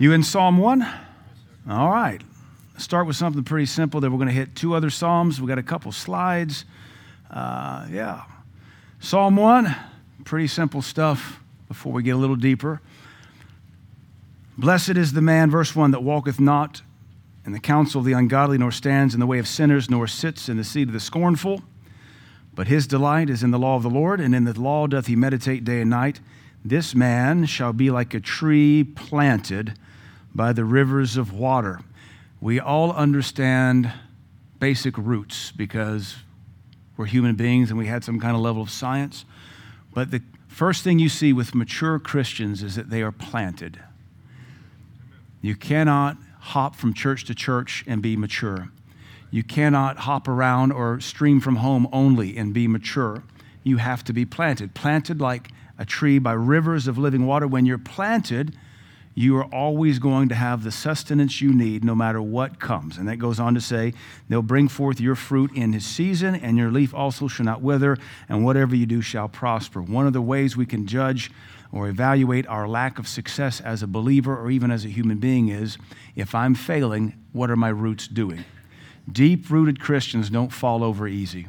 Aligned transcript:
You 0.00 0.12
in 0.12 0.22
Psalm 0.22 0.58
1? 0.58 0.86
All 1.68 1.90
right. 1.90 2.22
Start 2.76 3.08
with 3.08 3.16
something 3.16 3.42
pretty 3.42 3.66
simple. 3.66 4.00
Then 4.00 4.12
we're 4.12 4.18
going 4.18 4.28
to 4.28 4.34
hit 4.34 4.54
two 4.54 4.74
other 4.74 4.90
Psalms. 4.90 5.40
We've 5.40 5.48
got 5.48 5.58
a 5.58 5.62
couple 5.62 5.90
slides. 5.90 6.64
Uh, 7.28 7.84
yeah. 7.90 8.22
Psalm 9.00 9.36
1, 9.36 9.74
pretty 10.24 10.46
simple 10.46 10.82
stuff 10.82 11.40
before 11.66 11.92
we 11.92 12.04
get 12.04 12.12
a 12.12 12.16
little 12.16 12.36
deeper. 12.36 12.80
Blessed 14.56 14.90
is 14.90 15.14
the 15.14 15.20
man, 15.20 15.50
verse 15.50 15.74
1, 15.74 15.90
that 15.90 16.04
walketh 16.04 16.38
not 16.38 16.80
in 17.44 17.50
the 17.50 17.58
counsel 17.58 17.98
of 17.98 18.04
the 18.04 18.12
ungodly, 18.12 18.56
nor 18.56 18.70
stands 18.70 19.14
in 19.14 19.20
the 19.20 19.26
way 19.26 19.40
of 19.40 19.48
sinners, 19.48 19.90
nor 19.90 20.06
sits 20.06 20.48
in 20.48 20.56
the 20.56 20.64
seat 20.64 20.86
of 20.86 20.94
the 20.94 21.00
scornful. 21.00 21.64
But 22.54 22.68
his 22.68 22.86
delight 22.86 23.30
is 23.30 23.42
in 23.42 23.50
the 23.50 23.58
law 23.58 23.74
of 23.74 23.82
the 23.82 23.90
Lord, 23.90 24.20
and 24.20 24.32
in 24.32 24.44
the 24.44 24.60
law 24.60 24.86
doth 24.86 25.08
he 25.08 25.16
meditate 25.16 25.64
day 25.64 25.80
and 25.80 25.90
night. 25.90 26.20
This 26.64 26.94
man 26.94 27.46
shall 27.46 27.72
be 27.72 27.90
like 27.90 28.14
a 28.14 28.20
tree 28.20 28.84
planted 28.84 29.74
by 30.38 30.52
the 30.52 30.64
rivers 30.64 31.16
of 31.16 31.34
water. 31.34 31.80
We 32.40 32.60
all 32.60 32.92
understand 32.92 33.92
basic 34.60 34.96
roots 34.96 35.50
because 35.50 36.16
we're 36.96 37.06
human 37.06 37.34
beings 37.34 37.70
and 37.70 37.78
we 37.78 37.86
had 37.86 38.04
some 38.04 38.20
kind 38.20 38.36
of 38.36 38.40
level 38.40 38.62
of 38.62 38.70
science. 38.70 39.24
But 39.92 40.12
the 40.12 40.22
first 40.46 40.84
thing 40.84 41.00
you 41.00 41.08
see 41.08 41.32
with 41.32 41.56
mature 41.56 41.98
Christians 41.98 42.62
is 42.62 42.76
that 42.76 42.88
they 42.88 43.02
are 43.02 43.10
planted. 43.10 43.80
You 45.42 45.56
cannot 45.56 46.16
hop 46.38 46.76
from 46.76 46.94
church 46.94 47.24
to 47.24 47.34
church 47.34 47.84
and 47.88 48.00
be 48.00 48.16
mature. 48.16 48.70
You 49.32 49.42
cannot 49.42 49.98
hop 49.98 50.28
around 50.28 50.70
or 50.70 51.00
stream 51.00 51.40
from 51.40 51.56
home 51.56 51.88
only 51.92 52.36
and 52.36 52.54
be 52.54 52.68
mature. 52.68 53.24
You 53.64 53.78
have 53.78 54.04
to 54.04 54.12
be 54.12 54.24
planted. 54.24 54.74
Planted 54.74 55.20
like 55.20 55.48
a 55.78 55.84
tree 55.84 56.20
by 56.20 56.32
rivers 56.32 56.86
of 56.86 56.96
living 56.96 57.26
water. 57.26 57.48
When 57.48 57.66
you're 57.66 57.76
planted, 57.76 58.56
you 59.18 59.36
are 59.36 59.52
always 59.52 59.98
going 59.98 60.28
to 60.28 60.34
have 60.36 60.62
the 60.62 60.70
sustenance 60.70 61.40
you 61.40 61.52
need 61.52 61.82
no 61.82 61.92
matter 61.92 62.22
what 62.22 62.60
comes. 62.60 62.98
And 62.98 63.08
that 63.08 63.16
goes 63.16 63.40
on 63.40 63.52
to 63.54 63.60
say, 63.60 63.92
they'll 64.28 64.42
bring 64.42 64.68
forth 64.68 65.00
your 65.00 65.16
fruit 65.16 65.50
in 65.56 65.72
his 65.72 65.84
season, 65.84 66.36
and 66.36 66.56
your 66.56 66.70
leaf 66.70 66.94
also 66.94 67.26
shall 67.26 67.44
not 67.44 67.60
wither, 67.60 67.98
and 68.28 68.44
whatever 68.44 68.76
you 68.76 68.86
do 68.86 69.00
shall 69.02 69.28
prosper. 69.28 69.82
One 69.82 70.06
of 70.06 70.12
the 70.12 70.22
ways 70.22 70.56
we 70.56 70.66
can 70.66 70.86
judge 70.86 71.32
or 71.72 71.88
evaluate 71.88 72.46
our 72.46 72.68
lack 72.68 73.00
of 73.00 73.08
success 73.08 73.60
as 73.60 73.82
a 73.82 73.88
believer 73.88 74.38
or 74.38 74.52
even 74.52 74.70
as 74.70 74.84
a 74.84 74.88
human 74.88 75.18
being 75.18 75.48
is 75.48 75.78
if 76.14 76.32
I'm 76.32 76.54
failing, 76.54 77.14
what 77.32 77.50
are 77.50 77.56
my 77.56 77.70
roots 77.70 78.06
doing? 78.06 78.44
Deep 79.10 79.50
rooted 79.50 79.80
Christians 79.80 80.30
don't 80.30 80.52
fall 80.52 80.84
over 80.84 81.08
easy. 81.08 81.48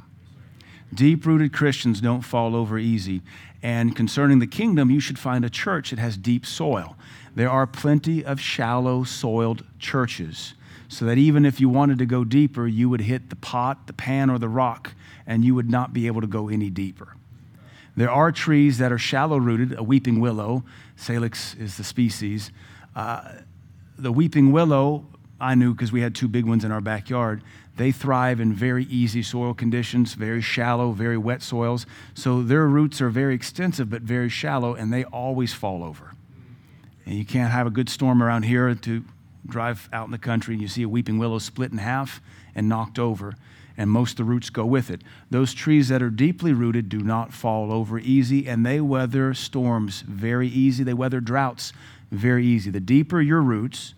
Deep 0.92 1.24
rooted 1.24 1.54
Christians 1.54 2.02
don't 2.02 2.22
fall 2.22 2.56
over 2.56 2.80
easy. 2.80 3.22
And 3.62 3.96
concerning 3.96 4.40
the 4.40 4.48
kingdom, 4.48 4.90
you 4.90 5.00
should 5.00 5.20
find 5.20 5.46
a 5.46 5.50
church 5.50 5.92
that 5.92 6.00
has 6.00 6.18
deep 6.18 6.48
soil. 6.48 6.96
There 7.40 7.50
are 7.50 7.66
plenty 7.66 8.26
of 8.26 8.42
shallow 8.42 9.06
soiled 9.06 9.64
churches, 9.80 10.56
so 10.90 11.06
that 11.06 11.18
even 11.18 11.46
if 11.46 11.62
you 11.62 11.70
wanted 11.70 11.98
to 12.00 12.06
go 12.06 12.26
deeper, 12.26 12.68
you 12.68 12.90
would 12.90 13.00
hit 13.00 13.30
the 13.30 13.38
pot, 13.38 13.88
the 13.88 13.94
pan, 13.94 14.30
or 14.30 14.38
the 14.38 14.50
rock, 14.50 14.94
and 15.26 15.46
you 15.46 15.56
would 15.56 15.70
not 15.70 15.94
be 15.94 16.08
able 16.08 16.20
to 16.20 16.28
go 16.28 16.50
any 16.50 16.70
deeper. 16.70 17.16
There 17.96 18.12
are 18.12 18.34
trees 18.34 18.78
that 18.80 18.92
are 18.92 18.98
shallow 18.98 19.38
rooted, 19.38 19.80
a 19.80 19.84
weeping 19.84 20.20
willow, 20.20 20.66
Salix 20.98 21.56
is 21.56 21.78
the 21.78 21.84
species. 21.86 22.52
Uh, 22.94 23.36
the 23.98 24.12
weeping 24.12 24.52
willow, 24.52 25.06
I 25.40 25.56
knew 25.56 25.74
because 25.74 25.94
we 25.94 26.02
had 26.02 26.16
two 26.16 26.28
big 26.28 26.44
ones 26.44 26.66
in 26.66 26.74
our 26.74 26.82
backyard. 26.82 27.42
They 27.78 27.94
thrive 27.94 28.42
in 28.42 28.52
very 28.52 28.84
easy 28.84 29.24
soil 29.24 29.54
conditions, 29.54 30.14
very 30.14 30.42
shallow, 30.42 30.92
very 30.92 31.18
wet 31.18 31.42
soils. 31.42 31.86
So 32.14 32.44
their 32.44 32.68
roots 32.68 33.00
are 33.00 33.10
very 33.10 33.34
extensive 33.34 33.90
but 33.90 34.02
very 34.02 34.28
shallow, 34.28 34.74
and 34.74 34.92
they 34.92 35.06
always 35.06 35.54
fall 35.54 35.86
over. 35.86 36.16
And 37.10 37.18
you 37.18 37.26
can't 37.26 37.52
have 37.52 37.66
a 37.66 37.72
good 37.72 37.90
storm 37.90 38.22
around 38.22 38.44
here 38.44 38.76
to 38.76 39.04
drive 39.48 39.90
out 39.92 40.06
in 40.06 40.12
the 40.12 40.20
country 40.20 40.54
and 40.54 40.62
you 40.62 40.68
see 40.68 40.84
a 40.84 40.88
weeping 40.88 41.18
willow 41.18 41.40
split 41.40 41.72
in 41.72 41.80
half 41.80 42.22
and 42.54 42.70
knocked 42.70 43.00
over, 43.00 43.34
and 43.76 43.90
most 43.90 44.12
of 44.12 44.18
the 44.18 44.24
roots 44.26 44.52
go 44.52 44.64
with 44.64 44.92
it. 44.92 45.02
Those 45.32 45.56
trees 45.56 45.88
that 45.88 46.04
are 46.04 46.12
deeply 46.12 46.54
rooted 46.54 46.88
do 46.88 47.00
not 47.00 47.34
fall 47.34 47.74
over 47.74 47.98
easy, 47.98 48.48
and 48.48 48.64
they 48.64 48.80
weather 48.80 49.34
storms 49.34 50.02
very 50.02 50.48
easy. 50.48 50.84
They 50.84 50.94
weather 50.94 51.20
droughts 51.20 51.74
very 52.12 52.46
easy. 52.46 52.70
The 52.70 52.80
deeper 52.80 53.20
your 53.20 53.42
roots, 53.42 53.96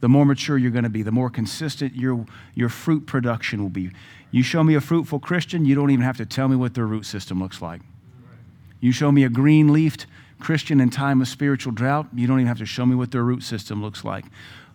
the 0.00 0.08
more 0.08 0.24
mature 0.24 0.56
you're 0.56 0.70
going 0.70 0.84
to 0.84 0.88
be, 0.88 1.02
the 1.02 1.12
more 1.12 1.28
consistent 1.28 1.94
your, 1.94 2.24
your 2.54 2.70
fruit 2.70 3.04
production 3.04 3.62
will 3.62 3.68
be. 3.68 3.90
You 4.30 4.42
show 4.42 4.64
me 4.64 4.74
a 4.74 4.80
fruitful 4.80 5.20
Christian, 5.20 5.66
you 5.66 5.74
don't 5.74 5.90
even 5.90 6.06
have 6.06 6.16
to 6.16 6.24
tell 6.24 6.48
me 6.48 6.56
what 6.56 6.72
their 6.72 6.86
root 6.86 7.04
system 7.04 7.38
looks 7.38 7.60
like. 7.60 7.82
You 8.80 8.92
show 8.92 9.12
me 9.12 9.24
a 9.24 9.28
green 9.28 9.74
leafed 9.74 10.06
Christian 10.40 10.80
in 10.80 10.90
time 10.90 11.20
of 11.20 11.28
spiritual 11.28 11.72
drought, 11.72 12.08
you 12.14 12.26
don't 12.26 12.40
even 12.40 12.48
have 12.48 12.58
to 12.58 12.66
show 12.66 12.84
me 12.84 12.94
what 12.94 13.10
their 13.10 13.22
root 13.22 13.42
system 13.42 13.82
looks 13.82 14.04
like. 14.04 14.24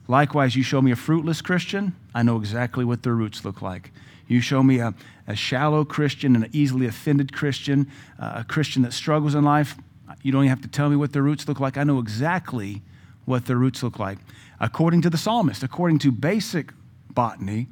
Likewise, 0.07 0.55
you 0.55 0.63
show 0.63 0.81
me 0.81 0.91
a 0.91 0.95
fruitless 0.95 1.41
Christian, 1.41 1.95
I 2.15 2.23
know 2.23 2.37
exactly 2.37 2.83
what 2.83 3.03
their 3.03 3.13
roots 3.13 3.45
look 3.45 3.61
like. 3.61 3.91
You 4.27 4.41
show 4.41 4.63
me 4.63 4.79
a, 4.79 4.93
a 5.27 5.35
shallow 5.35 5.85
Christian, 5.85 6.35
and 6.35 6.45
an 6.45 6.49
easily 6.53 6.87
offended 6.87 7.33
Christian, 7.33 7.91
uh, 8.19 8.33
a 8.37 8.43
Christian 8.43 8.81
that 8.83 8.93
struggles 8.93 9.35
in 9.35 9.43
life, 9.43 9.75
you 10.21 10.31
don't 10.31 10.43
even 10.43 10.49
have 10.49 10.61
to 10.61 10.67
tell 10.67 10.89
me 10.89 10.95
what 10.95 11.13
their 11.13 11.21
roots 11.21 11.47
look 11.47 11.59
like. 11.59 11.77
I 11.77 11.83
know 11.83 11.99
exactly 11.99 12.81
what 13.25 13.45
their 13.45 13.57
roots 13.57 13.83
look 13.83 13.99
like. 13.99 14.17
According 14.59 15.01
to 15.03 15.09
the 15.09 15.17
psalmist, 15.17 15.63
according 15.63 15.99
to 15.99 16.11
basic 16.11 16.73
botany, 17.11 17.67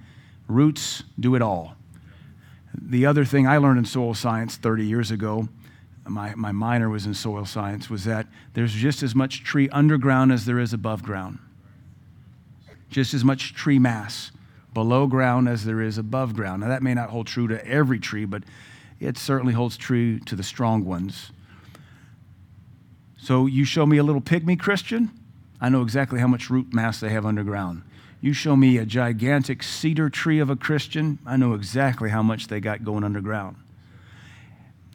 roots 0.48 1.04
do 1.20 1.36
it 1.36 1.42
all. 1.42 1.76
The 2.74 3.06
other 3.06 3.26
thing 3.26 3.48
I 3.48 3.58
learned 3.58 3.80
in 3.80 3.86
soil 3.86 4.14
science 4.14 4.56
30 4.56 4.86
years 4.86 5.12
ago 5.12 5.50
my, 6.10 6.36
my 6.36 6.52
minor 6.52 6.90
was 6.90 7.06
in 7.06 7.14
soil 7.14 7.46
science, 7.46 7.90
was 7.90 8.06
that 8.06 8.28
there's 8.54 8.74
just 8.74 9.04
as 9.04 9.16
much 9.16 9.44
tree 9.44 9.70
underground 9.70 10.32
as 10.32 10.46
there 10.46 10.60
is 10.60 10.74
above 10.74 11.04
ground. 11.04 11.40
Just 12.90 13.14
as 13.14 13.24
much 13.24 13.54
tree 13.54 13.80
mass 13.80 14.32
below 14.74 15.08
ground 15.08 15.50
as 15.50 15.66
there 15.66 15.82
is 15.82 15.98
above 15.98 16.36
ground. 16.36 16.62
Now, 16.62 16.68
that 16.68 16.84
may 16.84 16.94
not 16.94 17.10
hold 17.10 17.28
true 17.28 17.48
to 17.48 17.66
every 17.68 18.00
tree, 18.00 18.26
but 18.26 18.44
it 19.00 19.18
certainly 19.18 19.54
holds 19.54 19.78
true 19.78 20.20
to 20.20 20.36
the 20.36 20.44
strong 20.44 20.86
ones. 20.86 21.32
So, 23.18 23.46
you 23.46 23.66
show 23.66 23.86
me 23.86 23.98
a 23.98 24.04
little 24.04 24.22
pygmy 24.22 24.60
Christian, 24.60 25.12
I 25.60 25.70
know 25.70 25.82
exactly 25.82 26.20
how 26.20 26.28
much 26.28 26.50
root 26.50 26.74
mass 26.74 27.00
they 27.00 27.10
have 27.10 27.26
underground. 27.26 27.82
You 28.22 28.34
show 28.34 28.56
me 28.56 28.78
a 28.78 28.86
gigantic 28.86 29.64
cedar 29.64 30.10
tree 30.10 30.40
of 30.40 30.50
a 30.50 30.56
Christian, 30.56 31.20
I 31.26 31.38
know 31.38 31.54
exactly 31.54 32.10
how 32.10 32.22
much 32.22 32.48
they 32.48 32.60
got 32.60 32.84
going 32.84 33.04
underground. 33.04 33.58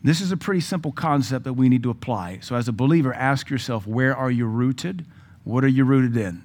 This 0.04 0.20
is 0.20 0.32
a 0.32 0.36
pretty 0.36 0.60
simple 0.60 0.90
concept 0.90 1.44
that 1.44 1.52
we 1.52 1.68
need 1.68 1.82
to 1.84 1.90
apply. 1.90 2.40
So, 2.42 2.56
as 2.56 2.66
a 2.66 2.72
believer, 2.72 3.14
ask 3.14 3.50
yourself 3.50 3.86
where 3.86 4.16
are 4.16 4.30
you 4.30 4.46
rooted? 4.46 5.06
What 5.44 5.64
are 5.64 5.68
you 5.68 5.84
rooted 5.84 6.16
in? 6.16 6.42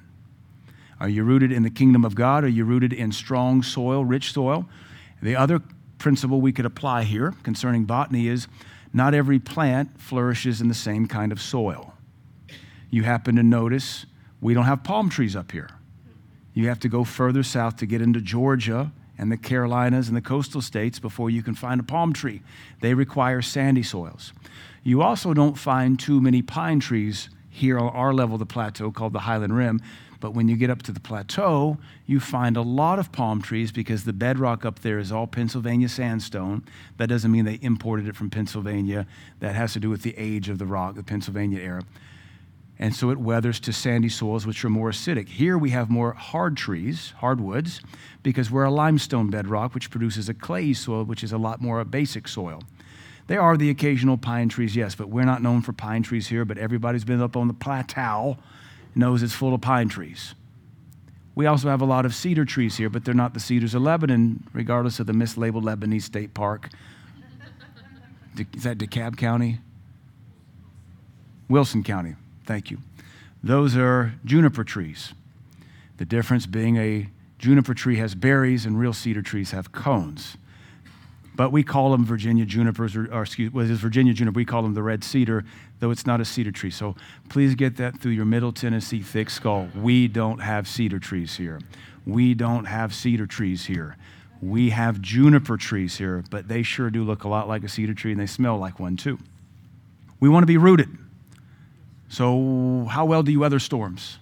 Are 1.00 1.09
you 1.09 1.23
rooted 1.23 1.51
in 1.51 1.63
the 1.63 1.69
kingdom 1.69 2.06
of 2.06 2.16
God? 2.16 2.44
Are 2.44 2.50
you 2.50 2.66
rooted 2.66 2.94
in 2.94 3.12
strong 3.12 3.63
soil, 3.63 4.06
rich 4.06 4.31
soil? 4.34 4.68
The 5.22 5.35
other 5.35 5.62
principle 5.97 6.41
we 6.41 6.51
could 6.51 6.66
apply 6.66 7.03
here 7.03 7.34
concerning 7.44 7.85
botany 7.85 8.28
is 8.28 8.47
not 8.94 9.13
every 9.13 9.40
plant 9.40 10.00
flourishes 10.00 10.62
in 10.62 10.68
the 10.68 10.74
same 10.74 11.07
kind 11.07 11.31
of 11.31 11.41
soil. 11.41 11.94
You 12.89 13.03
happen 13.03 13.35
to 13.35 13.44
notice 13.44 14.06
we 14.39 14.53
don't 14.53 14.66
have 14.66 14.84
palm 14.84 15.09
trees 15.09 15.35
up 15.35 15.51
here. 15.51 15.69
You 16.53 16.68
have 16.68 16.79
to 16.81 16.89
go 16.89 17.03
further 17.03 17.44
south 17.44 17.78
to 17.78 17.85
get 17.85 18.01
into 18.01 18.22
Georgia 18.22 18.91
and 19.17 19.31
the 19.31 19.38
Carolinas 19.38 20.07
and 20.07 20.17
the 20.17 20.22
coastal 20.22 20.61
states 20.61 21.00
before 21.00 21.29
you 21.29 21.41
can 21.41 21.55
find 21.55 21.79
a 21.79 21.83
palm 21.83 22.13
tree. 22.13 22.41
They 22.81 22.94
require 22.94 23.41
sandy 23.41 23.83
soils. 23.83 24.33
You 24.83 25.01
also 25.01 25.33
don't 25.33 25.57
find 25.57 26.00
too 26.00 26.22
many 26.22 26.41
pine 26.41 26.79
trees 26.79 27.29
here 27.50 27.79
on 27.79 27.89
our 27.89 28.13
level 28.13 28.35
of 28.35 28.39
the 28.39 28.45
plateau 28.45 28.91
called 28.91 29.13
the 29.13 29.19
Highland 29.19 29.56
Rim. 29.56 29.81
But 30.19 30.31
when 30.31 30.47
you 30.47 30.56
get 30.56 30.69
up 30.69 30.81
to 30.83 30.91
the 30.91 31.00
plateau, 31.00 31.77
you 32.06 32.19
find 32.19 32.57
a 32.57 32.61
lot 32.61 32.97
of 32.97 33.11
palm 33.11 33.41
trees 33.41 33.72
because 33.72 34.03
the 34.03 34.13
bedrock 34.13 34.66
up 34.66 34.79
there 34.79 34.97
is 34.97 35.11
all 35.11 35.27
Pennsylvania 35.27 35.89
sandstone. 35.89 36.63
That 36.97 37.07
doesn't 37.07 37.31
mean 37.31 37.45
they 37.45 37.59
imported 37.61 38.07
it 38.07 38.16
from 38.16 38.29
Pennsylvania. 38.29 39.06
That 39.41 39.56
has 39.56 39.73
to 39.73 39.79
do 39.79 39.89
with 39.89 40.01
the 40.01 40.17
age 40.17 40.50
of 40.50 40.57
the 40.57 40.66
rock, 40.66 40.95
the 40.95 41.03
Pennsylvania 41.03 41.59
era 41.59 41.83
and 42.79 42.95
so 42.95 43.09
it 43.09 43.17
weathers 43.17 43.59
to 43.61 43.73
sandy 43.73 44.09
soils 44.09 44.45
which 44.45 44.63
are 44.63 44.69
more 44.69 44.91
acidic. 44.91 45.27
Here 45.29 45.57
we 45.57 45.71
have 45.71 45.89
more 45.89 46.13
hard 46.13 46.57
trees, 46.57 47.13
hardwoods, 47.18 47.81
because 48.24 48.51
we're 48.51 48.65
a 48.65 48.71
limestone 48.71 49.29
bedrock 49.29 49.74
which 49.74 49.89
produces 49.89 50.29
a 50.29 50.33
clay 50.33 50.74
soil 50.74 51.03
which 51.03 51.24
is 51.24 51.31
a 51.31 51.38
lot 51.38 51.62
more 51.62 51.79
a 51.79 51.85
basic 51.85 52.27
soil. 52.27 52.62
There 53.27 53.41
are 53.41 53.57
the 53.57 53.69
occasional 53.69 54.18
pine 54.18 54.47
trees, 54.47 54.75
yes, 54.75 54.95
but 54.95 55.09
we're 55.09 55.25
not 55.25 55.41
known 55.41 55.62
for 55.62 55.74
pine 55.74 56.03
trees 56.03 56.27
here, 56.27 56.45
but 56.45 56.57
everybody's 56.57 57.03
been 57.03 57.21
up 57.21 57.35
on 57.35 57.47
the 57.47 57.53
plateau 57.53 58.38
knows 58.95 59.21
it's 59.21 59.33
full 59.33 59.53
of 59.53 59.62
pine 59.62 59.89
trees. 59.89 60.33
We 61.35 61.45
also 61.45 61.69
have 61.69 61.81
a 61.81 61.85
lot 61.85 62.06
of 62.06 62.15
cedar 62.15 62.45
trees 62.45 62.77
here, 62.77 62.89
but 62.89 63.06
they're 63.06 63.13
not 63.13 63.33
the 63.33 63.39
cedars 63.39 63.75
of 63.75 63.83
Lebanon, 63.83 64.47
regardless 64.53 65.00
of 65.00 65.06
the 65.06 65.13
mislabeled 65.13 65.63
Lebanese 65.63 66.01
State 66.01 66.33
Park. 66.33 66.69
Is 68.56 68.63
that 68.63 68.77
DeKalb 68.77 69.18
County? 69.18 69.59
Wilson 71.47 71.83
County. 71.83 72.15
Thank 72.47 72.71
you. 72.71 72.79
Those 73.44 73.77
are 73.77 74.13
juniper 74.25 74.63
trees. 74.63 75.13
The 75.97 76.05
difference 76.05 76.47
being 76.47 76.77
a 76.77 77.09
juniper 77.38 77.75
tree 77.75 77.97
has 77.97 78.15
berries 78.15 78.65
and 78.65 78.79
real 78.79 78.94
cedar 78.94 79.21
trees 79.21 79.51
have 79.51 79.71
cones. 79.71 80.38
but 81.38 81.51
we 81.51 81.61
call 81.61 81.91
them 81.91 82.03
Virginia 82.03 82.45
junipers, 82.45 82.95
or, 82.95 83.13
or 83.13 83.21
excuse, 83.21 83.53
what 83.53 83.65
is 83.65 83.79
Virginia 83.79 84.11
juniper? 84.11 84.38
We 84.38 84.44
call 84.45 84.63
them 84.63 84.73
the 84.73 84.81
red 84.81 85.03
cedar, 85.03 85.45
though 85.79 85.91
it's 85.91 86.07
not 86.07 86.19
a 86.19 86.25
cedar 86.25 86.51
tree. 86.51 86.71
So 86.71 86.95
please 87.29 87.53
get 87.53 87.77
that 87.77 87.99
through 87.99 88.13
your 88.13 88.25
Middle 88.25 88.51
Tennessee 88.51 89.03
thick 89.03 89.29
skull. 89.29 89.69
We 89.75 90.07
don't 90.07 90.39
have 90.39 90.67
cedar 90.67 90.97
trees 90.97 91.35
here. 91.35 91.61
We 92.07 92.33
don't 92.33 92.65
have 92.65 92.94
cedar 92.95 93.27
trees 93.27 93.65
here. 93.67 93.97
We 94.41 94.71
have 94.71 94.99
juniper 94.99 95.57
trees 95.57 95.97
here, 95.97 96.23
but 96.31 96.47
they 96.47 96.63
sure 96.63 96.89
do 96.89 97.03
look 97.03 97.23
a 97.23 97.27
lot 97.27 97.47
like 97.47 97.63
a 97.63 97.69
cedar 97.69 97.94
tree 97.94 98.11
and 98.11 98.19
they 98.19 98.25
smell 98.25 98.57
like 98.57 98.79
one 98.79 98.97
too. 98.97 99.19
We 100.19 100.29
want 100.29 100.41
to 100.41 100.47
be 100.47 100.57
rooted. 100.57 100.89
So, 102.09 102.88
how 102.89 103.06
well 103.06 103.24
do 103.24 103.31
you 103.31 103.39
weather 103.39 103.59
storms? 103.59 104.19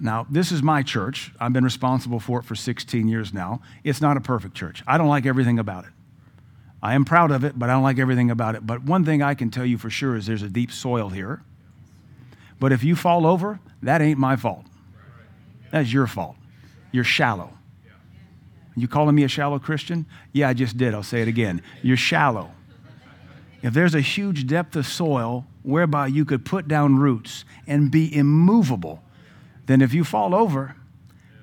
Now, 0.00 0.26
this 0.28 0.50
is 0.50 0.62
my 0.62 0.82
church. 0.82 1.32
I've 1.38 1.52
been 1.52 1.62
responsible 1.62 2.18
for 2.18 2.40
it 2.40 2.44
for 2.44 2.56
16 2.56 3.06
years 3.06 3.32
now. 3.32 3.62
It's 3.84 4.00
not 4.00 4.16
a 4.16 4.20
perfect 4.20 4.54
church. 4.54 4.82
I 4.86 4.98
don't 4.98 5.08
like 5.08 5.26
everything 5.26 5.60
about 5.60 5.84
it. 5.84 5.90
I 6.82 6.94
am 6.94 7.04
proud 7.04 7.30
of 7.30 7.44
it, 7.44 7.56
but 7.56 7.70
I 7.70 7.74
don't 7.74 7.84
like 7.84 8.00
everything 8.00 8.30
about 8.30 8.56
it. 8.56 8.66
But 8.66 8.82
one 8.82 9.04
thing 9.04 9.22
I 9.22 9.34
can 9.34 9.50
tell 9.50 9.64
you 9.64 9.78
for 9.78 9.90
sure 9.90 10.16
is 10.16 10.26
there's 10.26 10.42
a 10.42 10.48
deep 10.48 10.72
soil 10.72 11.08
here. 11.10 11.42
But 12.58 12.72
if 12.72 12.82
you 12.82 12.96
fall 12.96 13.26
over, 13.26 13.60
that 13.82 14.02
ain't 14.02 14.18
my 14.18 14.34
fault. 14.34 14.66
That's 15.70 15.92
your 15.92 16.08
fault. 16.08 16.34
You're 16.90 17.04
shallow. 17.04 17.50
You 18.74 18.88
calling 18.88 19.14
me 19.14 19.22
a 19.22 19.28
shallow 19.28 19.60
Christian? 19.60 20.06
Yeah, 20.32 20.48
I 20.48 20.54
just 20.54 20.76
did. 20.76 20.94
I'll 20.94 21.02
say 21.04 21.22
it 21.22 21.28
again. 21.28 21.62
You're 21.82 21.96
shallow. 21.96 22.50
If 23.62 23.74
there's 23.74 23.94
a 23.94 24.00
huge 24.00 24.48
depth 24.48 24.74
of 24.74 24.86
soil 24.86 25.46
whereby 25.62 26.06
you 26.06 26.24
could 26.24 26.44
put 26.44 26.68
down 26.68 26.96
roots 26.96 27.44
and 27.66 27.90
be 27.90 28.14
immovable, 28.14 29.02
then 29.66 29.80
if 29.80 29.94
you 29.94 30.04
fall 30.04 30.34
over, 30.34 30.76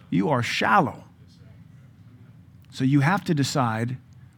you 0.09 0.29
are 0.29 0.43
shallow. 0.43 1.03
So 2.71 2.83
you 2.83 2.99
have 3.01 3.23
to 3.25 3.33
decide 3.33 3.97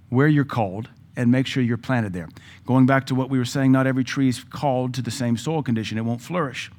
where 0.09 0.27
you're 0.27 0.45
called 0.45 0.89
and 1.15 1.31
make 1.31 1.47
sure 1.47 1.61
you're 1.61 1.77
planted 1.77 2.13
there. 2.13 2.29
Going 2.65 2.85
back 2.85 3.05
to 3.07 3.15
what 3.15 3.29
we 3.29 3.37
were 3.37 3.45
saying, 3.45 3.71
not 3.71 3.87
every 3.87 4.03
tree 4.03 4.29
is 4.29 4.43
called 4.43 4.93
to 4.95 5.01
the 5.01 5.11
same 5.11 5.37
soil 5.37 5.63
condition, 5.63 5.97
it 5.97 6.01
won't 6.01 6.21
flourish. 6.21 6.71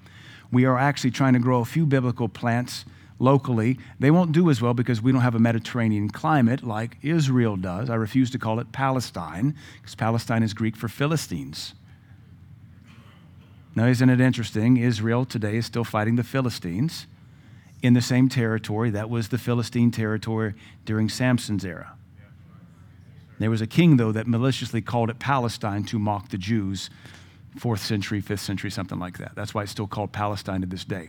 We 0.51 0.65
are 0.65 0.79
actually 0.79 1.13
trying 1.13 1.33
to 1.33 1.39
grow 1.39 1.61
a 1.61 1.65
few 1.65 1.87
biblical 1.87 2.29
plants 2.29 2.85
locally. 3.19 3.79
They 3.99 4.11
won't 4.11 4.33
do 4.33 4.51
as 4.51 4.61
well 4.61 4.75
because 4.75 5.01
we 5.01 5.13
don't 5.13 5.23
have 5.23 5.35
a 5.35 5.39
Mediterranean 5.39 6.11
climate 6.11 6.63
like 6.63 6.99
Israel 7.03 7.57
does. 7.57 7.89
I 7.89 7.95
refuse 7.95 8.31
to 8.31 8.39
call 8.39 8.61
it 8.61 8.73
Palestine 8.73 9.55
because 9.81 9.95
Palestine 9.95 10.43
is 10.43 10.53
Greek 10.53 10.77
for 10.77 10.89
Philistines. 10.89 11.75
Now, 13.75 13.87
isn't 13.87 14.11
it 14.11 14.21
interesting? 14.21 14.77
Israel 14.77 15.25
today 15.25 15.57
is 15.57 15.67
still 15.67 15.85
fighting 15.85 16.17
the 16.17 16.25
Philistines 16.25 17.07
in 17.83 17.95
the 17.95 18.03
same 18.03 18.29
territory 18.29 18.91
that 18.91 19.09
was 19.09 19.29
the 19.29 19.39
Philistine 19.39 19.91
territory 19.91 20.55
during 20.85 21.09
Samson's 21.09 21.65
era. 21.65 21.95
There 23.39 23.51
was 23.51 23.61
a 23.61 23.67
king, 23.67 23.97
though, 23.97 24.13
that 24.13 24.29
maliciously 24.29 24.83
called 24.83 25.11
it 25.11 25.19
Palestine 25.19 25.85
to 25.85 25.99
mock 25.99 26.29
the 26.29 26.39
Jews, 26.39 26.91
fourth 27.57 27.81
century, 27.81 28.21
fifth 28.21 28.41
century, 28.41 28.71
something 28.71 28.99
like 28.99 29.19
that. 29.19 29.33
That's 29.35 29.53
why 29.55 29.63
it's 29.63 29.73
still 29.73 29.89
called 29.89 30.13
Palestine 30.13 30.61
to 30.61 30.67
this 30.67 30.85
day. 30.85 31.09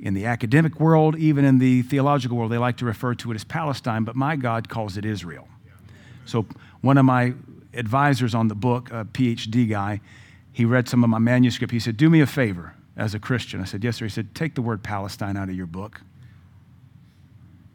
In 0.00 0.14
the 0.14 0.26
academic 0.26 0.80
world, 0.80 1.16
even 1.16 1.44
in 1.44 1.58
the 1.58 1.82
theological 1.82 2.36
world, 2.36 2.50
they 2.50 2.58
like 2.58 2.78
to 2.78 2.84
refer 2.84 3.14
to 3.16 3.30
it 3.30 3.34
as 3.34 3.44
Palestine, 3.44 4.04
but 4.04 4.16
my 4.16 4.36
God 4.36 4.68
calls 4.68 4.96
it 4.96 5.04
Israel. 5.04 5.46
So, 6.24 6.46
one 6.80 6.98
of 6.98 7.04
my 7.04 7.34
advisors 7.74 8.34
on 8.34 8.48
the 8.48 8.54
book, 8.54 8.90
a 8.90 9.04
PhD 9.04 9.68
guy, 9.68 10.00
he 10.58 10.64
read 10.64 10.88
some 10.88 11.04
of 11.04 11.10
my 11.10 11.20
manuscript. 11.20 11.72
He 11.72 11.78
said, 11.78 11.96
Do 11.96 12.10
me 12.10 12.20
a 12.20 12.26
favor 12.26 12.74
as 12.96 13.14
a 13.14 13.20
Christian. 13.20 13.60
I 13.60 13.64
said, 13.64 13.84
Yes, 13.84 13.98
sir. 13.98 14.06
He 14.06 14.10
said, 14.10 14.34
Take 14.34 14.56
the 14.56 14.60
word 14.60 14.82
Palestine 14.82 15.36
out 15.36 15.48
of 15.48 15.54
your 15.54 15.68
book. 15.68 16.00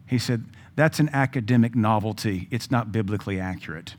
He 0.06 0.18
said, 0.18 0.44
That's 0.76 1.00
an 1.00 1.08
academic 1.14 1.74
novelty. 1.74 2.46
It's 2.50 2.70
not 2.70 2.92
biblically 2.92 3.40
accurate. 3.40 3.94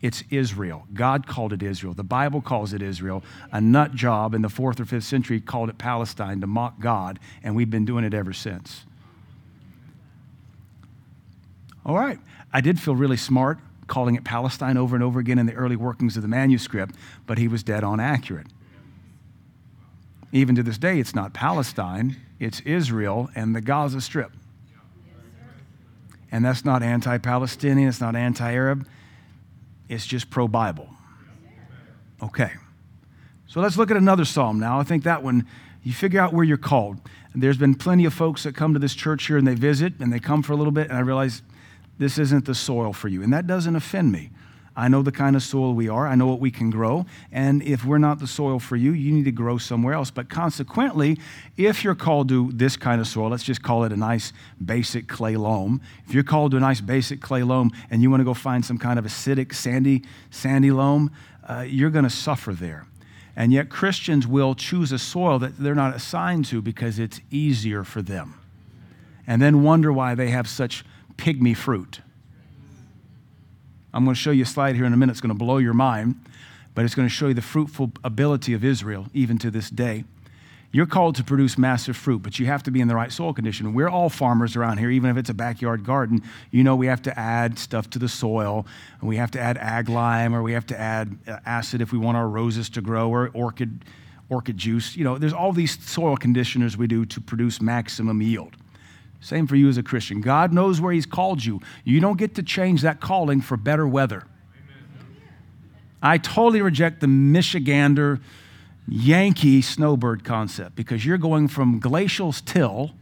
It's 0.00 0.24
Israel. 0.30 0.86
God 0.94 1.26
called 1.26 1.52
it 1.52 1.62
Israel. 1.62 1.92
The 1.92 2.02
Bible 2.02 2.40
calls 2.40 2.72
it 2.72 2.80
Israel. 2.80 3.22
A 3.52 3.60
nut 3.60 3.92
job 3.92 4.32
in 4.32 4.40
the 4.40 4.48
fourth 4.48 4.80
or 4.80 4.86
fifth 4.86 5.04
century 5.04 5.38
called 5.38 5.68
it 5.68 5.76
Palestine 5.76 6.40
to 6.40 6.46
mock 6.46 6.80
God, 6.80 7.18
and 7.42 7.54
we've 7.54 7.68
been 7.68 7.84
doing 7.84 8.04
it 8.04 8.14
ever 8.14 8.32
since. 8.32 8.86
All 11.84 11.94
right. 11.94 12.18
I 12.54 12.62
did 12.62 12.80
feel 12.80 12.96
really 12.96 13.18
smart 13.18 13.58
calling 13.86 14.14
it 14.14 14.24
Palestine 14.24 14.76
over 14.76 14.96
and 14.96 15.04
over 15.04 15.20
again 15.20 15.38
in 15.38 15.46
the 15.46 15.54
early 15.54 15.76
workings 15.76 16.16
of 16.16 16.22
the 16.22 16.28
manuscript, 16.28 16.94
but 17.26 17.38
he 17.38 17.48
was 17.48 17.62
dead 17.62 17.84
on 17.84 18.00
accurate. 18.00 18.46
Even 20.32 20.54
to 20.54 20.62
this 20.62 20.78
day, 20.78 20.98
it's 20.98 21.14
not 21.14 21.32
Palestine, 21.32 22.16
it's 22.38 22.60
Israel 22.60 23.30
and 23.34 23.54
the 23.54 23.60
Gaza 23.60 24.00
Strip. 24.00 24.32
And 26.32 26.44
that's 26.44 26.64
not 26.64 26.82
anti 26.82 27.18
Palestinian, 27.18 27.88
it's 27.88 28.00
not 28.00 28.16
anti 28.16 28.52
Arab, 28.52 28.86
it's 29.88 30.06
just 30.06 30.30
pro 30.30 30.48
Bible. 30.48 30.88
Okay. 32.22 32.50
So 33.46 33.60
let's 33.60 33.76
look 33.76 33.90
at 33.90 33.96
another 33.96 34.24
psalm 34.24 34.58
now. 34.58 34.80
I 34.80 34.82
think 34.82 35.04
that 35.04 35.22
one, 35.22 35.46
you 35.82 35.92
figure 35.92 36.20
out 36.20 36.32
where 36.32 36.44
you're 36.44 36.56
called. 36.56 37.00
There's 37.34 37.58
been 37.58 37.74
plenty 37.74 38.04
of 38.06 38.14
folks 38.14 38.42
that 38.42 38.56
come 38.56 38.72
to 38.74 38.80
this 38.80 38.94
church 38.94 39.26
here 39.26 39.36
and 39.36 39.46
they 39.46 39.54
visit 39.54 39.94
and 40.00 40.12
they 40.12 40.18
come 40.18 40.42
for 40.42 40.52
a 40.52 40.56
little 40.56 40.72
bit, 40.72 40.88
and 40.88 40.96
I 40.96 41.00
realize 41.00 41.42
this 41.98 42.18
isn't 42.18 42.44
the 42.44 42.54
soil 42.54 42.92
for 42.92 43.08
you. 43.08 43.22
And 43.22 43.32
that 43.32 43.46
doesn't 43.46 43.76
offend 43.76 44.12
me. 44.12 44.30
I 44.78 44.88
know 44.88 45.00
the 45.00 45.12
kind 45.12 45.34
of 45.34 45.42
soil 45.42 45.72
we 45.72 45.88
are. 45.88 46.06
I 46.06 46.16
know 46.16 46.26
what 46.26 46.38
we 46.38 46.50
can 46.50 46.68
grow. 46.68 47.06
And 47.32 47.62
if 47.62 47.84
we're 47.86 47.96
not 47.96 48.18
the 48.18 48.26
soil 48.26 48.58
for 48.58 48.76
you, 48.76 48.92
you 48.92 49.10
need 49.10 49.24
to 49.24 49.32
grow 49.32 49.56
somewhere 49.56 49.94
else. 49.94 50.10
But 50.10 50.28
consequently, 50.28 51.18
if 51.56 51.82
you're 51.82 51.94
called 51.94 52.28
to 52.28 52.50
this 52.52 52.76
kind 52.76 53.00
of 53.00 53.08
soil, 53.08 53.30
let's 53.30 53.42
just 53.42 53.62
call 53.62 53.84
it 53.84 53.92
a 53.92 53.96
nice 53.96 54.34
basic 54.62 55.08
clay 55.08 55.36
loam. 55.36 55.80
If 56.06 56.12
you're 56.12 56.24
called 56.24 56.50
to 56.50 56.58
a 56.58 56.60
nice 56.60 56.82
basic 56.82 57.22
clay 57.22 57.42
loam 57.42 57.70
and 57.90 58.02
you 58.02 58.10
want 58.10 58.20
to 58.20 58.24
go 58.24 58.34
find 58.34 58.62
some 58.62 58.76
kind 58.76 58.98
of 58.98 59.06
acidic, 59.06 59.54
sandy, 59.54 60.02
sandy 60.30 60.70
loam, 60.70 61.10
uh, 61.48 61.64
you're 61.66 61.90
going 61.90 62.04
to 62.04 62.10
suffer 62.10 62.52
there. 62.52 62.86
And 63.34 63.52
yet, 63.52 63.70
Christians 63.70 64.26
will 64.26 64.54
choose 64.54 64.92
a 64.92 64.98
soil 64.98 65.38
that 65.38 65.58
they're 65.58 65.74
not 65.74 65.96
assigned 65.96 66.46
to 66.46 66.60
because 66.60 66.98
it's 66.98 67.20
easier 67.30 67.82
for 67.82 68.02
them. 68.02 68.40
And 69.26 69.40
then 69.40 69.62
wonder 69.62 69.92
why 69.92 70.14
they 70.14 70.28
have 70.30 70.48
such 70.48 70.84
pygmy 71.16 71.56
fruit. 71.56 72.00
I'm 73.92 74.04
going 74.04 74.14
to 74.14 74.20
show 74.20 74.30
you 74.30 74.42
a 74.42 74.46
slide 74.46 74.76
here 74.76 74.84
in 74.84 74.92
a 74.92 74.96
minute. 74.96 75.12
It's 75.12 75.20
going 75.20 75.34
to 75.34 75.38
blow 75.38 75.58
your 75.58 75.72
mind, 75.72 76.20
but 76.74 76.84
it's 76.84 76.94
going 76.94 77.08
to 77.08 77.14
show 77.14 77.28
you 77.28 77.34
the 77.34 77.42
fruitful 77.42 77.92
ability 78.04 78.52
of 78.52 78.64
Israel 78.64 79.06
even 79.14 79.38
to 79.38 79.50
this 79.50 79.70
day. 79.70 80.04
You're 80.72 80.84
called 80.84 81.14
to 81.14 81.24
produce 81.24 81.56
massive 81.56 81.96
fruit, 81.96 82.22
but 82.22 82.38
you 82.38 82.44
have 82.44 82.62
to 82.64 82.70
be 82.70 82.82
in 82.82 82.88
the 82.88 82.94
right 82.94 83.10
soil 83.10 83.32
condition. 83.32 83.72
We're 83.72 83.88
all 83.88 84.10
farmers 84.10 84.56
around 84.56 84.76
here, 84.76 84.90
even 84.90 85.08
if 85.08 85.16
it's 85.16 85.30
a 85.30 85.34
backyard 85.34 85.84
garden. 85.84 86.22
You 86.50 86.64
know, 86.64 86.76
we 86.76 86.86
have 86.88 87.00
to 87.02 87.18
add 87.18 87.58
stuff 87.58 87.88
to 87.90 87.98
the 87.98 88.08
soil, 88.08 88.66
and 89.00 89.08
we 89.08 89.16
have 89.16 89.30
to 89.30 89.40
add 89.40 89.56
ag 89.56 89.88
lime, 89.88 90.34
or 90.34 90.42
we 90.42 90.52
have 90.52 90.66
to 90.66 90.78
add 90.78 91.16
uh, 91.26 91.38
acid 91.46 91.80
if 91.80 91.92
we 91.92 91.98
want 91.98 92.18
our 92.18 92.28
roses 92.28 92.68
to 92.70 92.82
grow, 92.82 93.08
or 93.08 93.30
orchid, 93.32 93.86
orchid 94.28 94.58
juice. 94.58 94.96
You 94.96 95.04
know, 95.04 95.16
there's 95.16 95.32
all 95.32 95.52
these 95.52 95.82
soil 95.82 96.16
conditioners 96.16 96.76
we 96.76 96.86
do 96.86 97.06
to 97.06 97.20
produce 97.22 97.62
maximum 97.62 98.20
yield. 98.20 98.56
Same 99.26 99.48
for 99.48 99.56
you 99.56 99.68
as 99.68 99.76
a 99.76 99.82
Christian. 99.82 100.20
God 100.20 100.52
knows 100.52 100.80
where 100.80 100.92
He's 100.92 101.04
called 101.04 101.44
you. 101.44 101.60
You 101.82 101.98
don't 101.98 102.16
get 102.16 102.36
to 102.36 102.44
change 102.44 102.82
that 102.82 103.00
calling 103.00 103.40
for 103.40 103.56
better 103.56 103.86
weather. 103.86 104.22
I 106.00 106.18
totally 106.18 106.62
reject 106.62 107.00
the 107.00 107.08
Michigander 107.08 108.20
Yankee 108.86 109.62
snowbird 109.62 110.22
concept 110.22 110.76
because 110.76 111.04
you're 111.04 111.18
going 111.18 111.48
from 111.48 111.80
glacial 111.80 112.32
till 112.32 112.92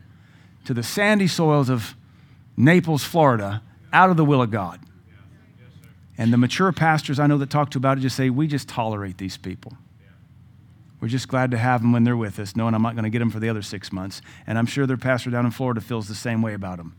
to 0.64 0.72
the 0.72 0.82
sandy 0.82 1.26
soils 1.26 1.68
of 1.68 1.94
Naples, 2.56 3.04
Florida, 3.04 3.62
out 3.92 4.08
of 4.08 4.16
the 4.16 4.24
will 4.24 4.40
of 4.40 4.50
God. 4.50 4.80
And 6.16 6.32
the 6.32 6.38
mature 6.38 6.72
pastors 6.72 7.18
I 7.18 7.26
know 7.26 7.36
that 7.36 7.50
talk 7.50 7.70
to 7.72 7.78
about 7.78 7.98
it 7.98 8.00
just 8.00 8.16
say, 8.16 8.30
we 8.30 8.46
just 8.46 8.66
tolerate 8.66 9.18
these 9.18 9.36
people. 9.36 9.76
We're 11.04 11.08
just 11.08 11.28
glad 11.28 11.50
to 11.50 11.58
have 11.58 11.82
them 11.82 11.92
when 11.92 12.04
they're 12.04 12.16
with 12.16 12.38
us, 12.38 12.56
knowing 12.56 12.72
I'm 12.72 12.80
not 12.80 12.94
going 12.94 13.04
to 13.04 13.10
get 13.10 13.18
them 13.18 13.28
for 13.28 13.38
the 13.38 13.50
other 13.50 13.60
six 13.60 13.92
months. 13.92 14.22
And 14.46 14.56
I'm 14.56 14.64
sure 14.64 14.86
their 14.86 14.96
pastor 14.96 15.28
down 15.28 15.44
in 15.44 15.50
Florida 15.50 15.82
feels 15.82 16.08
the 16.08 16.14
same 16.14 16.40
way 16.40 16.54
about 16.54 16.78
them. 16.78 16.96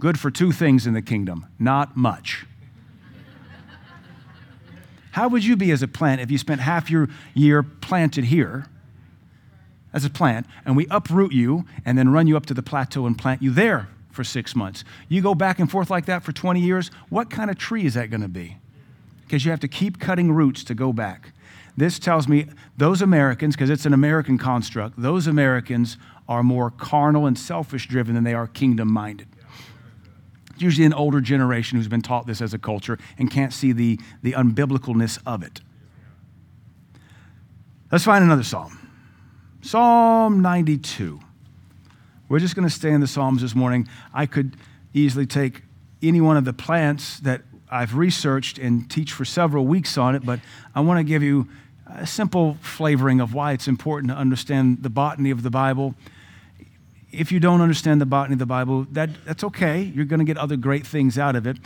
Good 0.00 0.18
for 0.18 0.28
two 0.28 0.50
things 0.50 0.88
in 0.88 0.92
the 0.92 1.02
kingdom, 1.02 1.46
not 1.56 1.96
much. 1.96 2.46
How 5.12 5.28
would 5.28 5.44
you 5.44 5.54
be 5.54 5.70
as 5.70 5.84
a 5.84 5.86
plant 5.86 6.20
if 6.20 6.32
you 6.32 6.36
spent 6.36 6.62
half 6.62 6.90
your 6.90 7.08
year 7.32 7.62
planted 7.62 8.24
here 8.24 8.66
as 9.92 10.04
a 10.04 10.10
plant 10.10 10.46
and 10.64 10.76
we 10.76 10.88
uproot 10.90 11.30
you 11.30 11.64
and 11.84 11.96
then 11.96 12.08
run 12.08 12.26
you 12.26 12.36
up 12.36 12.46
to 12.46 12.54
the 12.54 12.62
plateau 12.62 13.06
and 13.06 13.16
plant 13.16 13.40
you 13.40 13.52
there 13.52 13.88
for 14.10 14.24
six 14.24 14.56
months? 14.56 14.82
You 15.08 15.22
go 15.22 15.36
back 15.36 15.60
and 15.60 15.70
forth 15.70 15.90
like 15.90 16.06
that 16.06 16.24
for 16.24 16.32
20 16.32 16.58
years, 16.58 16.90
what 17.08 17.30
kind 17.30 17.50
of 17.50 17.56
tree 17.56 17.86
is 17.86 17.94
that 17.94 18.10
going 18.10 18.22
to 18.22 18.26
be? 18.26 18.56
Because 19.22 19.44
you 19.44 19.52
have 19.52 19.60
to 19.60 19.68
keep 19.68 20.00
cutting 20.00 20.32
roots 20.32 20.64
to 20.64 20.74
go 20.74 20.92
back. 20.92 21.30
This 21.76 21.98
tells 21.98 22.26
me 22.26 22.46
those 22.76 23.02
Americans, 23.02 23.54
because 23.54 23.70
it's 23.70 23.86
an 23.86 23.92
American 23.92 24.38
construct, 24.38 25.00
those 25.00 25.26
Americans 25.26 25.98
are 26.28 26.42
more 26.42 26.70
carnal 26.70 27.26
and 27.26 27.38
selfish 27.38 27.86
driven 27.86 28.14
than 28.14 28.24
they 28.24 28.34
are 28.34 28.46
kingdom 28.46 28.92
minded. 28.92 29.28
It's 30.54 30.62
usually 30.62 30.86
an 30.86 30.94
older 30.94 31.20
generation 31.20 31.76
who's 31.76 31.88
been 31.88 32.02
taught 32.02 32.26
this 32.26 32.40
as 32.40 32.54
a 32.54 32.58
culture 32.58 32.98
and 33.18 33.30
can't 33.30 33.52
see 33.52 33.72
the, 33.72 34.00
the 34.22 34.32
unbiblicalness 34.32 35.18
of 35.26 35.42
it. 35.42 35.60
Let's 37.92 38.04
find 38.04 38.24
another 38.24 38.42
psalm. 38.42 38.78
Psalm 39.60 40.40
92. 40.40 41.20
We're 42.28 42.38
just 42.38 42.56
going 42.56 42.66
to 42.66 42.74
stay 42.74 42.90
in 42.90 43.00
the 43.00 43.06
Psalms 43.06 43.42
this 43.42 43.54
morning. 43.54 43.86
I 44.12 44.26
could 44.26 44.56
easily 44.94 45.26
take 45.26 45.62
any 46.02 46.20
one 46.20 46.36
of 46.36 46.44
the 46.44 46.52
plants 46.52 47.20
that 47.20 47.42
I've 47.70 47.96
researched 47.96 48.58
and 48.58 48.90
teach 48.90 49.12
for 49.12 49.24
several 49.24 49.66
weeks 49.66 49.98
on 49.98 50.14
it, 50.14 50.24
but 50.24 50.40
I 50.74 50.80
want 50.80 50.98
to 50.98 51.04
give 51.04 51.22
you 51.22 51.48
a 51.86 52.06
simple 52.06 52.56
flavoring 52.60 53.20
of 53.20 53.32
why 53.34 53.52
it's 53.52 53.68
important 53.68 54.10
to 54.10 54.16
understand 54.16 54.82
the 54.82 54.90
botany 54.90 55.30
of 55.30 55.42
the 55.42 55.50
Bible. 55.50 55.94
If 57.12 57.30
you 57.30 57.40
don't 57.40 57.60
understand 57.60 58.00
the 58.00 58.06
botany 58.06 58.34
of 58.34 58.38
the 58.38 58.46
Bible, 58.46 58.86
that, 58.92 59.10
that's 59.24 59.44
okay. 59.44 59.82
You're 59.82 60.04
going 60.04 60.18
to 60.18 60.24
get 60.24 60.36
other 60.36 60.56
great 60.56 60.86
things 60.86 61.18
out 61.18 61.36
of 61.36 61.46
it. 61.46 61.58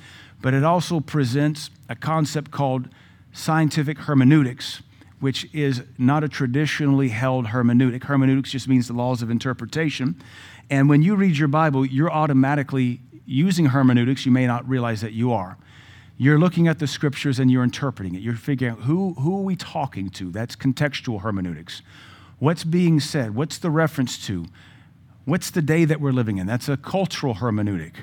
But 0.42 0.54
it 0.54 0.64
also 0.64 1.00
presents 1.00 1.70
a 1.88 1.96
concept 1.96 2.50
called 2.50 2.88
scientific 3.32 3.98
hermeneutics, 3.98 4.82
which 5.20 5.48
is 5.54 5.82
not 5.98 6.24
a 6.24 6.28
traditionally 6.28 7.08
held 7.08 7.46
hermeneutic. 7.46 8.04
Hermeneutics 8.04 8.50
just 8.50 8.68
means 8.68 8.88
the 8.88 8.94
laws 8.94 9.22
of 9.22 9.30
interpretation. 9.30 10.20
And 10.68 10.88
when 10.88 11.02
you 11.02 11.16
read 11.16 11.36
your 11.36 11.48
Bible, 11.48 11.84
you're 11.84 12.10
automatically 12.10 13.00
using 13.26 13.66
hermeneutics. 13.66 14.24
You 14.24 14.32
may 14.32 14.46
not 14.46 14.68
realize 14.68 15.00
that 15.00 15.12
you 15.12 15.32
are. 15.32 15.56
You're 16.22 16.38
looking 16.38 16.68
at 16.68 16.78
the 16.78 16.86
scriptures 16.86 17.38
and 17.38 17.50
you're 17.50 17.64
interpreting 17.64 18.14
it. 18.14 18.20
You're 18.20 18.34
figuring 18.34 18.74
out 18.74 18.80
who, 18.80 19.14
who 19.14 19.38
are 19.38 19.42
we 19.42 19.56
talking 19.56 20.10
to? 20.10 20.30
That's 20.30 20.54
contextual 20.54 21.22
hermeneutics. 21.22 21.80
What's 22.38 22.62
being 22.62 23.00
said? 23.00 23.34
What's 23.34 23.56
the 23.56 23.70
reference 23.70 24.18
to? 24.26 24.44
What's 25.24 25.50
the 25.50 25.62
day 25.62 25.86
that 25.86 25.98
we're 25.98 26.12
living 26.12 26.36
in? 26.36 26.46
That's 26.46 26.68
a 26.68 26.76
cultural 26.76 27.36
hermeneutic. 27.36 27.94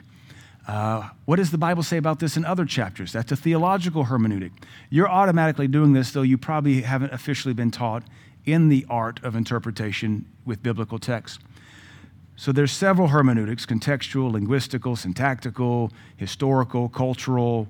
Uh, 0.68 1.10
what 1.26 1.36
does 1.36 1.52
the 1.52 1.60
Bible 1.60 1.84
say 1.84 1.98
about 1.98 2.18
this 2.18 2.36
in 2.36 2.44
other 2.44 2.66
chapters? 2.66 3.12
That's 3.12 3.32
a 3.32 3.36
theological 3.36 4.06
hermeneutic. 4.06 4.50
You're 4.90 5.08
automatically 5.08 5.68
doing 5.68 5.94
this, 5.94 6.10
though 6.10 6.24
you 6.24 6.40
probably 6.40 6.82
haven't 6.82 7.14
officially 7.14 7.54
been 7.54 7.70
taught 7.70 8.02
in 8.46 8.70
the 8.70 8.84
art 8.90 9.24
of 9.24 9.36
interpretation 9.36 10.26
with 10.44 10.64
biblical 10.64 10.98
texts. 10.98 11.38
So 12.36 12.52
there's 12.52 12.72
several 12.72 13.10
hermeneutics 13.10 13.68
contextual, 13.68 14.32
linguistical, 14.32 14.98
syntactical, 14.98 15.92
historical, 16.16 16.90
cultural, 16.90 17.68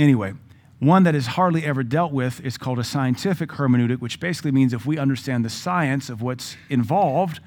Anyway, 0.00 0.32
one 0.78 1.02
that 1.02 1.14
is 1.14 1.26
hardly 1.26 1.62
ever 1.66 1.82
dealt 1.82 2.10
with 2.10 2.40
is 2.40 2.56
called 2.56 2.78
a 2.78 2.84
scientific 2.84 3.50
hermeneutic, 3.50 4.00
which 4.00 4.18
basically 4.18 4.50
means 4.50 4.72
if 4.72 4.86
we 4.86 4.96
understand 4.96 5.44
the 5.44 5.50
science 5.50 6.08
of 6.08 6.22
what's 6.22 6.56
involved, 6.70 7.38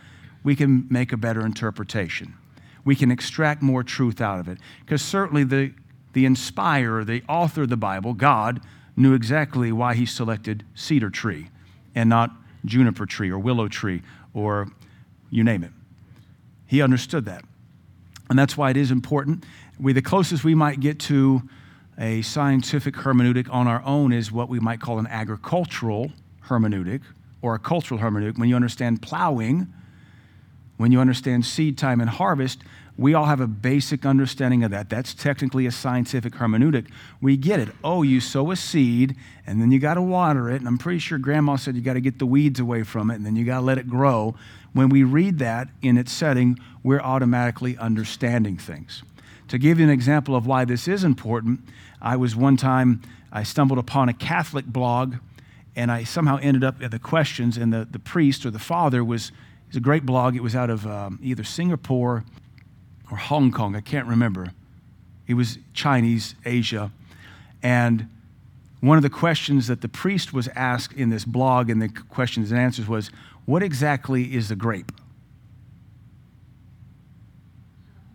we 0.44 0.56
can 0.56 0.86
make 0.88 1.12
a 1.12 1.18
better 1.18 1.44
interpretation. 1.44 2.36
We 2.86 2.96
can 2.96 3.10
extract 3.10 3.64
more 3.64 3.82
truth 3.82 4.22
out 4.22 4.40
of 4.40 4.48
it. 4.48 4.60
Because 4.82 5.02
certainly 5.02 5.44
the, 5.44 5.74
the 6.14 6.26
inspirer, 6.26 7.04
the 7.04 7.24
author 7.28 7.64
of 7.64 7.70
the 7.70 7.78
Bible, 7.78 8.14
God, 8.14 8.62
knew 8.96 9.16
exactly 9.16 9.72
why 9.72 9.96
he 9.96 10.06
selected 10.06 10.64
cedar 10.76 11.10
tree 11.10 11.50
and 11.96 12.08
not 12.08 12.30
juniper 12.66 13.08
tree 13.08 13.32
or 13.32 13.40
willow 13.40 13.68
tree 13.68 14.04
or 14.36 14.68
you 15.32 15.44
name 15.44 15.64
it. 15.64 15.72
He 16.68 16.84
understood 16.84 17.26
that. 17.26 17.46
And 18.30 18.38
that's 18.38 18.56
why 18.56 18.70
it 18.70 18.78
is 18.78 18.92
important. 18.92 19.44
We, 19.80 19.92
the 19.92 20.04
closest 20.04 20.44
we 20.44 20.54
might 20.54 20.80
get 20.80 21.00
to 21.00 21.42
a 21.98 22.22
scientific 22.22 22.96
hermeneutic 22.96 23.48
on 23.52 23.68
our 23.68 23.84
own 23.84 24.12
is 24.12 24.32
what 24.32 24.50
we 24.50 24.60
might 24.60 24.80
call 24.80 25.00
an 25.00 25.08
agricultural 25.08 26.12
hermeneutic 26.48 27.02
or 27.42 27.56
a 27.56 27.60
cultural 27.60 28.00
hermeneutic. 28.00 28.38
When 28.38 28.50
you 28.50 28.56
understand 28.56 29.02
plowing, 29.02 29.72
when 30.78 30.92
you 30.92 31.00
understand 31.00 31.46
seed 31.46 31.78
time 31.78 32.02
and 32.02 32.10
harvest, 32.10 32.64
we 32.98 33.14
all 33.14 33.26
have 33.26 33.40
a 33.40 33.48
basic 33.48 34.06
understanding 34.06 34.64
of 34.64 34.72
that. 34.72 34.90
That's 34.90 35.14
technically 35.14 35.66
a 35.66 35.72
scientific 35.72 36.34
hermeneutic. 36.34 36.88
We 37.22 37.38
get 37.38 37.60
it. 37.60 37.70
Oh, 37.84 38.04
you 38.04 38.20
sow 38.20 38.52
a 38.52 38.56
seed 38.56 39.16
and 39.48 39.62
then 39.62 39.72
you 39.72 39.80
got 39.80 39.96
to 39.96 40.02
water 40.02 40.50
it. 40.50 40.58
And 40.58 40.68
I'm 40.68 40.78
pretty 40.78 41.00
sure 41.00 41.18
grandma 41.18 41.56
said 41.56 41.76
you 41.76 41.82
got 41.82 41.94
to 41.94 42.02
get 42.02 42.20
the 42.20 42.26
weeds 42.26 42.60
away 42.60 42.84
from 42.84 43.10
it 43.10 43.16
and 43.16 43.26
then 43.26 43.36
you 43.36 43.46
got 43.46 43.60
to 43.60 43.66
let 43.66 43.78
it 43.78 43.88
grow. 43.88 44.36
When 44.74 44.90
we 44.90 45.04
read 45.04 45.40
that 45.40 45.70
in 45.82 45.98
its 45.98 46.12
setting, 46.12 46.60
we're 46.84 47.02
automatically 47.02 47.78
understanding 47.78 48.58
things. 48.58 49.04
To 49.54 49.60
give 49.60 49.78
you 49.78 49.86
an 49.86 49.92
example 49.92 50.36
of 50.36 50.48
why 50.48 50.66
this 50.66 50.88
is 50.88 51.04
important, 51.04 51.60
I 52.02 52.16
was 52.16 52.36
one 52.36 52.58
time, 52.58 53.04
I 53.32 53.44
stumbled 53.44 53.78
upon 53.78 54.10
a 54.10 54.14
Catholic 54.14 54.66
blog, 54.66 55.18
and 55.76 55.92
I 55.92 56.06
somehow 56.06 56.40
ended 56.42 56.64
up 56.64 56.82
at 56.82 56.90
the 56.90 56.98
questions, 56.98 57.56
and 57.56 57.72
the, 57.72 57.88
the 57.92 58.00
priest 58.00 58.48
or 58.48 58.50
the 58.50 58.58
father 58.58 59.04
was, 59.04 59.32
was 59.68 59.76
a 59.76 59.80
great 59.80 60.08
blog. 60.08 60.36
It 60.36 60.42
was 60.42 60.56
out 60.56 60.72
of 60.72 60.88
um, 60.88 61.20
either 61.22 61.44
Singapore 61.44 62.24
or 63.12 63.18
Hong 63.18 63.52
Kong, 63.52 63.76
I 63.76 63.82
can't 63.82 64.08
remember. 64.08 64.54
It 65.28 65.36
was 65.36 65.60
Chinese, 65.76 66.34
Asia. 66.46 66.92
And 67.62 68.10
one 68.80 68.98
of 68.98 69.04
the 69.04 69.10
questions 69.12 69.68
that 69.68 69.82
the 69.82 69.88
priest 69.88 70.34
was 70.34 70.48
asked 70.56 70.98
in 70.98 71.12
this 71.12 71.26
blog, 71.26 71.70
and 71.70 71.80
the 71.80 71.90
questions 71.90 72.50
and 72.50 72.60
answers 72.60 72.88
was, 72.88 73.12
What 73.46 73.62
exactly 73.62 74.34
is 74.34 74.50
a 74.50 74.56
grape? 74.56 74.92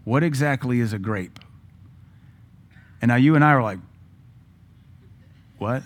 What 0.08 0.22
exactly 0.22 0.80
is 0.80 0.94
a 0.94 0.98
grape? 0.98 1.38
And 3.02 3.10
now 3.10 3.16
you 3.16 3.34
and 3.34 3.44
I 3.44 3.52
are 3.52 3.62
like, 3.62 3.78
What? 5.58 5.82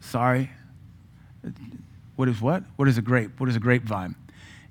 Sorry? 0.00 0.50
What 2.14 2.30
is 2.30 2.40
what? 2.40 2.62
What 2.76 2.88
is 2.88 2.96
a 2.96 3.02
grape? 3.02 3.38
What 3.38 3.50
is 3.50 3.56
a 3.56 3.60
grapevine? 3.60 4.14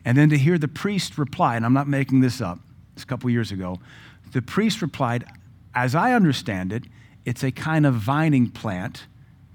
And 0.03 0.17
then 0.17 0.31
to 0.31 0.39
hear 0.39 0.57
the 0.57 0.67
priest 0.67 1.19
reply, 1.19 1.55
and 1.55 1.63
I'm 1.63 1.73
not 1.73 1.87
making 1.87 2.21
this 2.21 2.41
up, 2.41 2.57
it's 2.95 3.03
a 3.03 3.05
couple 3.05 3.29
years 3.29 3.51
ago, 3.51 3.79
the 4.31 4.41
priest 4.41 4.81
replied, 4.81 5.25
As 5.75 5.93
I 5.93 6.13
understand 6.13 6.73
it, 6.73 6.85
it's 7.25 7.43
a 7.43 7.51
kind 7.51 7.85
of 7.85 7.93
vining 7.93 8.49
plant 8.49 9.05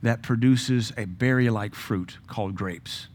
that 0.00 0.22
produces 0.22 0.92
a 0.96 1.06
berry 1.06 1.50
like 1.50 1.74
fruit 1.74 2.18
called 2.28 2.54
grapes. 2.54 3.08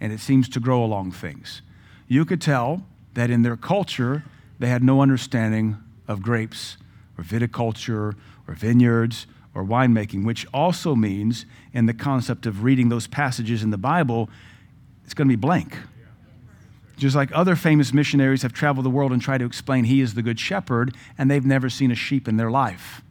And 0.00 0.14
it 0.14 0.20
seems 0.20 0.48
to 0.48 0.60
grow 0.60 0.82
along 0.82 1.12
things 1.12 1.60
you 2.08 2.24
could 2.24 2.40
tell 2.40 2.84
that 3.14 3.30
in 3.30 3.42
their 3.42 3.56
culture, 3.56 4.24
they 4.58 4.68
had 4.68 4.82
no 4.82 5.00
understanding 5.00 5.76
of 6.08 6.22
grapes 6.22 6.76
or 7.18 7.24
viticulture 7.24 8.14
or 8.46 8.54
vineyards 8.54 9.26
or 9.54 9.64
winemaking, 9.64 10.24
which 10.24 10.46
also 10.52 10.94
means, 10.94 11.44
in 11.72 11.86
the 11.86 11.94
concept 11.94 12.46
of 12.46 12.64
reading 12.64 12.88
those 12.88 13.06
passages 13.06 13.62
in 13.62 13.70
the 13.70 13.78
Bible, 13.78 14.30
it's 15.04 15.14
going 15.14 15.28
to 15.28 15.32
be 15.32 15.40
blank. 15.40 15.76
Just 16.96 17.16
like 17.16 17.30
other 17.32 17.56
famous 17.56 17.92
missionaries 17.92 18.42
have 18.42 18.52
traveled 18.52 18.86
the 18.86 18.90
world 18.90 19.12
and 19.12 19.20
tried 19.20 19.38
to 19.38 19.44
explain 19.44 19.84
he 19.84 20.00
is 20.00 20.14
the 20.14 20.22
good 20.22 20.38
shepherd, 20.38 20.94
and 21.18 21.30
they've 21.30 21.44
never 21.44 21.68
seen 21.68 21.90
a 21.90 21.94
sheep 21.94 22.28
in 22.28 22.36
their 22.36 22.50
life. 22.50 23.02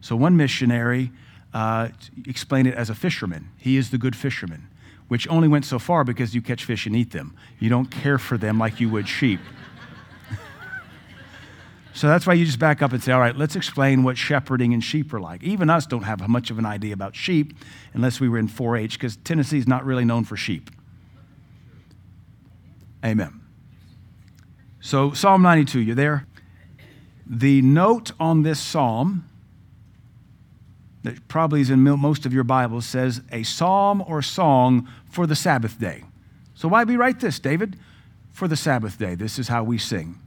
So 0.00 0.16
one 0.16 0.36
missionary 0.36 1.12
uh, 1.52 1.88
explained 2.26 2.68
it 2.68 2.74
as 2.74 2.90
a 2.90 2.94
fisherman. 2.94 3.50
He 3.58 3.76
is 3.76 3.90
the 3.90 3.98
good 3.98 4.16
fisherman 4.16 4.68
which 5.08 5.28
only 5.28 5.48
went 5.48 5.64
so 5.64 5.78
far 5.78 6.04
because 6.04 6.34
you 6.34 6.42
catch 6.42 6.64
fish 6.64 6.86
and 6.86 6.96
eat 6.96 7.12
them. 7.12 7.36
You 7.58 7.68
don't 7.68 7.90
care 7.90 8.18
for 8.18 8.36
them 8.36 8.58
like 8.58 8.80
you 8.80 8.88
would 8.90 9.08
sheep. 9.08 9.40
so 11.94 12.08
that's 12.08 12.26
why 12.26 12.34
you 12.34 12.44
just 12.44 12.58
back 12.58 12.82
up 12.82 12.92
and 12.92 13.02
say, 13.02 13.12
all 13.12 13.20
right, 13.20 13.36
let's 13.36 13.56
explain 13.56 14.02
what 14.02 14.18
shepherding 14.18 14.74
and 14.74 14.82
sheep 14.82 15.12
are 15.12 15.20
like. 15.20 15.42
Even 15.42 15.70
us 15.70 15.86
don't 15.86 16.02
have 16.02 16.26
much 16.28 16.50
of 16.50 16.58
an 16.58 16.66
idea 16.66 16.92
about 16.92 17.14
sheep 17.14 17.54
unless 17.94 18.20
we 18.20 18.28
were 18.28 18.38
in 18.38 18.48
4 18.48 18.76
H, 18.76 18.94
because 18.94 19.16
Tennessee 19.16 19.58
is 19.58 19.68
not 19.68 19.84
really 19.84 20.04
known 20.04 20.24
for 20.24 20.36
sheep. 20.36 20.70
Amen. 23.04 23.40
So, 24.80 25.12
Psalm 25.12 25.42
92, 25.42 25.80
you 25.80 25.94
there? 25.94 26.26
The 27.26 27.62
note 27.62 28.12
on 28.20 28.42
this 28.42 28.60
psalm 28.60 29.24
that 31.06 31.28
probably 31.28 31.60
is 31.60 31.70
in 31.70 31.80
most 31.80 32.26
of 32.26 32.32
your 32.32 32.44
Bibles 32.44 32.84
says 32.84 33.22
a 33.30 33.44
psalm 33.44 34.02
or 34.06 34.22
song 34.22 34.88
for 35.08 35.26
the 35.26 35.36
Sabbath 35.36 35.78
day. 35.78 36.02
So 36.54 36.66
why 36.66 36.82
we 36.82 36.96
write 36.96 37.20
this, 37.20 37.38
David? 37.38 37.78
For 38.32 38.48
the 38.48 38.56
Sabbath 38.56 38.98
day. 38.98 39.14
This 39.14 39.38
is 39.38 39.46
how 39.46 39.62
we 39.62 39.78
sing. 39.78 40.18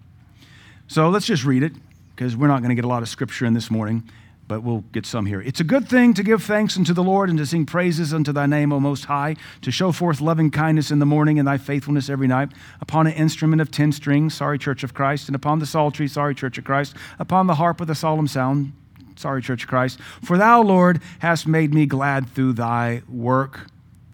So 0.88 1.10
let's 1.10 1.26
just 1.26 1.44
read 1.44 1.64
it 1.64 1.74
because 2.16 2.36
we're 2.38 2.48
not 2.48 2.60
going 2.60 2.70
to 2.70 2.76
get 2.76 2.86
a 2.86 2.88
lot 2.88 3.04
of 3.04 3.10
scripture 3.10 3.46
in 3.46 3.54
this 3.54 3.70
morning, 3.70 4.10
but 4.48 4.64
we'll 4.64 4.86
get 4.94 5.06
some 5.06 5.26
here. 5.26 5.42
It's 5.42 5.60
a 5.60 5.66
good 5.66 5.90
thing 5.90 6.14
to 6.14 6.24
give 6.24 6.44
thanks 6.44 6.78
unto 6.78 6.94
the 6.94 7.04
Lord 7.04 7.30
and 7.30 7.38
to 7.40 7.46
sing 7.46 7.66
praises 7.66 8.14
unto 8.14 8.32
thy 8.32 8.46
name, 8.46 8.72
O 8.72 8.80
Most 8.80 9.06
High, 9.06 9.36
to 9.62 9.72
show 9.72 9.92
forth 9.92 10.22
loving 10.22 10.50
kindness 10.50 10.92
in 10.92 11.00
the 11.00 11.06
morning 11.06 11.40
and 11.40 11.48
thy 11.48 11.58
faithfulness 11.58 12.10
every 12.10 12.28
night, 12.28 12.50
upon 12.80 13.06
an 13.06 13.14
instrument 13.14 13.62
of 13.62 13.70
ten 13.70 13.92
strings, 13.92 14.34
sorry, 14.34 14.58
Church 14.58 14.84
of 14.84 14.94
Christ, 14.94 15.28
and 15.28 15.36
upon 15.36 15.60
the 15.60 15.66
psaltery, 15.66 16.08
sorry, 16.08 16.34
Church 16.34 16.58
of 16.58 16.64
Christ, 16.64 16.96
upon 17.20 17.48
the 17.48 17.56
harp 17.56 17.80
with 17.80 17.90
a 17.90 17.96
solemn 17.96 18.28
sound, 18.28 18.72
Sorry, 19.20 19.42
Church 19.42 19.64
of 19.64 19.70
Christ. 19.70 20.00
For 20.24 20.38
thou, 20.38 20.62
Lord, 20.62 21.02
hast 21.20 21.46
made 21.46 21.74
me 21.74 21.86
glad 21.86 22.30
through 22.30 22.54
thy 22.54 23.02
work. 23.10 23.68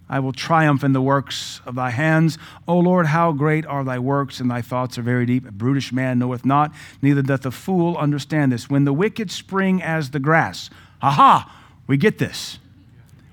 I 0.10 0.20
will 0.20 0.34
triumph 0.34 0.84
in 0.84 0.94
the 0.94 1.02
works 1.02 1.62
of 1.64 1.76
thy 1.76 1.92
hands. 1.92 2.40
O 2.68 2.80
Lord, 2.80 3.06
how 3.06 3.32
great 3.32 3.68
are 3.68 3.84
thy 3.84 4.00
works, 4.00 4.40
and 4.40 4.50
thy 4.50 4.64
thoughts 4.64 4.98
are 4.98 5.04
very 5.04 5.28
deep. 5.28 5.48
A 5.48 5.52
brutish 5.52 5.94
man 5.94 6.18
knoweth 6.18 6.44
not, 6.44 6.74
neither 7.04 7.22
doth 7.22 7.46
a 7.46 7.52
fool 7.52 7.96
understand 7.98 8.52
this. 8.52 8.68
When 8.68 8.86
the 8.86 8.94
wicked 8.94 9.30
spring 9.30 9.80
as 9.80 10.10
the 10.10 10.20
grass, 10.20 10.72
aha, 11.04 11.56
we 11.86 11.98
get 11.98 12.18
this. 12.18 12.58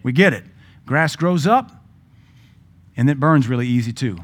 We 0.03 0.13
get 0.13 0.35
it. 0.35 0.45
Grass 0.85 1.17
grows 1.17 1.47
up, 1.47 1.73
and 2.99 3.09
it 3.09 3.19
burns 3.19 3.49
really 3.49 3.67
easy 3.67 3.95
too. 3.95 4.19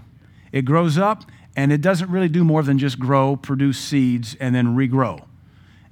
It 0.53 0.67
grows 0.67 0.99
up, 0.99 1.25
and 1.57 1.73
it 1.73 1.81
doesn't 1.81 2.11
really 2.11 2.29
do 2.29 2.45
more 2.45 2.63
than 2.63 2.79
just 2.79 2.99
grow, 2.99 3.37
produce 3.37 3.79
seeds, 3.79 4.37
and 4.39 4.55
then 4.55 4.77
regrow. 4.77 5.25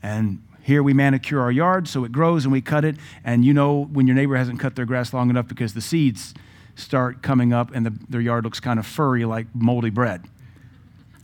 And 0.02 0.42
here 0.66 0.82
we 0.82 0.92
manicure 0.92 1.40
our 1.40 1.52
yard 1.52 1.86
so 1.86 2.02
it 2.02 2.10
grows 2.10 2.44
and 2.44 2.50
we 2.50 2.60
cut 2.60 2.84
it. 2.84 2.96
And 3.22 3.44
you 3.44 3.54
know 3.54 3.84
when 3.84 4.08
your 4.08 4.16
neighbor 4.16 4.34
hasn't 4.34 4.58
cut 4.58 4.74
their 4.74 4.84
grass 4.84 5.12
long 5.12 5.30
enough 5.30 5.46
because 5.46 5.74
the 5.74 5.80
seeds 5.80 6.34
start 6.74 7.22
coming 7.22 7.52
up 7.52 7.70
and 7.72 7.86
the, 7.86 7.96
their 8.08 8.20
yard 8.20 8.42
looks 8.42 8.58
kind 8.58 8.80
of 8.80 8.84
furry 8.84 9.24
like 9.24 9.46
moldy 9.54 9.90
bread. 9.90 10.24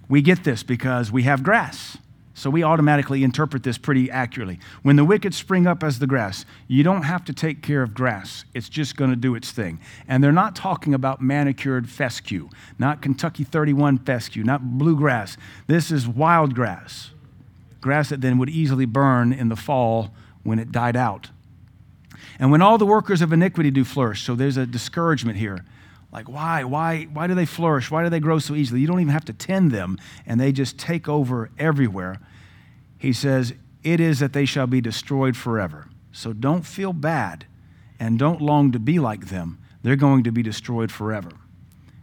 we 0.08 0.22
get 0.22 0.44
this 0.44 0.62
because 0.62 1.10
we 1.10 1.24
have 1.24 1.42
grass. 1.42 1.98
So 2.34 2.50
we 2.50 2.62
automatically 2.62 3.24
interpret 3.24 3.64
this 3.64 3.78
pretty 3.78 4.08
accurately. 4.12 4.60
When 4.82 4.94
the 4.94 5.04
wicked 5.04 5.34
spring 5.34 5.66
up 5.66 5.82
as 5.82 5.98
the 5.98 6.06
grass, 6.06 6.46
you 6.68 6.84
don't 6.84 7.02
have 7.02 7.24
to 7.24 7.32
take 7.32 7.62
care 7.62 7.82
of 7.82 7.94
grass. 7.94 8.44
It's 8.54 8.68
just 8.68 8.96
going 8.96 9.10
to 9.10 9.16
do 9.16 9.34
its 9.34 9.50
thing. 9.50 9.80
And 10.06 10.22
they're 10.22 10.30
not 10.30 10.54
talking 10.54 10.94
about 10.94 11.20
manicured 11.20 11.90
fescue, 11.90 12.48
not 12.78 13.02
Kentucky 13.02 13.42
31 13.42 13.98
fescue, 13.98 14.44
not 14.44 14.78
bluegrass. 14.78 15.36
This 15.66 15.90
is 15.90 16.06
wild 16.06 16.54
grass, 16.54 17.10
grass 17.82 18.08
that 18.08 18.22
then 18.22 18.38
would 18.38 18.48
easily 18.48 18.86
burn 18.86 19.32
in 19.32 19.50
the 19.50 19.56
fall 19.56 20.14
when 20.42 20.58
it 20.58 20.72
died 20.72 20.96
out. 20.96 21.28
And 22.38 22.50
when 22.50 22.62
all 22.62 22.78
the 22.78 22.86
workers 22.86 23.20
of 23.20 23.32
iniquity 23.32 23.70
do 23.70 23.84
flourish, 23.84 24.22
so 24.22 24.34
there's 24.34 24.56
a 24.56 24.64
discouragement 24.64 25.38
here. 25.38 25.64
Like, 26.10 26.28
why? 26.28 26.64
Why, 26.64 27.04
why 27.04 27.26
do 27.26 27.34
they 27.34 27.46
flourish? 27.46 27.90
Why 27.90 28.02
do 28.02 28.10
they 28.10 28.20
grow 28.20 28.38
so 28.38 28.54
easily? 28.54 28.80
You 28.80 28.86
don't 28.86 29.00
even 29.00 29.12
have 29.12 29.24
to 29.26 29.32
tend 29.32 29.70
them, 29.70 29.98
and 30.26 30.40
they 30.40 30.52
just 30.52 30.78
take 30.78 31.08
over 31.08 31.50
everywhere. 31.58 32.20
He 32.98 33.12
says, 33.12 33.54
It 33.82 34.00
is 34.00 34.18
that 34.20 34.32
they 34.32 34.44
shall 34.44 34.66
be 34.66 34.80
destroyed 34.80 35.36
forever. 35.36 35.88
So 36.12 36.32
don't 36.32 36.66
feel 36.66 36.92
bad 36.92 37.46
and 37.98 38.18
don't 38.18 38.42
long 38.42 38.72
to 38.72 38.78
be 38.78 38.98
like 38.98 39.28
them. 39.28 39.58
They're 39.82 39.96
going 39.96 40.24
to 40.24 40.32
be 40.32 40.42
destroyed 40.42 40.92
forever. 40.92 41.30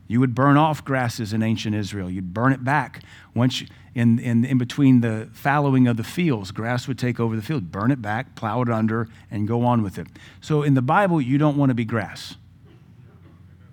You 0.08 0.20
would 0.20 0.34
burn 0.34 0.58
off 0.58 0.84
grasses 0.84 1.34
in 1.34 1.44
ancient 1.44 1.76
Israel. 1.76 2.10
You'd 2.10 2.34
burn 2.34 2.52
it 2.52 2.64
back. 2.64 3.04
Once 3.36 3.62
you, 3.62 3.68
in, 4.00 4.18
in, 4.18 4.46
in 4.46 4.58
between 4.58 5.02
the 5.02 5.30
fallowing 5.34 5.86
of 5.86 5.98
the 5.98 6.06
fields, 6.06 6.52
grass 6.52 6.88
would 6.88 6.98
take 6.98 7.20
over 7.20 7.36
the 7.36 7.42
field. 7.42 7.70
Burn 7.70 7.92
it 7.92 8.02
back, 8.02 8.34
plow 8.34 8.62
it 8.62 8.70
under, 8.70 9.10
and 9.30 9.46
go 9.46 9.66
on 9.66 9.84
with 9.84 9.98
it. 9.98 10.08
So 10.40 10.64
in 10.64 10.74
the 10.74 10.82
Bible, 10.82 11.20
you 11.20 11.38
don't 11.38 11.58
want 11.58 11.70
to 11.70 11.74
be 11.74 11.84
grass. 11.84 12.36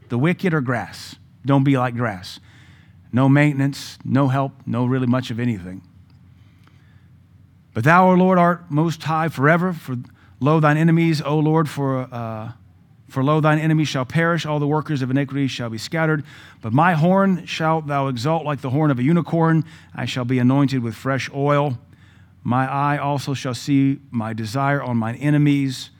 The 0.08 0.18
wicked 0.18 0.52
are 0.52 0.60
grass. 0.60 1.14
Don't 1.44 1.62
be 1.62 1.78
like 1.78 1.94
grass. 1.94 2.40
No 3.12 3.28
maintenance, 3.28 3.98
no 4.04 4.26
help, 4.26 4.52
no 4.66 4.84
really 4.84 5.06
much 5.06 5.30
of 5.30 5.38
anything. 5.38 5.82
But 7.72 7.84
thou, 7.84 8.10
O 8.10 8.14
Lord, 8.14 8.36
art 8.36 8.68
most 8.68 9.04
high 9.04 9.28
forever. 9.28 9.72
For 9.72 9.96
lo, 10.40 10.58
thine 10.58 10.76
enemies, 10.76 11.22
O 11.22 11.38
Lord, 11.38 11.68
for, 11.68 12.08
uh, 12.12 12.52
for 13.08 13.22
lo, 13.22 13.40
thine 13.40 13.58
enemies 13.58 13.88
shall 13.88 14.04
perish. 14.04 14.44
All 14.44 14.58
the 14.58 14.66
workers 14.66 15.00
of 15.00 15.10
iniquity 15.10 15.46
shall 15.46 15.70
be 15.70 15.78
scattered. 15.78 16.24
But 16.60 16.72
my 16.72 16.94
horn 16.94 17.46
shalt 17.46 17.86
thou 17.86 18.08
exalt 18.08 18.44
like 18.44 18.60
the 18.60 18.70
horn 18.70 18.90
of 18.90 18.98
a 18.98 19.02
unicorn. 19.02 19.64
I 19.94 20.06
shall 20.06 20.24
be 20.24 20.38
anointed 20.38 20.82
with 20.82 20.94
fresh 20.94 21.30
oil. 21.32 21.78
My 22.42 22.70
eye 22.70 22.98
also 22.98 23.34
shall 23.34 23.54
see 23.54 24.00
my 24.10 24.32
desire 24.32 24.82
on 24.82 24.96
mine 24.96 25.16
enemies, 25.16 25.90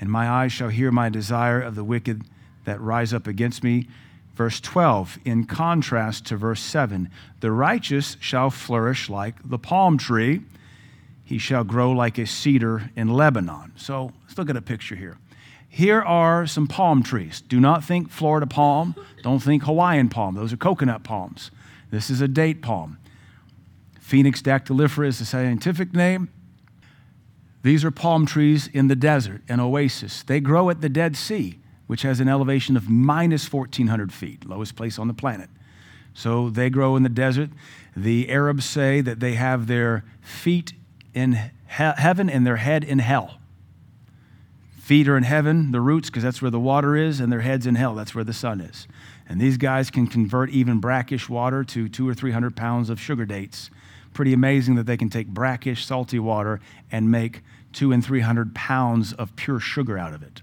and 0.00 0.10
my 0.10 0.28
eyes 0.28 0.52
shall 0.52 0.68
hear 0.68 0.90
my 0.90 1.08
desire 1.08 1.60
of 1.60 1.74
the 1.74 1.84
wicked 1.84 2.22
that 2.64 2.80
rise 2.80 3.14
up 3.14 3.26
against 3.26 3.62
me. 3.62 3.88
Verse 4.34 4.60
12, 4.60 5.18
in 5.24 5.44
contrast 5.44 6.26
to 6.26 6.36
verse 6.36 6.60
7, 6.60 7.10
the 7.40 7.50
righteous 7.50 8.18
shall 8.20 8.50
flourish 8.50 9.08
like 9.08 9.36
the 9.42 9.58
palm 9.58 9.96
tree. 9.96 10.42
He 11.24 11.38
shall 11.38 11.64
grow 11.64 11.92
like 11.92 12.18
a 12.18 12.26
cedar 12.26 12.90
in 12.94 13.08
Lebanon. 13.08 13.72
So 13.76 14.12
let's 14.22 14.36
look 14.36 14.50
at 14.50 14.56
a 14.56 14.62
picture 14.62 14.94
here. 14.94 15.16
Here 15.76 16.00
are 16.00 16.46
some 16.46 16.66
palm 16.66 17.02
trees. 17.02 17.42
Do 17.42 17.60
not 17.60 17.84
think 17.84 18.10
Florida 18.10 18.46
palm. 18.46 18.94
Don't 19.22 19.40
think 19.40 19.64
Hawaiian 19.64 20.08
palm. 20.08 20.34
Those 20.34 20.52
are 20.52 20.56
coconut 20.56 21.04
palms. 21.04 21.50
This 21.90 22.08
is 22.08 22.22
a 22.22 22.28
date 22.28 22.62
palm. 22.62 22.98
Phoenix 24.00 24.40
dactylifera 24.40 25.06
is 25.06 25.18
the 25.18 25.26
scientific 25.26 25.92
name. 25.92 26.30
These 27.62 27.84
are 27.84 27.90
palm 27.90 28.24
trees 28.24 28.68
in 28.68 28.88
the 28.88 28.96
desert, 28.96 29.42
an 29.48 29.60
oasis. 29.60 30.22
They 30.22 30.40
grow 30.40 30.70
at 30.70 30.80
the 30.80 30.88
Dead 30.88 31.16
Sea 31.16 31.58
which 31.86 32.02
has 32.02 32.20
an 32.20 32.28
elevation 32.28 32.76
of 32.76 32.88
minus 32.88 33.52
1,400 33.52 34.12
feet, 34.12 34.48
lowest 34.48 34.76
place 34.76 34.98
on 34.98 35.08
the 35.08 35.14
planet. 35.14 35.48
So 36.14 36.50
they 36.50 36.70
grow 36.70 36.96
in 36.96 37.02
the 37.02 37.08
desert. 37.08 37.50
The 37.96 38.28
Arabs 38.28 38.64
say 38.64 39.00
that 39.02 39.20
they 39.20 39.34
have 39.34 39.66
their 39.66 40.04
feet 40.20 40.72
in 41.14 41.34
he- 41.34 41.50
heaven 41.68 42.28
and 42.28 42.46
their 42.46 42.56
head 42.56 42.82
in 42.82 42.98
hell. 42.98 43.38
Feet 44.86 45.08
are 45.08 45.16
in 45.16 45.24
heaven, 45.24 45.72
the 45.72 45.80
roots, 45.80 46.10
because 46.10 46.22
that's 46.22 46.40
where 46.40 46.50
the 46.52 46.60
water 46.60 46.94
is, 46.94 47.18
and 47.18 47.32
their 47.32 47.40
head's 47.40 47.66
in 47.66 47.74
hell, 47.74 47.96
that's 47.96 48.14
where 48.14 48.22
the 48.22 48.32
sun 48.32 48.60
is. 48.60 48.86
And 49.28 49.40
these 49.40 49.56
guys 49.56 49.90
can 49.90 50.06
convert 50.06 50.48
even 50.50 50.78
brackish 50.78 51.28
water 51.28 51.64
to 51.64 51.88
two 51.88 52.08
or 52.08 52.14
three 52.14 52.30
hundred 52.30 52.54
pounds 52.54 52.88
of 52.88 53.00
sugar 53.00 53.26
dates. 53.26 53.68
Pretty 54.14 54.32
amazing 54.32 54.76
that 54.76 54.86
they 54.86 54.96
can 54.96 55.10
take 55.10 55.26
brackish, 55.26 55.84
salty 55.84 56.20
water 56.20 56.60
and 56.92 57.10
make 57.10 57.42
two 57.72 57.90
and 57.90 58.04
three 58.04 58.20
hundred 58.20 58.54
pounds 58.54 59.12
of 59.12 59.34
pure 59.34 59.58
sugar 59.58 59.98
out 59.98 60.14
of 60.14 60.22
it. 60.22 60.42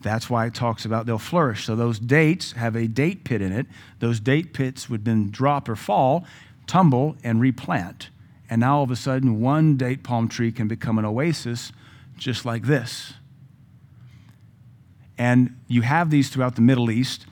That's 0.00 0.30
why 0.30 0.46
it 0.46 0.54
talks 0.54 0.86
about 0.86 1.04
they'll 1.04 1.18
flourish. 1.18 1.66
So 1.66 1.76
those 1.76 1.98
dates 1.98 2.52
have 2.52 2.74
a 2.74 2.88
date 2.88 3.24
pit 3.24 3.42
in 3.42 3.52
it. 3.52 3.66
Those 3.98 4.18
date 4.18 4.54
pits 4.54 4.88
would 4.88 5.04
then 5.04 5.30
drop 5.30 5.68
or 5.68 5.76
fall, 5.76 6.24
tumble, 6.66 7.16
and 7.22 7.38
replant. 7.38 8.08
And 8.48 8.62
now 8.62 8.78
all 8.78 8.84
of 8.84 8.90
a 8.90 8.96
sudden, 8.96 9.42
one 9.42 9.76
date 9.76 10.02
palm 10.02 10.26
tree 10.26 10.52
can 10.52 10.68
become 10.68 10.98
an 10.98 11.04
oasis 11.04 11.70
just 12.16 12.44
like 12.44 12.64
this. 12.64 13.14
And 15.18 15.56
you 15.68 15.82
have 15.82 16.10
these 16.10 16.28
throughout 16.30 16.56
the 16.56 16.62
Middle 16.62 16.90
East, 16.90 17.26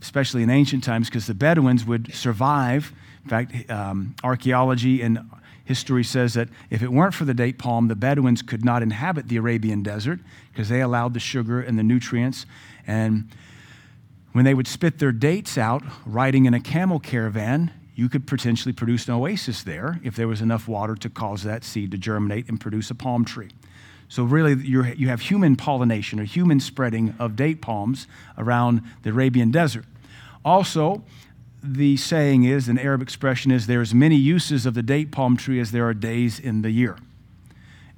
especially 0.00 0.42
in 0.42 0.50
ancient 0.50 0.84
times, 0.84 1.08
because 1.08 1.26
the 1.26 1.34
Bedouins 1.34 1.84
would 1.84 2.14
survive. 2.14 2.92
In 3.24 3.30
fact, 3.30 3.70
um, 3.70 4.14
archaeology 4.22 5.02
and 5.02 5.18
history 5.64 6.04
says 6.04 6.34
that 6.34 6.48
if 6.70 6.82
it 6.82 6.92
weren't 6.92 7.14
for 7.14 7.24
the 7.24 7.34
date 7.34 7.58
palm, 7.58 7.88
the 7.88 7.96
Bedouins 7.96 8.42
could 8.42 8.64
not 8.64 8.82
inhabit 8.82 9.28
the 9.28 9.36
Arabian 9.36 9.82
desert 9.82 10.20
because 10.52 10.68
they 10.68 10.80
allowed 10.80 11.14
the 11.14 11.20
sugar 11.20 11.60
and 11.60 11.78
the 11.78 11.82
nutrients. 11.82 12.46
And 12.86 13.30
when 14.32 14.44
they 14.44 14.54
would 14.54 14.66
spit 14.66 14.98
their 14.98 15.12
dates 15.12 15.56
out, 15.56 15.82
riding 16.04 16.46
in 16.46 16.54
a 16.54 16.60
camel 16.60 16.98
caravan, 16.98 17.70
you 17.94 18.08
could 18.08 18.26
potentially 18.26 18.72
produce 18.72 19.06
an 19.06 19.14
oasis 19.14 19.62
there 19.62 20.00
if 20.02 20.16
there 20.16 20.26
was 20.26 20.40
enough 20.40 20.66
water 20.66 20.94
to 20.96 21.10
cause 21.10 21.42
that 21.42 21.62
seed 21.64 21.90
to 21.90 21.98
germinate 21.98 22.48
and 22.48 22.60
produce 22.60 22.90
a 22.90 22.94
palm 22.94 23.24
tree. 23.24 23.50
So, 24.12 24.24
really, 24.24 24.62
you 24.62 25.08
have 25.08 25.22
human 25.22 25.56
pollination 25.56 26.20
or 26.20 26.24
human 26.24 26.60
spreading 26.60 27.14
of 27.18 27.34
date 27.34 27.62
palms 27.62 28.06
around 28.36 28.82
the 29.04 29.08
Arabian 29.08 29.50
desert. 29.50 29.86
Also, 30.44 31.02
the 31.62 31.96
saying 31.96 32.44
is, 32.44 32.68
an 32.68 32.78
Arab 32.78 33.00
expression 33.00 33.50
is, 33.50 33.66
there's 33.66 33.94
many 33.94 34.16
uses 34.16 34.66
of 34.66 34.74
the 34.74 34.82
date 34.82 35.12
palm 35.12 35.38
tree 35.38 35.58
as 35.60 35.70
there 35.70 35.88
are 35.88 35.94
days 35.94 36.38
in 36.38 36.60
the 36.60 36.70
year. 36.70 36.98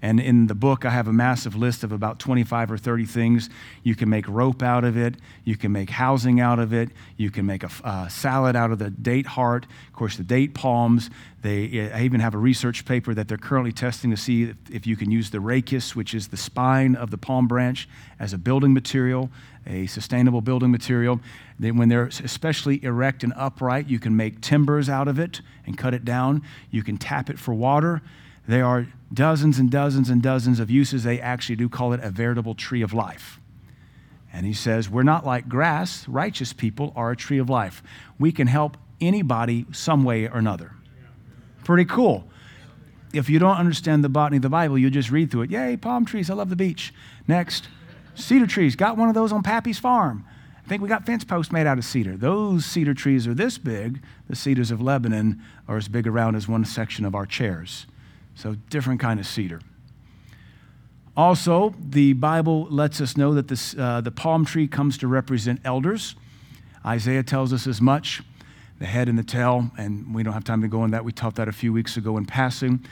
And 0.05 0.21
in 0.21 0.49
the 0.49 0.55
book, 0.55 0.85
I 0.85 0.91
have 0.91 1.09
a 1.09 1.15
massive 1.15 1.57
list 1.57 1.83
of 1.83 1.91
about 1.91 2.19
25 2.19 2.73
or 2.73 2.77
30 2.77 3.07
things. 3.07 3.49
You 3.83 3.95
can 3.95 4.11
make 4.11 4.29
rope 4.29 4.63
out 4.63 4.85
of 4.85 4.99
it. 4.99 5.15
You 5.45 5.57
can 5.57 5.73
make 5.73 5.89
housing 5.89 6.41
out 6.41 6.59
of 6.59 6.75
it. 6.75 6.91
You 7.17 7.31
can 7.31 7.47
make 7.47 7.63
a 7.63 7.71
uh, 7.83 8.09
salad 8.09 8.55
out 8.55 8.71
of 8.71 8.79
the 8.79 8.91
date 8.91 9.25
heart. 9.25 9.65
Of 9.89 9.95
course, 9.95 10.19
the 10.19 10.23
date 10.23 10.53
palms. 10.53 11.09
They, 11.41 11.91
I 11.91 12.03
even 12.03 12.21
have 12.21 12.35
a 12.35 12.39
research 12.39 12.85
paper 12.85 13.15
that 13.15 13.29
they're 13.29 13.39
currently 13.39 13.73
testing 13.73 14.11
to 14.11 14.17
see 14.19 14.43
if, 14.43 14.57
if 14.71 14.87
you 14.87 14.95
can 14.95 15.11
use 15.11 15.31
the 15.31 15.39
rachis, 15.39 15.95
which 15.95 16.13
is 16.13 16.29
the 16.29 16.37
spine 16.37 16.97
of 16.97 17.11
the 17.11 17.17
palm 17.17 17.49
branch, 17.49 17.89
as 18.21 18.35
a 18.35 18.39
building 18.39 18.75
material, 18.75 19.31
a 19.67 19.87
sustainable 19.87 20.43
building 20.43 20.71
material. 20.71 21.19
Then 21.59 21.79
when 21.79 21.89
they're 21.89 22.09
especially 22.09 22.85
erect 22.85 23.25
and 23.25 23.33
upright, 23.37 23.89
you 23.89 23.99
can 23.99 24.15
make 24.15 24.43
timbers 24.43 24.91
out 24.91 25.09
of 25.09 25.19
it 25.19 25.41
and 25.65 25.79
cut 25.79 25.95
it 25.95 26.05
down. 26.05 26.43
You 26.71 26.83
can 26.83 26.99
tap 26.99 27.31
it 27.31 27.39
for 27.39 27.55
water. 27.55 28.03
There 28.47 28.65
are 28.65 28.87
dozens 29.13 29.59
and 29.59 29.71
dozens 29.71 30.11
and 30.11 30.23
dozens 30.23 30.61
of 30.61 30.71
uses. 30.71 31.05
They 31.05 31.21
actually 31.21 31.57
do 31.57 31.69
call 31.69 31.93
it 31.93 32.01
a 32.03 32.11
veritable 32.11 32.55
tree 32.55 32.83
of 32.83 32.93
life. 32.93 33.41
And 34.33 34.45
he 34.45 34.53
says, 34.53 34.91
We're 34.91 35.05
not 35.05 35.25
like 35.25 35.49
grass. 35.49 36.07
Righteous 36.09 36.53
people 36.53 36.93
are 36.97 37.13
a 37.13 37.17
tree 37.17 37.39
of 37.39 37.49
life. 37.49 37.83
We 38.19 38.33
can 38.33 38.49
help 38.49 38.77
anybody 39.01 39.67
some 39.73 40.05
way 40.05 40.27
or 40.27 40.39
another. 40.39 40.73
Pretty 41.63 41.85
cool. 41.85 42.25
If 43.13 43.31
you 43.31 43.39
don't 43.39 43.57
understand 43.57 44.03
the 44.03 44.09
botany 44.09 44.37
of 44.37 44.43
the 44.43 44.49
Bible, 44.49 44.77
you 44.77 44.91
just 44.91 45.11
read 45.11 45.31
through 45.31 45.43
it. 45.43 45.51
Yay, 45.51 45.77
palm 45.77 46.05
trees. 46.05 46.31
I 46.31 46.35
love 46.35 46.51
the 46.51 46.57
beach. 46.57 46.93
Next, 47.29 47.69
cedar 48.17 48.47
trees. 48.47 48.75
Got 48.75 48.97
one 48.97 49.09
of 49.09 49.15
those 49.15 49.33
on 49.33 49.45
Pappy's 49.45 49.79
farm. 49.79 50.27
I 50.65 50.69
think 50.69 50.83
we 50.83 50.89
got 50.89 51.07
fence 51.07 51.25
posts 51.25 51.53
made 51.53 51.67
out 51.67 51.79
of 51.79 51.85
cedar. 51.85 52.17
Those 52.17 52.65
cedar 52.65 52.95
trees 52.95 53.29
are 53.29 53.35
this 53.35 53.57
big. 53.57 54.03
The 54.29 54.35
cedars 54.35 54.71
of 54.71 54.81
Lebanon 54.81 55.41
are 55.69 55.77
as 55.77 55.89
big 55.89 56.07
around 56.07 56.35
as 56.35 56.49
one 56.49 56.65
section 56.65 57.05
of 57.05 57.15
our 57.15 57.27
chairs. 57.27 57.87
So, 58.35 58.57
different 58.71 59.01
kind 59.01 59.21
of 59.21 59.27
cedar. 59.27 59.61
Also, 61.17 61.75
the 61.79 62.13
Bible 62.15 62.67
lets 62.71 63.01
us 63.01 63.17
know 63.17 63.35
that 63.35 63.47
this, 63.47 63.77
uh, 63.79 64.01
the 64.01 64.11
palm 64.11 64.45
tree 64.45 64.67
comes 64.67 64.99
to 64.99 65.07
represent 65.07 65.61
elders. 65.65 66.17
Isaiah 66.85 67.23
tells 67.23 67.53
us 67.53 67.67
as 67.67 67.81
much 67.81 68.23
the 68.81 68.87
head 68.87 69.09
and 69.09 69.17
the 69.17 69.25
tail, 69.25 69.71
and 69.79 70.13
we 70.13 70.25
don't 70.25 70.35
have 70.35 70.45
time 70.45 70.61
to 70.63 70.69
go 70.69 70.81
on 70.81 70.91
that. 70.91 71.05
We 71.05 71.13
taught 71.13 71.37
that 71.37 71.47
a 71.49 71.53
few 71.53 71.73
weeks 71.73 71.97
ago 71.97 72.17
in 72.17 72.27
passing. 72.27 72.85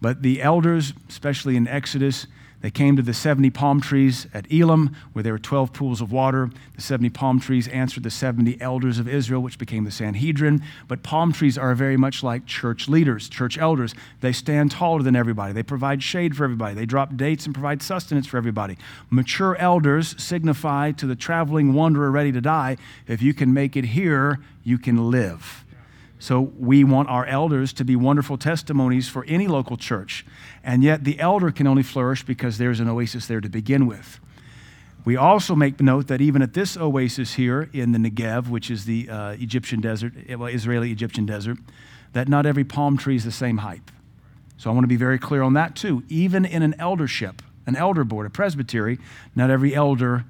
But 0.00 0.22
the 0.22 0.42
elders, 0.42 0.92
especially 1.08 1.56
in 1.56 1.66
Exodus, 1.66 2.26
they 2.62 2.70
came 2.70 2.94
to 2.96 3.02
the 3.02 3.12
70 3.12 3.50
palm 3.50 3.80
trees 3.80 4.28
at 4.32 4.50
Elim, 4.50 4.94
where 5.12 5.22
there 5.22 5.32
were 5.32 5.38
12 5.38 5.72
pools 5.72 6.00
of 6.00 6.12
water. 6.12 6.48
The 6.76 6.80
70 6.80 7.10
palm 7.10 7.40
trees 7.40 7.66
answered 7.68 8.04
the 8.04 8.10
70 8.10 8.60
elders 8.60 9.00
of 9.00 9.08
Israel, 9.08 9.42
which 9.42 9.58
became 9.58 9.82
the 9.84 9.90
Sanhedrin. 9.90 10.62
But 10.86 11.02
palm 11.02 11.32
trees 11.32 11.58
are 11.58 11.74
very 11.74 11.96
much 11.96 12.22
like 12.22 12.46
church 12.46 12.88
leaders, 12.88 13.28
church 13.28 13.58
elders. 13.58 13.94
They 14.20 14.32
stand 14.32 14.70
taller 14.70 15.02
than 15.02 15.16
everybody, 15.16 15.52
they 15.52 15.64
provide 15.64 16.02
shade 16.02 16.36
for 16.36 16.44
everybody, 16.44 16.74
they 16.74 16.86
drop 16.86 17.16
dates 17.16 17.46
and 17.46 17.54
provide 17.54 17.82
sustenance 17.82 18.28
for 18.28 18.36
everybody. 18.36 18.78
Mature 19.10 19.56
elders 19.56 20.14
signify 20.22 20.92
to 20.92 21.06
the 21.06 21.16
traveling 21.16 21.74
wanderer 21.74 22.10
ready 22.10 22.30
to 22.30 22.40
die 22.40 22.76
if 23.08 23.20
you 23.20 23.34
can 23.34 23.52
make 23.52 23.76
it 23.76 23.86
here, 23.86 24.38
you 24.62 24.78
can 24.78 25.10
live. 25.10 25.61
So 26.22 26.52
we 26.56 26.84
want 26.84 27.08
our 27.08 27.26
elders 27.26 27.72
to 27.72 27.84
be 27.84 27.96
wonderful 27.96 28.38
testimonies 28.38 29.08
for 29.08 29.24
any 29.26 29.48
local 29.48 29.76
church. 29.76 30.24
And 30.62 30.84
yet 30.84 31.02
the 31.02 31.18
elder 31.18 31.50
can 31.50 31.66
only 31.66 31.82
flourish 31.82 32.22
because 32.22 32.58
there's 32.58 32.78
an 32.78 32.88
oasis 32.88 33.26
there 33.26 33.40
to 33.40 33.48
begin 33.48 33.88
with. 33.88 34.20
We 35.04 35.16
also 35.16 35.56
make 35.56 35.80
note 35.80 36.06
that 36.06 36.20
even 36.20 36.40
at 36.40 36.54
this 36.54 36.76
oasis 36.76 37.34
here 37.34 37.68
in 37.72 37.90
the 37.90 37.98
Negev, 37.98 38.48
which 38.48 38.70
is 38.70 38.84
the 38.84 39.10
uh, 39.10 39.30
Egyptian 39.30 39.80
desert, 39.80 40.12
eh, 40.28 40.36
well, 40.36 40.46
Israeli 40.46 40.92
Egyptian 40.92 41.26
desert, 41.26 41.58
that 42.12 42.28
not 42.28 42.46
every 42.46 42.62
palm 42.62 42.96
tree 42.96 43.16
is 43.16 43.24
the 43.24 43.32
same 43.32 43.58
height. 43.58 43.82
So 44.58 44.70
I 44.70 44.74
want 44.74 44.84
to 44.84 44.88
be 44.88 44.94
very 44.94 45.18
clear 45.18 45.42
on 45.42 45.54
that 45.54 45.74
too. 45.74 46.04
Even 46.08 46.44
in 46.44 46.62
an 46.62 46.76
eldership, 46.78 47.42
an 47.66 47.74
elder 47.74 48.04
board, 48.04 48.28
a 48.28 48.30
presbytery, 48.30 49.00
not 49.34 49.50
every 49.50 49.74
elder 49.74 50.24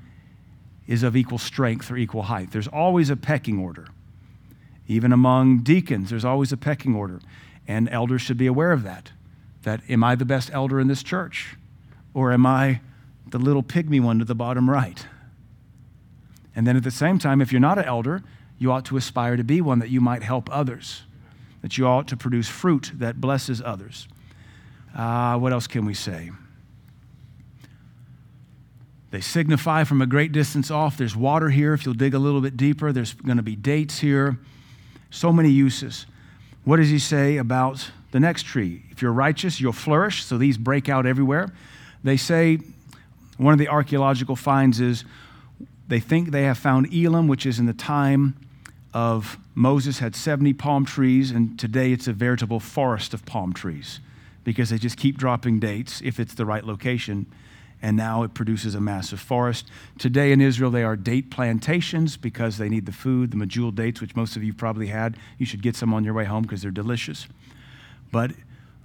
is 0.87 1.02
of 1.02 1.16
equal 1.16 1.37
strength 1.37 1.90
or 1.90 1.98
equal 1.98 2.22
height. 2.22 2.50
There's 2.50 2.66
always 2.66 3.11
a 3.11 3.16
pecking 3.16 3.59
order. 3.59 3.88
Even 4.87 5.12
among 5.12 5.61
deacons, 5.61 6.11
there's 6.11 6.25
always 6.25 6.53
a 6.53 6.57
pecking 6.57 6.95
order. 6.95 7.21
And 7.68 7.88
elders 7.88 8.23
should 8.23 8.38
be 8.38 8.47
aware 8.47 8.73
of 8.73 8.83
that. 8.83 9.12
That 9.62 9.81
am 9.88 10.03
I 10.03 10.14
the 10.14 10.25
best 10.25 10.51
elder 10.53 10.81
in 10.81 10.88
this 10.88 11.03
church? 11.03 11.57
Or 12.14 12.33
am 12.33 12.45
I 12.45 12.81
the 13.33 13.38
little 13.38 13.62
pygmy 13.62 14.01
one 14.01 14.18
to 14.21 14.25
the 14.25 14.35
bottom 14.35 14.71
right. 14.71 15.07
And 16.55 16.66
then 16.66 16.77
at 16.77 16.85
the 16.85 16.90
same 16.90 17.18
time, 17.18 17.40
if 17.40 17.51
you're 17.51 17.61
not 17.61 17.79
an 17.79 17.85
elder, 17.85 18.23
you 18.59 18.71
ought 18.71 18.85
to 18.87 18.97
aspire 18.97 19.37
to 19.37 19.42
be 19.42 19.61
one 19.61 19.81
that 19.81 19.88
you 19.88 20.01
might 20.01 20.23
help 20.23 20.49
others, 20.53 21.03
that 21.62 21.77
you 21.77 21.87
ought 21.87 22.07
to 22.09 22.16
produce 22.16 22.49
fruit 22.49 22.92
that 22.95 23.21
blesses 23.21 23.61
others. 23.64 24.07
Uh, 24.95 25.38
what 25.38 25.53
else 25.53 25.66
can 25.66 25.87
we 25.87 25.95
say? 25.95 26.31
They 29.11 29.21
signify 29.21 29.85
from 29.85 30.01
a 30.01 30.07
great 30.07 30.33
distance 30.33 30.71
off. 30.71 30.97
There's 30.97 31.16
water 31.16 31.51
here. 31.51 31.75
If 31.75 31.85
you'll 31.85 31.95
dig 31.95 32.14
a 32.14 32.18
little 32.18 32.40
bit 32.40 32.57
deeper, 32.57 32.92
there's 32.92 33.14
going 33.14 33.37
to 33.38 33.42
be 33.42 33.57
dates 33.57 33.99
here. 33.99 34.38
So 35.12 35.31
many 35.31 35.51
uses. 35.51 36.07
What 36.64 36.79
does 36.79 36.88
he 36.88 36.98
say 36.98 37.37
about 37.37 37.90
the 38.12 38.18
next 38.18 38.44
tree? 38.44 38.83
If 38.90 39.03
you're 39.03 39.12
righteous, 39.12 39.61
you'll 39.61 39.72
flourish. 39.72 40.25
So 40.25 40.38
these 40.38 40.57
break 40.57 40.88
out 40.88 41.05
everywhere. 41.05 41.53
They 42.03 42.16
say 42.16 42.59
one 43.37 43.53
of 43.53 43.59
the 43.59 43.68
archaeological 43.68 44.37
finds 44.37 44.81
is 44.81 45.05
they 45.87 46.01
think 46.01 46.31
they 46.31 46.44
have 46.44 46.57
found 46.57 46.92
Elim, 46.94 47.29
which 47.29 47.44
is 47.44 47.59
in 47.59 47.66
the 47.66 47.75
time 47.75 48.37
of 48.94 49.37
Moses 49.55 49.98
had 49.98 50.16
70 50.16 50.55
palm 50.55 50.87
trees, 50.87 51.31
and 51.31 51.59
today 51.59 51.92
it's 51.92 52.09
a 52.09 52.12
veritable 52.14 52.59
forest 52.59 53.12
of 53.12 53.27
palm 53.27 53.53
trees 53.53 54.01
because 54.44 54.70
they 54.70 54.79
just 54.79 54.96
keep 54.96 55.18
dropping 55.18 55.61
dates 55.61 56.01
if 56.03 56.18
it's 56.18 56.35
the 56.35 56.46
right 56.46 56.64
location. 56.64 57.27
And 57.83 57.97
now 57.97 58.23
it 58.23 58.33
produces 58.33 58.77
a 58.77 58.81
massive 58.81 59.18
forest. 59.18 59.68
Today 59.99 60.31
in 60.31 60.40
Israel, 60.40 60.71
they 60.71 60.85
are 60.85 60.97
date 60.97 61.31
plantations 61.31 62.16
because 62.16 62.57
they 62.57 62.68
need 62.68 62.87
the 62.87 62.92
food, 62.92 63.33
the 63.33 63.37
medjool 63.37 63.75
dates, 63.75 64.01
which 64.01 64.14
most 64.14 64.37
of 64.37 64.45
you 64.45 64.55
probably 64.55 64.87
had. 64.87 65.16
You 65.37 65.47
should 65.47 65.62
get 65.62 65.75
some 65.75 65.92
on 65.92 66.05
your 66.05 66.14
way 66.14 66.25
home 66.25 66.42
because 66.42 66.62
they're 66.62 66.71
delicious. 66.71 67.27
But 68.12 68.31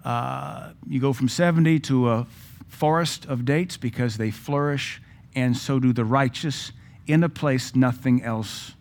uh, 0.04 0.72
you 0.88 1.00
go 1.00 1.14
from 1.14 1.30
70 1.30 1.80
to 1.82 2.10
a 2.10 2.28
forest 2.68 3.26
of 3.26 3.46
dates 3.46 3.78
because 3.78 4.18
they 4.18 4.32
flourish, 4.32 5.02
and 5.36 5.56
so 5.56 5.80
do 5.80 5.94
the 5.94 6.06
righteous 6.06 6.72
in 7.06 7.24
a 7.24 7.30
place 7.30 7.76
nothing 7.76 8.24
else 8.24 8.74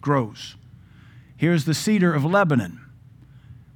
grows. 0.00 0.56
Here's 1.36 1.64
the 1.64 1.74
cedar 1.74 2.12
of 2.14 2.24
Lebanon, 2.24 2.80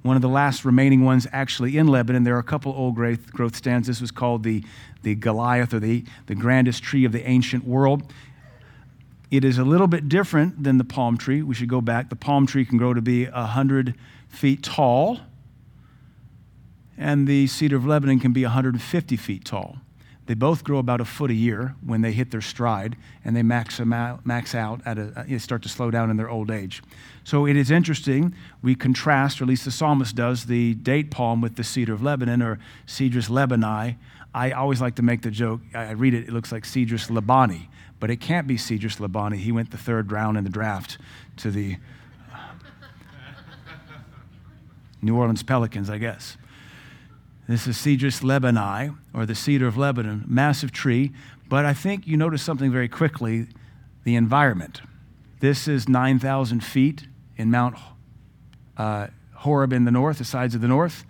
one 0.06 0.16
of 0.16 0.22
the 0.22 0.28
last 0.28 0.64
remaining 0.64 1.04
ones 1.04 1.26
actually 1.32 1.76
in 1.76 1.88
Lebanon. 1.88 2.24
There 2.24 2.36
are 2.36 2.40
a 2.40 2.44
couple 2.44 2.72
old 2.72 2.94
growth, 2.94 3.32
growth 3.32 3.56
stands. 3.56 3.88
This 3.88 4.00
was 4.00 4.10
called 4.10 4.42
the, 4.42 4.64
the 5.02 5.14
Goliath 5.14 5.74
or 5.74 5.80
the, 5.80 6.04
the 6.26 6.34
grandest 6.34 6.82
tree 6.82 7.04
of 7.04 7.12
the 7.12 7.26
ancient 7.28 7.64
world. 7.64 8.12
It 9.30 9.44
is 9.44 9.58
a 9.58 9.64
little 9.64 9.88
bit 9.88 10.08
different 10.08 10.62
than 10.62 10.78
the 10.78 10.84
palm 10.84 11.18
tree. 11.18 11.42
We 11.42 11.54
should 11.54 11.68
go 11.68 11.80
back. 11.80 12.10
The 12.10 12.16
palm 12.16 12.46
tree 12.46 12.64
can 12.64 12.78
grow 12.78 12.94
to 12.94 13.02
be 13.02 13.26
100 13.26 13.94
feet 14.28 14.62
tall 14.62 15.20
and 16.96 17.26
the 17.26 17.46
cedar 17.46 17.76
of 17.76 17.86
Lebanon 17.86 18.20
can 18.20 18.32
be 18.32 18.42
150 18.42 19.16
feet 19.16 19.44
tall. 19.44 19.78
They 20.26 20.34
both 20.34 20.64
grow 20.64 20.78
about 20.78 21.00
a 21.00 21.04
foot 21.04 21.30
a 21.30 21.34
year 21.34 21.76
when 21.84 22.02
they 22.02 22.10
hit 22.10 22.32
their 22.32 22.40
stride, 22.40 22.96
and 23.24 23.36
they 23.36 23.44
max, 23.44 23.80
out, 23.80 24.26
max 24.26 24.54
out 24.54 24.80
at 24.84 24.98
a, 24.98 25.12
uh, 25.16 25.24
they 25.28 25.38
start 25.38 25.62
to 25.62 25.68
slow 25.68 25.90
down 25.90 26.10
in 26.10 26.16
their 26.16 26.28
old 26.28 26.50
age. 26.50 26.82
So 27.22 27.46
it 27.46 27.56
is 27.56 27.70
interesting. 27.70 28.34
We 28.60 28.74
contrast, 28.74 29.40
or 29.40 29.44
at 29.44 29.48
least 29.48 29.64
the 29.64 29.70
psalmist 29.70 30.16
does, 30.16 30.46
the 30.46 30.74
date 30.74 31.12
palm 31.12 31.40
with 31.40 31.54
the 31.54 31.62
cedar 31.62 31.94
of 31.94 32.02
Lebanon, 32.02 32.42
or 32.42 32.58
Cedrus 32.86 33.28
lebani. 33.28 33.96
I 34.34 34.50
always 34.50 34.80
like 34.80 34.96
to 34.96 35.02
make 35.02 35.22
the 35.22 35.30
joke. 35.30 35.60
I 35.72 35.92
read 35.92 36.12
it; 36.12 36.28
it 36.28 36.32
looks 36.32 36.50
like 36.50 36.64
Cedrus 36.64 37.08
lebani, 37.08 37.68
but 38.00 38.10
it 38.10 38.20
can't 38.20 38.48
be 38.48 38.56
Cedrus 38.56 38.98
lebani. 38.98 39.36
He 39.36 39.52
went 39.52 39.70
the 39.70 39.78
third 39.78 40.10
round 40.10 40.36
in 40.36 40.42
the 40.42 40.50
draft 40.50 40.98
to 41.36 41.52
the 41.52 41.76
uh, 42.34 42.36
New 45.00 45.16
Orleans 45.16 45.44
Pelicans, 45.44 45.88
I 45.88 45.98
guess. 45.98 46.36
This 47.48 47.68
is 47.68 47.76
Cedrus 47.76 48.22
lebani, 48.22 48.96
or 49.14 49.24
the 49.24 49.36
cedar 49.36 49.68
of 49.68 49.76
Lebanon, 49.76 50.24
massive 50.26 50.72
tree. 50.72 51.12
But 51.48 51.64
I 51.64 51.74
think 51.74 52.06
you 52.06 52.16
notice 52.16 52.42
something 52.42 52.72
very 52.72 52.88
quickly 52.88 53.46
the 54.02 54.16
environment. 54.16 54.80
This 55.38 55.68
is 55.68 55.88
9,000 55.88 56.64
feet 56.64 57.06
in 57.36 57.50
Mount 57.50 57.76
uh, 58.76 59.08
Horeb 59.34 59.72
in 59.72 59.84
the 59.84 59.90
north, 59.92 60.18
the 60.18 60.24
sides 60.24 60.56
of 60.56 60.60
the 60.60 60.68
north, 60.68 61.04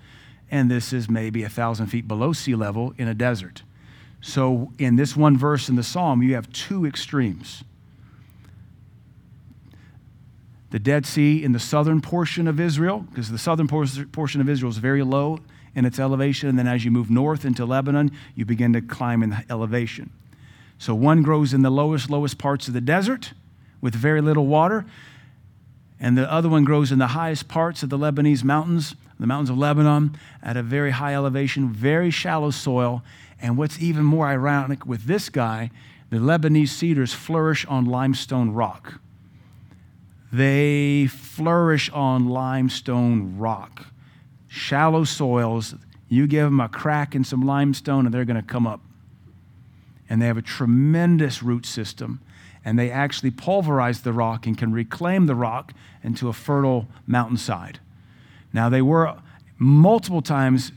and 0.51 0.71
this 0.71 0.93
is 0.93 1.09
maybe 1.09 1.43
1,000 1.43 1.87
feet 1.87 2.07
below 2.07 2.35
sea 2.35 2.55
level 2.55 2.93
in 2.99 3.09
a 3.09 3.15
desert. 3.15 3.63
So, 4.21 4.73
in 4.79 4.97
this 4.97 5.17
one 5.17 5.39
verse 5.39 5.69
in 5.69 5.77
the 5.77 5.83
psalm, 5.83 6.23
you 6.23 6.35
have 6.35 6.53
two 6.53 6.85
extremes. 6.85 7.65
The 10.71 10.79
Dead 10.79 11.07
Sea 11.07 11.43
in 11.43 11.53
the 11.53 11.61
southern 11.61 12.01
portion 12.01 12.49
of 12.49 12.59
Israel, 12.59 13.01
because 13.11 13.31
the 13.31 13.39
southern 13.39 13.69
portion 13.69 14.41
of 14.41 14.49
Israel 14.49 14.71
is 14.71 14.79
very 14.79 15.03
low 15.03 15.39
in 15.77 15.85
its 15.85 16.01
elevation. 16.01 16.49
And 16.49 16.59
then 16.59 16.67
as 16.67 16.85
you 16.85 16.91
move 16.91 17.11
north 17.11 17.45
into 17.45 17.65
Lebanon, 17.65 18.11
you 18.35 18.45
begin 18.45 18.73
to 18.73 18.81
climb 18.81 19.23
in 19.23 19.37
elevation. 19.49 20.11
So 20.79 20.95
one 20.95 21.23
grows 21.23 21.55
in 21.55 21.63
the 21.63 21.71
lowest, 21.71 22.11
lowest 22.11 22.39
parts 22.39 22.67
of 22.67 22.75
the 22.75 22.81
desert 22.81 23.33
with 23.81 23.95
very 23.95 24.23
little 24.23 24.47
water. 24.47 24.87
And 26.01 26.17
the 26.17 26.31
other 26.33 26.49
one 26.49 26.65
grows 26.65 26.91
in 26.91 26.99
the 26.99 27.09
highest 27.09 27.47
parts 27.47 27.83
of 27.83 27.91
the 27.91 27.99
Lebanese 27.99 28.43
mountains, 28.43 28.97
the 29.21 29.27
mountains 29.27 29.51
of 29.51 29.59
Lebanon, 29.59 30.17
at 30.43 30.57
a 30.57 30.63
very 30.63 30.91
high 30.93 31.15
elevation, 31.15 31.69
very 31.69 32.11
shallow 32.11 32.51
soil. 32.51 33.03
And 33.41 33.59
what's 33.59 33.79
even 33.79 34.03
more 34.03 34.27
ironic 34.27 34.87
with 34.87 35.05
this 35.05 35.29
guy, 35.29 35.71
the 36.09 36.17
Lebanese 36.17 36.69
cedars 36.69 37.13
flourish 37.13 37.67
on 37.67 37.85
limestone 37.85 38.51
rock. 38.51 38.95
They 40.33 41.07
flourish 41.07 41.91
on 41.91 42.29
limestone 42.29 43.37
rock 43.39 43.87
shallow 44.57 45.05
soils. 45.05 45.75
You 46.09 46.27
give 46.27 46.47
them 46.47 46.61
a 46.61 46.69
crack 46.69 47.15
in 47.15 47.25
some 47.25 47.43
limestone, 47.43 48.07
and 48.07 48.15
they're 48.15 48.25
going 48.25 48.41
to 48.41 48.47
come 48.47 48.67
up. 48.67 48.81
And 50.09 50.23
they 50.23 50.27
have 50.27 50.39
a 50.39 50.43
tremendous 50.43 51.43
root 51.43 51.67
system. 51.67 52.21
And 52.65 52.79
they 52.79 52.91
actually 52.91 53.31
pulverize 53.31 54.01
the 54.01 54.13
rock 54.13 54.47
and 54.47 54.59
can 54.59 54.73
reclaim 54.73 55.27
the 55.27 55.35
rock 55.35 55.73
into 56.03 56.29
a 56.29 56.33
fertile 56.33 56.89
mountainside. 57.07 57.79
Now, 58.53 58.69
they 58.69 58.83
were 58.83 59.17
multiple 59.59 60.23
times 60.23 60.73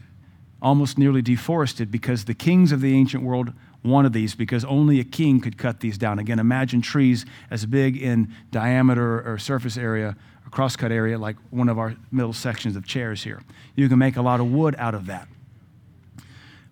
almost 0.61 0.97
nearly 0.97 1.21
deforested 1.21 1.89
because 1.89 2.25
the 2.25 2.33
kings 2.33 2.71
of 2.71 2.81
the 2.81 2.93
ancient 2.93 3.23
world 3.23 3.53
wanted 3.83 4.13
these 4.13 4.35
because 4.35 4.65
only 4.65 4.99
a 4.99 5.03
king 5.03 5.39
could 5.39 5.57
cut 5.57 5.79
these 5.79 5.97
down. 5.97 6.19
Again, 6.19 6.37
imagine 6.37 6.81
trees 6.81 7.25
as 7.49 7.65
big 7.65 7.97
in 7.97 8.33
diameter 8.51 9.21
or 9.21 9.37
surface 9.37 9.77
area 9.77 10.15
a 10.49 10.55
crosscut 10.55 10.91
area 10.91 11.17
like 11.17 11.35
one 11.51 11.69
of 11.69 11.77
our 11.77 11.95
middle 12.11 12.33
sections 12.33 12.75
of 12.75 12.85
chairs 12.85 13.23
here. 13.23 13.41
You 13.75 13.87
can 13.87 13.99
make 13.99 14.17
a 14.17 14.21
lot 14.21 14.39
of 14.39 14.51
wood 14.51 14.75
out 14.77 14.95
of 14.95 15.05
that. 15.05 15.27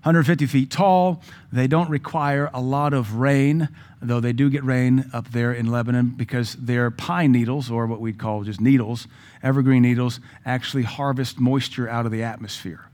150 0.04 0.46
feet 0.46 0.72
tall. 0.72 1.22
They 1.52 1.68
don't 1.68 1.90
require 1.90 2.50
a 2.54 2.62
lot 2.62 2.94
of 2.94 3.16
rain, 3.16 3.70
though 4.02 4.20
they 4.20 4.34
do 4.34 4.50
get 4.50 4.64
rain 4.64 5.10
up 5.14 5.32
there 5.32 5.52
in 5.52 5.68
Lebanon 5.68 6.14
because 6.16 6.56
their 6.56 6.90
pine 6.90 7.32
needles, 7.32 7.70
or 7.70 7.86
what 7.88 8.00
we'd 8.00 8.18
call 8.18 8.44
just 8.44 8.62
needles, 8.62 9.08
evergreen 9.44 9.84
needles, 9.84 10.20
actually 10.46 10.84
harvest 10.84 11.40
moisture 11.40 11.90
out 11.90 12.06
of 12.06 12.12
the 12.12 12.24
atmosphere, 12.24 12.86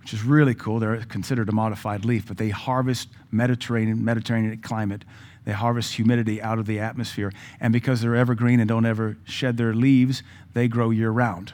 which 0.00 0.14
is 0.14 0.22
really 0.22 0.54
cool. 0.54 0.78
They're 0.78 0.98
considered 1.04 1.48
a 1.48 1.52
modified 1.52 2.04
leaf, 2.04 2.28
but 2.28 2.38
they 2.38 2.50
harvest 2.50 3.08
Mediterranean, 3.30 4.04
Mediterranean 4.04 4.58
climate 4.58 5.04
they 5.44 5.52
harvest 5.52 5.94
humidity 5.94 6.40
out 6.40 6.58
of 6.58 6.66
the 6.66 6.80
atmosphere. 6.80 7.32
And 7.60 7.72
because 7.72 8.00
they're 8.00 8.16
evergreen 8.16 8.60
and 8.60 8.68
don't 8.68 8.86
ever 8.86 9.16
shed 9.24 9.56
their 9.56 9.74
leaves, 9.74 10.22
they 10.54 10.68
grow 10.68 10.90
year 10.90 11.10
round. 11.10 11.52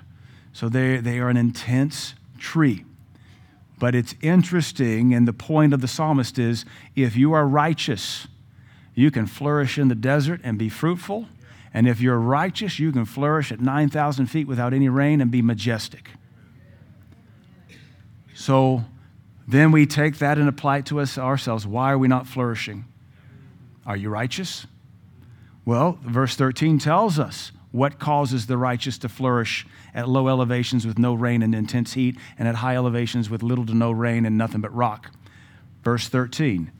So 0.52 0.68
they, 0.68 0.98
they 0.98 1.18
are 1.18 1.28
an 1.28 1.36
intense 1.36 2.14
tree. 2.38 2.84
But 3.78 3.94
it's 3.94 4.14
interesting, 4.20 5.14
and 5.14 5.26
the 5.26 5.32
point 5.32 5.72
of 5.72 5.80
the 5.80 5.88
psalmist 5.88 6.38
is 6.38 6.64
if 6.94 7.16
you 7.16 7.32
are 7.32 7.46
righteous, 7.46 8.28
you 8.94 9.10
can 9.10 9.26
flourish 9.26 9.78
in 9.78 9.88
the 9.88 9.94
desert 9.94 10.40
and 10.44 10.58
be 10.58 10.68
fruitful. 10.68 11.26
And 11.72 11.88
if 11.88 12.00
you're 12.00 12.18
righteous, 12.18 12.78
you 12.78 12.92
can 12.92 13.04
flourish 13.04 13.50
at 13.50 13.60
9,000 13.60 14.26
feet 14.26 14.46
without 14.46 14.74
any 14.74 14.88
rain 14.88 15.20
and 15.20 15.30
be 15.30 15.40
majestic. 15.40 16.10
So 18.34 18.84
then 19.48 19.72
we 19.72 19.86
take 19.86 20.18
that 20.18 20.36
and 20.38 20.48
apply 20.48 20.78
it 20.78 20.86
to 20.86 21.00
us 21.00 21.16
ourselves. 21.16 21.66
Why 21.66 21.92
are 21.92 21.98
we 21.98 22.08
not 22.08 22.26
flourishing? 22.26 22.84
Are 23.90 23.96
you 23.96 24.08
righteous? 24.08 24.68
Well, 25.64 25.98
verse 26.04 26.36
13 26.36 26.78
tells 26.78 27.18
us 27.18 27.50
What 27.72 27.98
causes 27.98 28.46
the 28.46 28.56
righteous 28.56 28.98
to 28.98 29.08
flourish 29.08 29.66
at 29.92 30.08
low 30.08 30.28
elevations 30.28 30.86
with 30.86 30.96
no 30.96 31.12
rain 31.12 31.42
and 31.42 31.56
intense 31.56 31.94
heat, 31.94 32.16
and 32.38 32.46
at 32.46 32.54
high 32.54 32.76
elevations 32.76 33.28
with 33.28 33.42
little 33.42 33.66
to 33.66 33.74
no 33.74 33.90
rain 33.90 34.24
and 34.24 34.38
nothing 34.38 34.60
but 34.60 34.72
rock? 34.72 35.10
Verse 35.82 36.06
13 36.06 36.70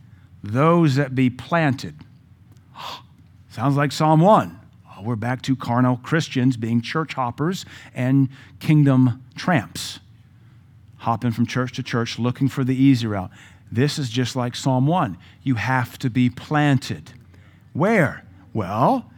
Those 0.45 0.95
that 0.95 1.17
be 1.17 1.29
planted. 1.29 1.97
Sounds 3.51 3.77
like 3.77 3.91
Psalm 3.91 4.21
1. 4.21 4.61
Oh, 4.97 5.03
we're 5.03 5.17
back 5.17 5.43
to 5.43 5.57
carnal 5.57 5.97
Christians 5.97 6.57
being 6.57 6.81
church 6.81 7.15
hoppers 7.15 7.67
and 7.93 8.29
kingdom 8.61 9.25
tramps, 9.35 9.99
hopping 10.99 11.33
from 11.33 11.45
church 11.45 11.73
to 11.73 11.83
church 11.83 12.21
looking 12.21 12.47
for 12.47 12.63
the 12.63 12.81
easy 12.81 13.09
route. 13.09 13.33
This 13.73 13.99
is 13.99 14.11
just 14.11 14.35
like 14.37 14.57
Psalm 14.57 14.87
1. 14.87 15.17
You 15.43 15.55
have 15.55 15.99
to 16.01 16.11
be 16.11 16.29
planted. 16.29 17.13
Where? 17.73 18.25
Well, 18.53 19.11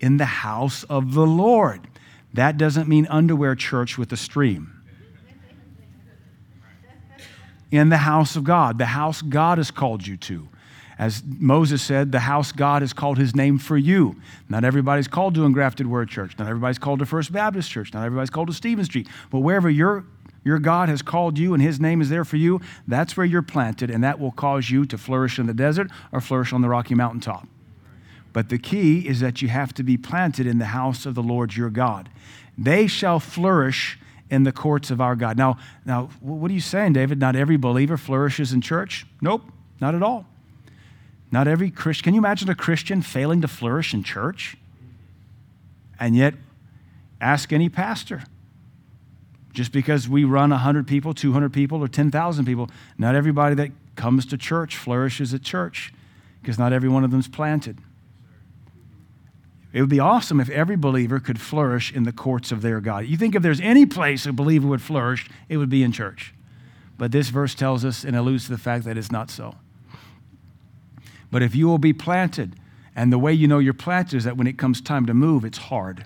in 0.00 0.16
the 0.16 0.24
house 0.24 0.84
of 0.84 1.14
the 1.14 1.26
Lord. 1.26 1.86
That 2.34 2.56
doesn't 2.56 2.88
mean 2.88 3.06
underwear 3.08 3.54
church 3.54 3.98
with 3.98 4.12
a 4.12 4.16
stream. 4.16 4.76
In 7.70 7.88
the 7.88 7.98
house 7.98 8.34
of 8.36 8.44
God, 8.44 8.78
the 8.78 8.86
house 8.86 9.22
God 9.22 9.58
has 9.58 9.70
called 9.70 10.06
you 10.06 10.16
to. 10.18 10.48
As 10.98 11.22
Moses 11.24 11.80
said, 11.80 12.12
the 12.12 12.20
house 12.20 12.52
God 12.52 12.82
has 12.82 12.92
called 12.92 13.16
his 13.16 13.34
name 13.34 13.58
for 13.58 13.78
you. 13.78 14.20
Not 14.50 14.64
everybody's 14.64 15.08
called 15.08 15.34
to 15.36 15.44
Engrafted 15.44 15.86
Word 15.86 16.10
Church. 16.10 16.36
Not 16.38 16.46
everybody's 16.46 16.78
called 16.78 16.98
to 16.98 17.06
First 17.06 17.32
Baptist 17.32 17.70
Church. 17.70 17.94
Not 17.94 18.04
everybody's 18.04 18.28
called 18.28 18.48
to 18.48 18.54
Stevens 18.54 18.88
Street. 18.88 19.08
But 19.30 19.38
wherever 19.38 19.70
your, 19.70 20.04
your 20.44 20.58
God 20.58 20.88
has 20.88 21.02
called 21.02 21.38
you 21.38 21.52
and 21.54 21.62
his 21.62 21.78
name 21.78 22.00
is 22.00 22.08
there 22.08 22.24
for 22.24 22.36
you, 22.36 22.60
that's 22.88 23.16
where 23.16 23.26
you're 23.26 23.42
planted, 23.42 23.90
and 23.90 24.02
that 24.02 24.18
will 24.18 24.30
cause 24.30 24.70
you 24.70 24.86
to 24.86 24.96
flourish 24.96 25.38
in 25.38 25.46
the 25.46 25.54
desert 25.54 25.90
or 26.12 26.20
flourish 26.20 26.52
on 26.52 26.62
the 26.62 26.68
Rocky 26.68 26.94
Mountaintop. 26.94 27.46
But 28.32 28.48
the 28.48 28.58
key 28.58 29.06
is 29.08 29.20
that 29.20 29.42
you 29.42 29.48
have 29.48 29.74
to 29.74 29.82
be 29.82 29.96
planted 29.96 30.46
in 30.46 30.58
the 30.58 30.66
house 30.66 31.04
of 31.04 31.14
the 31.14 31.22
Lord 31.22 31.56
your 31.56 31.70
God. 31.70 32.08
They 32.56 32.86
shall 32.86 33.20
flourish 33.20 33.98
in 34.30 34.44
the 34.44 34.52
courts 34.52 34.90
of 34.90 35.00
our 35.00 35.16
God. 35.16 35.36
Now, 35.36 35.58
now 35.84 36.10
what 36.20 36.50
are 36.50 36.54
you 36.54 36.60
saying, 36.60 36.92
David? 36.92 37.18
Not 37.18 37.34
every 37.34 37.56
believer 37.56 37.96
flourishes 37.96 38.52
in 38.52 38.60
church? 38.60 39.04
Nope, 39.20 39.42
not 39.80 39.94
at 39.94 40.02
all. 40.02 40.26
Not 41.32 41.48
every 41.48 41.70
Christian. 41.70 42.04
Can 42.04 42.14
you 42.14 42.20
imagine 42.20 42.48
a 42.48 42.54
Christian 42.54 43.02
failing 43.02 43.40
to 43.40 43.48
flourish 43.48 43.92
in 43.92 44.02
church? 44.02 44.56
And 45.98 46.16
yet, 46.16 46.34
ask 47.20 47.52
any 47.52 47.68
pastor. 47.68 48.22
Just 49.52 49.72
because 49.72 50.08
we 50.08 50.24
run 50.24 50.50
100 50.50 50.86
people, 50.86 51.12
200 51.12 51.52
people, 51.52 51.82
or 51.82 51.88
10,000 51.88 52.44
people, 52.44 52.70
not 52.98 53.14
everybody 53.14 53.54
that 53.56 53.70
comes 53.96 54.24
to 54.26 54.38
church 54.38 54.76
flourishes 54.76 55.34
at 55.34 55.42
church 55.42 55.92
because 56.40 56.58
not 56.58 56.72
every 56.72 56.88
one 56.88 57.04
of 57.04 57.10
them 57.10 57.20
is 57.20 57.28
planted. 57.28 57.78
It 59.72 59.80
would 59.80 59.90
be 59.90 60.00
awesome 60.00 60.40
if 60.40 60.50
every 60.50 60.76
believer 60.76 61.20
could 61.20 61.40
flourish 61.40 61.92
in 61.92 62.02
the 62.02 62.12
courts 62.12 62.50
of 62.50 62.62
their 62.62 62.80
God. 62.80 63.06
You 63.06 63.16
think 63.16 63.34
if 63.34 63.42
there's 63.42 63.60
any 63.60 63.86
place 63.86 64.26
a 64.26 64.32
believer 64.32 64.66
would 64.66 64.82
flourish, 64.82 65.28
it 65.48 65.58
would 65.58 65.68
be 65.68 65.82
in 65.82 65.92
church. 65.92 66.34
But 66.98 67.12
this 67.12 67.28
verse 67.28 67.54
tells 67.54 67.84
us 67.84 68.04
and 68.04 68.16
alludes 68.16 68.46
to 68.46 68.50
the 68.50 68.58
fact 68.58 68.84
that 68.84 68.98
it's 68.98 69.12
not 69.12 69.30
so. 69.30 69.54
But 71.30 71.42
if 71.42 71.54
you 71.54 71.68
will 71.68 71.78
be 71.78 71.92
planted, 71.92 72.56
and 72.96 73.12
the 73.12 73.18
way 73.18 73.32
you 73.32 73.46
know 73.46 73.60
you're 73.60 73.72
planted 73.72 74.16
is 74.16 74.24
that 74.24 74.36
when 74.36 74.48
it 74.48 74.58
comes 74.58 74.80
time 74.80 75.06
to 75.06 75.14
move, 75.14 75.44
it's 75.44 75.58
hard, 75.58 76.04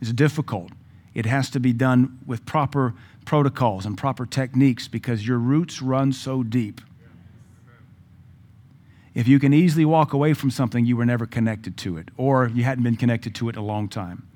it's 0.00 0.12
difficult. 0.12 0.72
It 1.18 1.26
has 1.26 1.50
to 1.50 1.58
be 1.58 1.72
done 1.72 2.20
with 2.26 2.46
proper 2.46 2.94
protocols 3.24 3.84
and 3.84 3.98
proper 3.98 4.24
techniques 4.24 4.86
because 4.86 5.26
your 5.26 5.38
roots 5.38 5.82
run 5.82 6.12
so 6.12 6.44
deep. 6.44 6.80
If 9.14 9.26
you 9.26 9.40
can 9.40 9.52
easily 9.52 9.84
walk 9.84 10.12
away 10.12 10.32
from 10.32 10.52
something, 10.52 10.86
you 10.86 10.96
were 10.96 11.04
never 11.04 11.26
connected 11.26 11.76
to 11.78 11.96
it, 11.96 12.12
or 12.16 12.46
you 12.46 12.62
hadn't 12.62 12.84
been 12.84 12.94
connected 12.94 13.34
to 13.34 13.48
it 13.48 13.56
a 13.56 13.60
long 13.60 13.88
time. 13.88 14.28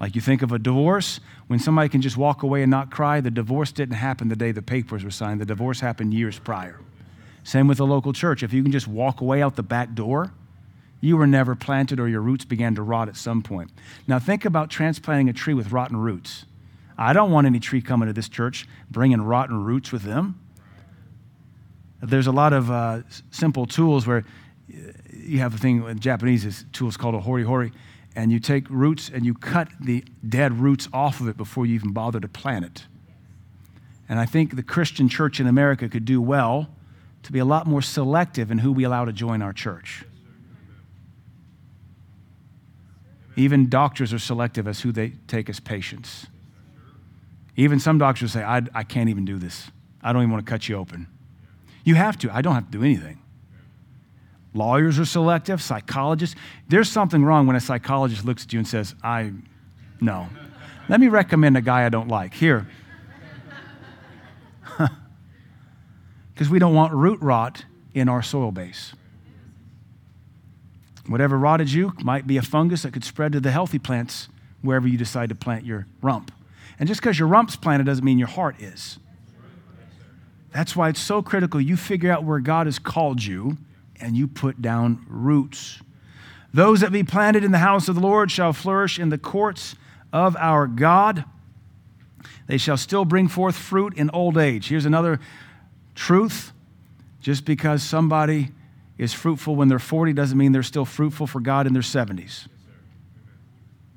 Like 0.00 0.16
you 0.16 0.20
think 0.20 0.42
of 0.42 0.50
a 0.50 0.58
divorce, 0.58 1.20
when 1.46 1.60
somebody 1.60 1.88
can 1.88 2.02
just 2.02 2.16
walk 2.16 2.42
away 2.42 2.62
and 2.62 2.70
not 2.72 2.90
cry, 2.90 3.20
the 3.20 3.30
divorce 3.30 3.70
didn't 3.70 3.94
happen 3.94 4.26
the 4.26 4.34
day 4.34 4.50
the 4.50 4.60
papers 4.60 5.04
were 5.04 5.12
signed. 5.12 5.40
The 5.40 5.46
divorce 5.46 5.78
happened 5.78 6.12
years 6.14 6.40
prior. 6.40 6.80
Same 7.44 7.68
with 7.68 7.78
a 7.78 7.84
local 7.84 8.12
church. 8.12 8.42
If 8.42 8.52
you 8.52 8.64
can 8.64 8.72
just 8.72 8.88
walk 8.88 9.20
away 9.20 9.40
out 9.40 9.54
the 9.54 9.62
back 9.62 9.94
door, 9.94 10.32
you 11.04 11.18
were 11.18 11.26
never 11.26 11.54
planted 11.54 12.00
or 12.00 12.08
your 12.08 12.22
roots 12.22 12.46
began 12.46 12.74
to 12.74 12.82
rot 12.82 13.08
at 13.08 13.16
some 13.16 13.42
point. 13.42 13.70
Now 14.06 14.18
think 14.18 14.46
about 14.46 14.70
transplanting 14.70 15.28
a 15.28 15.34
tree 15.34 15.52
with 15.52 15.70
rotten 15.70 15.98
roots. 15.98 16.46
I 16.96 17.12
don't 17.12 17.30
want 17.30 17.46
any 17.46 17.60
tree 17.60 17.82
coming 17.82 18.06
to 18.06 18.14
this 18.14 18.28
church 18.28 18.66
bringing 18.90 19.20
rotten 19.20 19.62
roots 19.62 19.92
with 19.92 20.02
them. 20.02 20.40
There's 22.00 22.26
a 22.26 22.32
lot 22.32 22.54
of 22.54 22.70
uh, 22.70 23.02
simple 23.30 23.66
tools 23.66 24.06
where 24.06 24.24
you 25.12 25.40
have 25.40 25.54
a 25.54 25.58
thing 25.58 25.86
in 25.86 25.98
Japanese, 25.98 26.46
is 26.46 26.64
tools 26.72 26.96
called 26.96 27.14
a 27.14 27.20
hori 27.20 27.42
hori, 27.42 27.72
and 28.16 28.32
you 28.32 28.38
take 28.38 28.68
roots 28.70 29.10
and 29.12 29.26
you 29.26 29.34
cut 29.34 29.68
the 29.78 30.04
dead 30.26 30.58
roots 30.58 30.88
off 30.90 31.20
of 31.20 31.28
it 31.28 31.36
before 31.36 31.66
you 31.66 31.74
even 31.74 31.92
bother 31.92 32.18
to 32.18 32.28
plant 32.28 32.64
it. 32.64 32.84
And 34.08 34.18
I 34.18 34.24
think 34.24 34.56
the 34.56 34.62
Christian 34.62 35.10
church 35.10 35.38
in 35.38 35.46
America 35.46 35.86
could 35.86 36.06
do 36.06 36.22
well 36.22 36.70
to 37.24 37.32
be 37.32 37.40
a 37.40 37.44
lot 37.44 37.66
more 37.66 37.82
selective 37.82 38.50
in 38.50 38.58
who 38.58 38.72
we 38.72 38.84
allow 38.84 39.04
to 39.04 39.12
join 39.12 39.42
our 39.42 39.52
church. 39.52 40.04
Even 43.36 43.68
doctors 43.68 44.12
are 44.12 44.18
selective 44.18 44.68
as 44.68 44.80
who 44.80 44.92
they 44.92 45.10
take 45.26 45.48
as 45.48 45.60
patients. 45.60 46.26
Even 47.56 47.80
some 47.80 47.98
doctors 47.98 48.32
say, 48.32 48.42
I, 48.42 48.62
I 48.74 48.82
can't 48.82 49.08
even 49.08 49.24
do 49.24 49.38
this. 49.38 49.70
I 50.02 50.12
don't 50.12 50.22
even 50.22 50.32
want 50.32 50.44
to 50.44 50.50
cut 50.50 50.68
you 50.68 50.76
open. 50.76 51.06
You 51.84 51.94
have 51.94 52.18
to. 52.18 52.34
I 52.34 52.42
don't 52.42 52.54
have 52.54 52.66
to 52.66 52.78
do 52.78 52.84
anything. 52.84 53.20
Lawyers 54.54 54.98
are 54.98 55.04
selective, 55.04 55.60
psychologists. 55.60 56.36
There's 56.68 56.88
something 56.88 57.24
wrong 57.24 57.46
when 57.46 57.56
a 57.56 57.60
psychologist 57.60 58.24
looks 58.24 58.44
at 58.44 58.52
you 58.52 58.60
and 58.60 58.68
says, 58.68 58.94
I, 59.02 59.32
no. 60.00 60.28
Let 60.88 61.00
me 61.00 61.08
recommend 61.08 61.56
a 61.56 61.60
guy 61.60 61.84
I 61.84 61.88
don't 61.88 62.08
like. 62.08 62.34
Here. 62.34 62.68
Because 66.34 66.50
we 66.50 66.58
don't 66.58 66.74
want 66.74 66.92
root 66.92 67.20
rot 67.20 67.64
in 67.94 68.08
our 68.08 68.20
soil 68.20 68.50
base. 68.50 68.92
Whatever 71.06 71.38
rotted 71.38 71.70
you 71.70 71.92
might 72.02 72.26
be 72.26 72.36
a 72.36 72.42
fungus 72.42 72.82
that 72.82 72.92
could 72.92 73.04
spread 73.04 73.32
to 73.32 73.40
the 73.40 73.50
healthy 73.50 73.78
plants 73.78 74.28
wherever 74.62 74.88
you 74.88 74.96
decide 74.96 75.28
to 75.28 75.34
plant 75.34 75.64
your 75.64 75.86
rump. 76.00 76.32
And 76.78 76.88
just 76.88 77.00
because 77.00 77.18
your 77.18 77.28
rump's 77.28 77.56
planted 77.56 77.84
doesn't 77.84 78.04
mean 78.04 78.18
your 78.18 78.28
heart 78.28 78.60
is. 78.60 78.98
That's 80.52 80.74
why 80.74 80.88
it's 80.88 81.00
so 81.00 81.20
critical 81.20 81.60
you 81.60 81.76
figure 81.76 82.10
out 82.10 82.24
where 82.24 82.38
God 82.38 82.66
has 82.66 82.78
called 82.78 83.22
you 83.22 83.58
and 84.00 84.16
you 84.16 84.26
put 84.26 84.62
down 84.62 85.04
roots. 85.08 85.80
Those 86.52 86.80
that 86.80 86.92
be 86.92 87.02
planted 87.02 87.44
in 87.44 87.52
the 87.52 87.58
house 87.58 87.88
of 87.88 87.96
the 87.96 88.00
Lord 88.00 88.30
shall 88.30 88.52
flourish 88.52 88.98
in 88.98 89.08
the 89.08 89.18
courts 89.18 89.74
of 90.12 90.36
our 90.36 90.66
God. 90.66 91.24
They 92.46 92.58
shall 92.58 92.76
still 92.76 93.04
bring 93.04 93.28
forth 93.28 93.56
fruit 93.56 93.94
in 93.96 94.10
old 94.10 94.38
age. 94.38 94.68
Here's 94.68 94.86
another 94.86 95.20
truth. 95.94 96.52
Just 97.20 97.44
because 97.44 97.82
somebody 97.82 98.50
is 98.98 99.12
fruitful 99.12 99.56
when 99.56 99.68
they're 99.68 99.78
40 99.78 100.12
doesn't 100.12 100.38
mean 100.38 100.52
they're 100.52 100.62
still 100.62 100.84
fruitful 100.84 101.26
for 101.26 101.40
God 101.40 101.66
in 101.66 101.72
their 101.72 101.82
70s. 101.82 102.46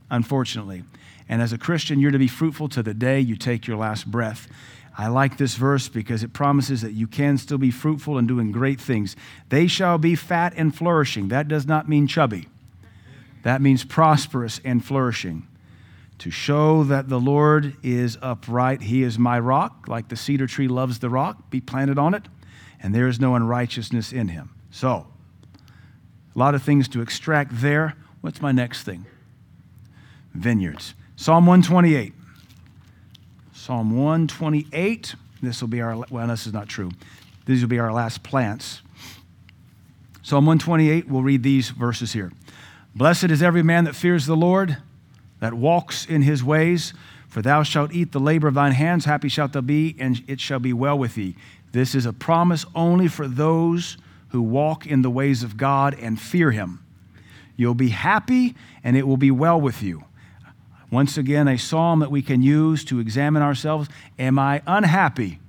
Unfortunately. 0.09 0.83
And 1.29 1.41
as 1.41 1.53
a 1.53 1.57
Christian, 1.57 1.99
you're 1.99 2.11
to 2.11 2.19
be 2.19 2.27
fruitful 2.27 2.69
to 2.69 2.81
the 2.81 2.93
day 2.93 3.19
you 3.19 3.35
take 3.35 3.67
your 3.67 3.77
last 3.77 4.09
breath. 4.09 4.47
I 4.97 5.09
like 5.09 5.37
this 5.37 5.55
verse 5.55 5.89
because 5.89 6.23
it 6.23 6.33
promises 6.33 6.81
that 6.81 6.93
you 6.93 7.05
can 7.05 7.37
still 7.37 7.59
be 7.59 7.69
fruitful 7.69 8.17
and 8.17 8.27
doing 8.27 8.51
great 8.51 8.81
things. 8.81 9.15
They 9.49 9.67
shall 9.67 9.99
be 9.99 10.15
fat 10.15 10.53
and 10.55 10.75
flourishing. 10.75 11.27
That 11.27 11.47
does 11.47 11.67
not 11.67 11.87
mean 11.87 12.07
chubby, 12.07 12.47
that 13.43 13.61
means 13.61 13.83
prosperous 13.83 14.59
and 14.65 14.83
flourishing. 14.83 15.47
To 16.19 16.31
show 16.31 16.83
that 16.85 17.09
the 17.09 17.19
Lord 17.19 17.75
is 17.83 18.17
upright, 18.23 18.81
He 18.81 19.03
is 19.03 19.19
my 19.19 19.37
rock, 19.37 19.85
like 19.87 20.07
the 20.07 20.15
cedar 20.15 20.47
tree 20.47 20.67
loves 20.67 20.97
the 20.97 21.11
rock, 21.11 21.51
be 21.51 21.61
planted 21.61 21.99
on 21.99 22.15
it, 22.15 22.23
and 22.81 22.95
there 22.95 23.07
is 23.07 23.19
no 23.19 23.35
unrighteousness 23.35 24.11
in 24.11 24.29
him. 24.29 24.56
So, 24.77 25.07
a 26.35 26.37
lot 26.37 26.53
of 26.53 26.61
things 26.61 26.87
to 26.89 27.01
extract 27.01 27.49
there. 27.51 27.95
What's 28.21 28.43
my 28.43 28.51
next 28.51 28.83
thing? 28.83 29.07
Vineyards. 30.35 30.93
Psalm 31.15 31.47
128. 31.47 32.13
Psalm 33.53 33.97
128. 33.97 35.15
This 35.41 35.61
will 35.61 35.67
be 35.67 35.81
our, 35.81 36.05
well, 36.11 36.27
this 36.27 36.45
is 36.45 36.53
not 36.53 36.67
true. 36.67 36.91
These 37.47 37.61
will 37.61 37.69
be 37.69 37.79
our 37.79 37.91
last 37.91 38.21
plants. 38.21 38.83
Psalm 40.21 40.45
128, 40.45 41.09
we'll 41.09 41.23
read 41.23 41.41
these 41.41 41.71
verses 41.71 42.13
here. 42.13 42.31
Blessed 42.93 43.31
is 43.31 43.41
every 43.41 43.63
man 43.63 43.85
that 43.85 43.95
fears 43.95 44.27
the 44.27 44.37
Lord, 44.37 44.77
that 45.39 45.55
walks 45.55 46.05
in 46.05 46.21
his 46.21 46.43
ways. 46.43 46.93
For 47.27 47.41
thou 47.41 47.63
shalt 47.63 47.93
eat 47.93 48.11
the 48.11 48.19
labor 48.19 48.47
of 48.47 48.53
thine 48.53 48.73
hands, 48.73 49.05
happy 49.05 49.27
shalt 49.27 49.53
thou 49.53 49.61
be, 49.61 49.95
and 49.97 50.23
it 50.27 50.39
shall 50.39 50.59
be 50.59 50.71
well 50.71 50.99
with 50.99 51.15
thee. 51.15 51.35
This 51.71 51.95
is 51.95 52.05
a 52.05 52.13
promise 52.13 52.63
only 52.75 53.07
for 53.07 53.27
those 53.27 53.97
who 54.29 54.41
walk 54.41 54.85
in 54.85 55.01
the 55.01 55.09
ways 55.09 55.43
of 55.43 55.57
God 55.57 55.95
and 55.99 56.19
fear 56.19 56.51
him. 56.51 56.83
You'll 57.55 57.73
be 57.73 57.89
happy, 57.89 58.55
and 58.83 58.95
it 58.95 59.07
will 59.07 59.17
be 59.17 59.31
well 59.31 59.59
with 59.59 59.81
you. 59.81 60.03
Once 60.91 61.17
again, 61.17 61.47
a 61.47 61.57
psalm 61.57 61.99
that 61.99 62.11
we 62.11 62.21
can 62.21 62.41
use 62.41 62.85
to 62.85 62.99
examine 62.99 63.41
ourselves. 63.41 63.89
Am 64.17 64.39
I 64.39 64.61
unhappy? 64.67 65.39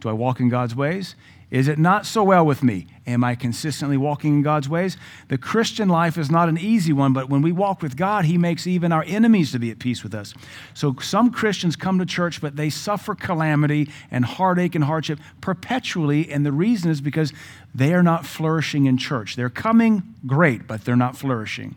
Do 0.00 0.08
I 0.08 0.12
walk 0.12 0.40
in 0.40 0.48
God's 0.48 0.74
ways? 0.74 1.14
Is 1.50 1.66
it 1.66 1.80
not 1.80 2.06
so 2.06 2.22
well 2.22 2.46
with 2.46 2.62
me? 2.62 2.86
Am 3.08 3.24
I 3.24 3.34
consistently 3.34 3.96
walking 3.96 4.34
in 4.34 4.42
God's 4.42 4.68
ways? 4.68 4.96
The 5.26 5.36
Christian 5.36 5.88
life 5.88 6.16
is 6.16 6.30
not 6.30 6.48
an 6.48 6.56
easy 6.56 6.92
one, 6.92 7.12
but 7.12 7.28
when 7.28 7.42
we 7.42 7.50
walk 7.50 7.82
with 7.82 7.96
God, 7.96 8.24
He 8.24 8.38
makes 8.38 8.68
even 8.68 8.92
our 8.92 9.02
enemies 9.04 9.50
to 9.50 9.58
be 9.58 9.72
at 9.72 9.80
peace 9.80 10.04
with 10.04 10.14
us. 10.14 10.32
So 10.74 10.94
some 11.00 11.32
Christians 11.32 11.74
come 11.74 11.98
to 11.98 12.06
church, 12.06 12.40
but 12.40 12.54
they 12.54 12.70
suffer 12.70 13.16
calamity 13.16 13.90
and 14.12 14.24
heartache 14.24 14.76
and 14.76 14.84
hardship 14.84 15.18
perpetually. 15.40 16.30
And 16.30 16.46
the 16.46 16.52
reason 16.52 16.88
is 16.88 17.00
because 17.00 17.32
they 17.74 17.94
are 17.94 18.02
not 18.02 18.24
flourishing 18.24 18.86
in 18.86 18.96
church. 18.96 19.34
They're 19.34 19.50
coming 19.50 20.14
great, 20.24 20.68
but 20.68 20.84
they're 20.84 20.94
not 20.94 21.16
flourishing. 21.16 21.74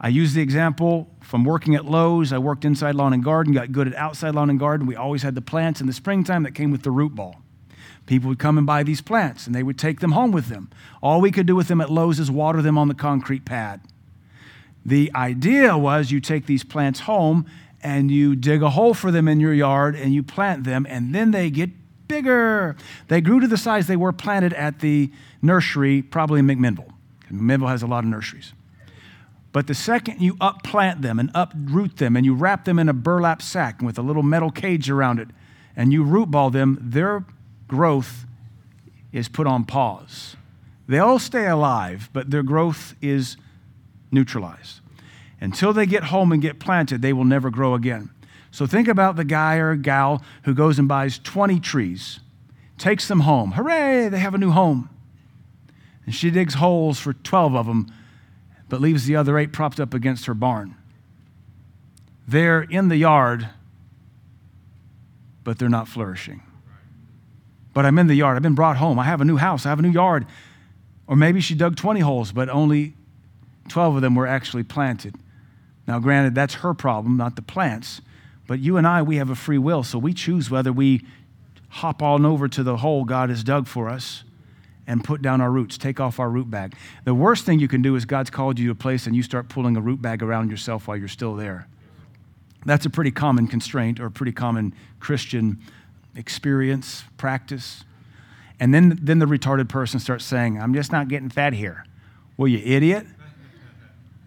I 0.00 0.08
use 0.08 0.34
the 0.34 0.42
example 0.42 1.08
from 1.20 1.44
working 1.44 1.76
at 1.76 1.84
Lowe's. 1.84 2.32
I 2.32 2.38
worked 2.38 2.64
inside 2.64 2.96
lawn 2.96 3.12
and 3.12 3.22
garden, 3.22 3.54
got 3.54 3.70
good 3.70 3.86
at 3.86 3.94
outside 3.94 4.34
lawn 4.34 4.50
and 4.50 4.58
garden. 4.58 4.88
We 4.88 4.96
always 4.96 5.22
had 5.22 5.36
the 5.36 5.40
plants 5.40 5.80
in 5.80 5.86
the 5.86 5.92
springtime 5.92 6.42
that 6.42 6.56
came 6.56 6.72
with 6.72 6.82
the 6.82 6.90
root 6.90 7.14
ball. 7.14 7.43
People 8.06 8.28
would 8.28 8.38
come 8.38 8.58
and 8.58 8.66
buy 8.66 8.82
these 8.82 9.00
plants 9.00 9.46
and 9.46 9.54
they 9.54 9.62
would 9.62 9.78
take 9.78 10.00
them 10.00 10.12
home 10.12 10.30
with 10.30 10.48
them. 10.48 10.70
All 11.02 11.20
we 11.20 11.30
could 11.30 11.46
do 11.46 11.56
with 11.56 11.68
them 11.68 11.80
at 11.80 11.90
Lowe's 11.90 12.18
is 12.18 12.30
water 12.30 12.60
them 12.60 12.76
on 12.76 12.88
the 12.88 12.94
concrete 12.94 13.44
pad. 13.44 13.80
The 14.84 15.10
idea 15.14 15.78
was 15.78 16.10
you 16.10 16.20
take 16.20 16.46
these 16.46 16.64
plants 16.64 17.00
home 17.00 17.46
and 17.82 18.10
you 18.10 18.36
dig 18.36 18.62
a 18.62 18.70
hole 18.70 18.94
for 18.94 19.10
them 19.10 19.28
in 19.28 19.40
your 19.40 19.54
yard 19.54 19.94
and 19.94 20.12
you 20.14 20.22
plant 20.22 20.64
them, 20.64 20.86
and 20.88 21.14
then 21.14 21.30
they 21.30 21.50
get 21.50 21.70
bigger. 22.08 22.76
They 23.08 23.20
grew 23.20 23.40
to 23.40 23.46
the 23.46 23.58
size 23.58 23.86
they 23.86 23.96
were 23.96 24.12
planted 24.12 24.54
at 24.54 24.80
the 24.80 25.10
nursery, 25.42 26.00
probably 26.00 26.40
in 26.40 26.46
McMinnville. 26.46 26.90
McMinnville 27.30 27.68
has 27.68 27.82
a 27.82 27.86
lot 27.86 28.04
of 28.04 28.10
nurseries. 28.10 28.54
But 29.52 29.66
the 29.66 29.74
second 29.74 30.20
you 30.20 30.34
upplant 30.36 31.02
them 31.02 31.18
and 31.18 31.30
uproot 31.34 31.98
them 31.98 32.16
and 32.16 32.24
you 32.26 32.34
wrap 32.34 32.64
them 32.64 32.78
in 32.78 32.88
a 32.88 32.94
burlap 32.94 33.40
sack 33.40 33.80
with 33.80 33.98
a 33.98 34.02
little 34.02 34.22
metal 34.22 34.50
cage 34.50 34.90
around 34.90 35.20
it 35.20 35.28
and 35.76 35.92
you 35.92 36.02
root 36.02 36.30
ball 36.30 36.50
them, 36.50 36.78
their 36.80 37.24
growth 37.74 38.24
is 39.12 39.28
put 39.28 39.48
on 39.48 39.64
pause. 39.64 40.36
They 40.86 40.98
all 40.98 41.18
stay 41.18 41.46
alive, 41.46 42.08
but 42.12 42.30
their 42.30 42.44
growth 42.44 42.94
is 43.02 43.36
neutralized. 44.12 44.80
Until 45.40 45.72
they 45.72 45.86
get 45.86 46.04
home 46.04 46.30
and 46.30 46.40
get 46.40 46.60
planted, 46.60 47.02
they 47.02 47.12
will 47.12 47.24
never 47.24 47.50
grow 47.50 47.74
again. 47.74 48.10
So 48.52 48.64
think 48.66 48.86
about 48.86 49.16
the 49.16 49.24
guy 49.24 49.56
or 49.56 49.74
gal 49.74 50.22
who 50.44 50.54
goes 50.54 50.78
and 50.78 50.86
buys 50.86 51.18
20 51.18 51.58
trees, 51.58 52.20
takes 52.78 53.08
them 53.08 53.20
home. 53.20 53.52
Hooray, 53.52 54.08
they 54.08 54.20
have 54.20 54.34
a 54.34 54.38
new 54.38 54.52
home. 54.52 54.88
And 56.06 56.14
she 56.14 56.30
digs 56.30 56.54
holes 56.54 57.00
for 57.00 57.12
12 57.12 57.56
of 57.56 57.66
them, 57.66 57.92
but 58.68 58.80
leaves 58.80 59.06
the 59.06 59.16
other 59.16 59.36
eight 59.36 59.52
propped 59.52 59.80
up 59.80 59.94
against 59.94 60.26
her 60.26 60.34
barn. 60.34 60.76
They're 62.28 62.62
in 62.62 62.88
the 62.88 62.96
yard, 62.96 63.48
but 65.42 65.58
they're 65.58 65.68
not 65.68 65.88
flourishing 65.88 66.42
but 67.74 67.84
I'm 67.84 67.98
in 67.98 68.06
the 68.06 68.14
yard. 68.14 68.36
I've 68.36 68.42
been 68.42 68.54
brought 68.54 68.76
home. 68.78 68.98
I 68.98 69.04
have 69.04 69.20
a 69.20 69.24
new 69.24 69.36
house. 69.36 69.66
I 69.66 69.68
have 69.68 69.78
a 69.78 69.82
new 69.82 69.90
yard. 69.90 70.26
Or 71.06 71.16
maybe 71.16 71.40
she 71.40 71.54
dug 71.54 71.76
20 71.76 72.00
holes, 72.00 72.32
but 72.32 72.48
only 72.48 72.94
12 73.68 73.96
of 73.96 74.02
them 74.02 74.14
were 74.14 74.26
actually 74.26 74.62
planted. 74.62 75.16
Now, 75.86 75.98
granted, 75.98 76.34
that's 76.34 76.54
her 76.54 76.72
problem, 76.72 77.16
not 77.16 77.36
the 77.36 77.42
plants. 77.42 78.00
But 78.46 78.60
you 78.60 78.76
and 78.76 78.86
I, 78.86 79.02
we 79.02 79.16
have 79.16 79.28
a 79.28 79.34
free 79.34 79.58
will, 79.58 79.82
so 79.82 79.98
we 79.98 80.14
choose 80.14 80.50
whether 80.50 80.72
we 80.72 81.04
hop 81.68 82.02
on 82.02 82.24
over 82.24 82.46
to 82.48 82.62
the 82.62 82.78
hole 82.78 83.04
God 83.04 83.30
has 83.30 83.42
dug 83.42 83.66
for 83.66 83.88
us 83.88 84.22
and 84.86 85.02
put 85.02 85.22
down 85.22 85.40
our 85.40 85.50
roots, 85.50 85.76
take 85.76 85.98
off 85.98 86.20
our 86.20 86.30
root 86.30 86.50
bag. 86.50 86.74
The 87.04 87.14
worst 87.14 87.44
thing 87.44 87.58
you 87.58 87.68
can 87.68 87.82
do 87.82 87.96
is 87.96 88.04
God's 88.04 88.30
called 88.30 88.58
you 88.58 88.66
to 88.66 88.72
a 88.72 88.74
place 88.74 89.06
and 89.06 89.16
you 89.16 89.22
start 89.22 89.48
pulling 89.48 89.76
a 89.76 89.80
root 89.80 90.00
bag 90.00 90.22
around 90.22 90.50
yourself 90.50 90.86
while 90.86 90.96
you're 90.96 91.08
still 91.08 91.34
there. 91.34 91.66
That's 92.66 92.86
a 92.86 92.90
pretty 92.90 93.10
common 93.10 93.46
constraint 93.46 93.98
or 93.98 94.06
a 94.06 94.10
pretty 94.10 94.32
common 94.32 94.74
Christian 95.00 95.58
experience, 96.16 97.04
practice. 97.16 97.84
And 98.60 98.72
then, 98.72 98.98
then 99.02 99.18
the 99.18 99.26
retarded 99.26 99.68
person 99.68 100.00
starts 100.00 100.24
saying, 100.24 100.60
I'm 100.60 100.74
just 100.74 100.92
not 100.92 101.08
getting 101.08 101.28
fed 101.28 101.54
here. 101.54 101.84
Well, 102.36 102.48
you 102.48 102.58
idiot. 102.64 103.06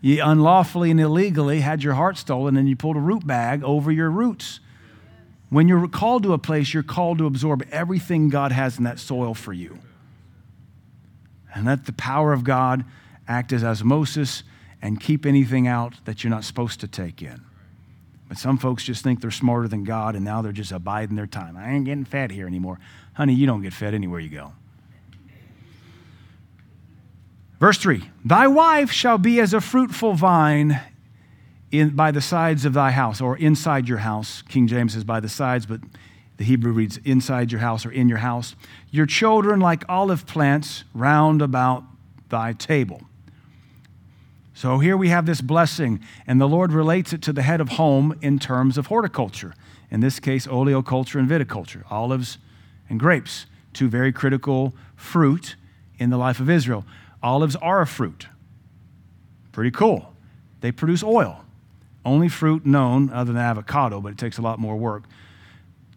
You 0.01 0.21
unlawfully 0.23 0.91
and 0.91 0.99
illegally 0.99 1.61
had 1.61 1.83
your 1.83 1.95
heart 1.95 2.17
stolen 2.17 2.55
and 2.55 2.69
you 2.69 2.75
pulled 2.75 2.97
a 2.97 3.01
root 3.01 3.25
bag 3.25 3.63
over 3.63 3.91
your 3.91 4.11
roots. 4.11 4.59
When 5.49 5.67
you're 5.67 5.87
called 5.87 6.23
to 6.23 6.33
a 6.33 6.37
place, 6.37 6.73
you're 6.73 6.83
called 6.83 7.17
to 7.19 7.25
absorb 7.25 7.65
everything 7.71 8.29
God 8.29 8.51
has 8.51 8.77
in 8.77 8.83
that 8.83 8.99
soil 8.99 9.33
for 9.33 9.53
you. 9.53 9.79
And 11.55 11.65
let 11.65 11.85
the 11.85 11.93
power 11.93 12.33
of 12.33 12.43
God 12.43 12.85
act 13.27 13.51
as 13.51 13.63
osmosis 13.63 14.43
and 14.81 14.99
keep 14.99 15.25
anything 15.25 15.67
out 15.67 15.95
that 16.05 16.23
you're 16.23 16.31
not 16.31 16.43
supposed 16.43 16.79
to 16.81 16.87
take 16.87 17.21
in. 17.21 17.46
But 18.27 18.37
some 18.37 18.57
folks 18.57 18.83
just 18.83 19.03
think 19.03 19.21
they're 19.21 19.31
smarter 19.31 19.67
than 19.67 19.83
God 19.83 20.15
and 20.15 20.25
now 20.25 20.41
they're 20.41 20.51
just 20.51 20.71
abiding 20.71 21.15
their 21.15 21.27
time. 21.27 21.55
I 21.55 21.71
ain't 21.71 21.85
getting 21.85 22.05
fed 22.05 22.31
here 22.31 22.47
anymore. 22.47 22.79
Honey, 23.13 23.33
you 23.33 23.45
don't 23.45 23.61
get 23.61 23.73
fed 23.73 23.93
anywhere 23.93 24.19
you 24.19 24.29
go. 24.29 24.53
Verse 27.59 27.77
3 27.77 28.03
Thy 28.25 28.47
wife 28.47 28.91
shall 28.91 29.17
be 29.17 29.39
as 29.39 29.53
a 29.53 29.61
fruitful 29.61 30.13
vine 30.13 30.79
in, 31.71 31.95
by 31.95 32.11
the 32.11 32.21
sides 32.21 32.65
of 32.65 32.73
thy 32.73 32.91
house, 32.91 33.21
or 33.21 33.37
inside 33.37 33.87
your 33.87 33.99
house. 33.99 34.41
King 34.43 34.67
James 34.67 34.93
says 34.93 35.03
by 35.03 35.19
the 35.19 35.29
sides, 35.29 35.65
but 35.65 35.81
the 36.37 36.43
Hebrew 36.43 36.71
reads 36.71 36.97
inside 36.97 37.51
your 37.51 37.61
house 37.61 37.85
or 37.85 37.91
in 37.91 38.09
your 38.09 38.19
house. 38.19 38.55
Your 38.91 39.05
children 39.05 39.59
like 39.59 39.83
olive 39.89 40.27
plants 40.27 40.83
round 40.93 41.41
about 41.41 41.83
thy 42.29 42.53
table. 42.53 43.01
So 44.57 44.79
here 44.79 44.97
we 44.97 45.09
have 45.09 45.27
this 45.27 45.39
blessing, 45.39 45.99
and 46.25 46.41
the 46.41 46.47
Lord 46.47 46.73
relates 46.73 47.13
it 47.13 47.21
to 47.21 47.31
the 47.31 47.43
head 47.43 47.61
of 47.61 47.69
home 47.69 48.17
in 48.23 48.39
terms 48.39 48.79
of 48.79 48.87
horticulture. 48.87 49.53
In 49.91 49.99
this 49.99 50.19
case, 50.19 50.47
oleoculture 50.47 51.19
and 51.19 51.29
viticulture, 51.29 51.83
olives 51.91 52.39
and 52.89 52.99
grapes, 52.99 53.45
two 53.71 53.87
very 53.87 54.11
critical 54.11 54.73
fruit 54.95 55.55
in 55.99 56.09
the 56.09 56.17
life 56.17 56.39
of 56.39 56.49
Israel. 56.49 56.85
Olives 57.21 57.55
are 57.57 57.81
a 57.81 57.85
fruit. 57.85 58.29
Pretty 59.51 59.69
cool. 59.69 60.11
They 60.61 60.71
produce 60.71 61.03
oil. 61.03 61.45
Only 62.03 62.27
fruit 62.27 62.65
known 62.65 63.11
other 63.11 63.33
than 63.33 63.41
avocado, 63.43 64.01
but 64.01 64.13
it 64.13 64.17
takes 64.17 64.39
a 64.39 64.41
lot 64.41 64.57
more 64.57 64.75
work. 64.75 65.03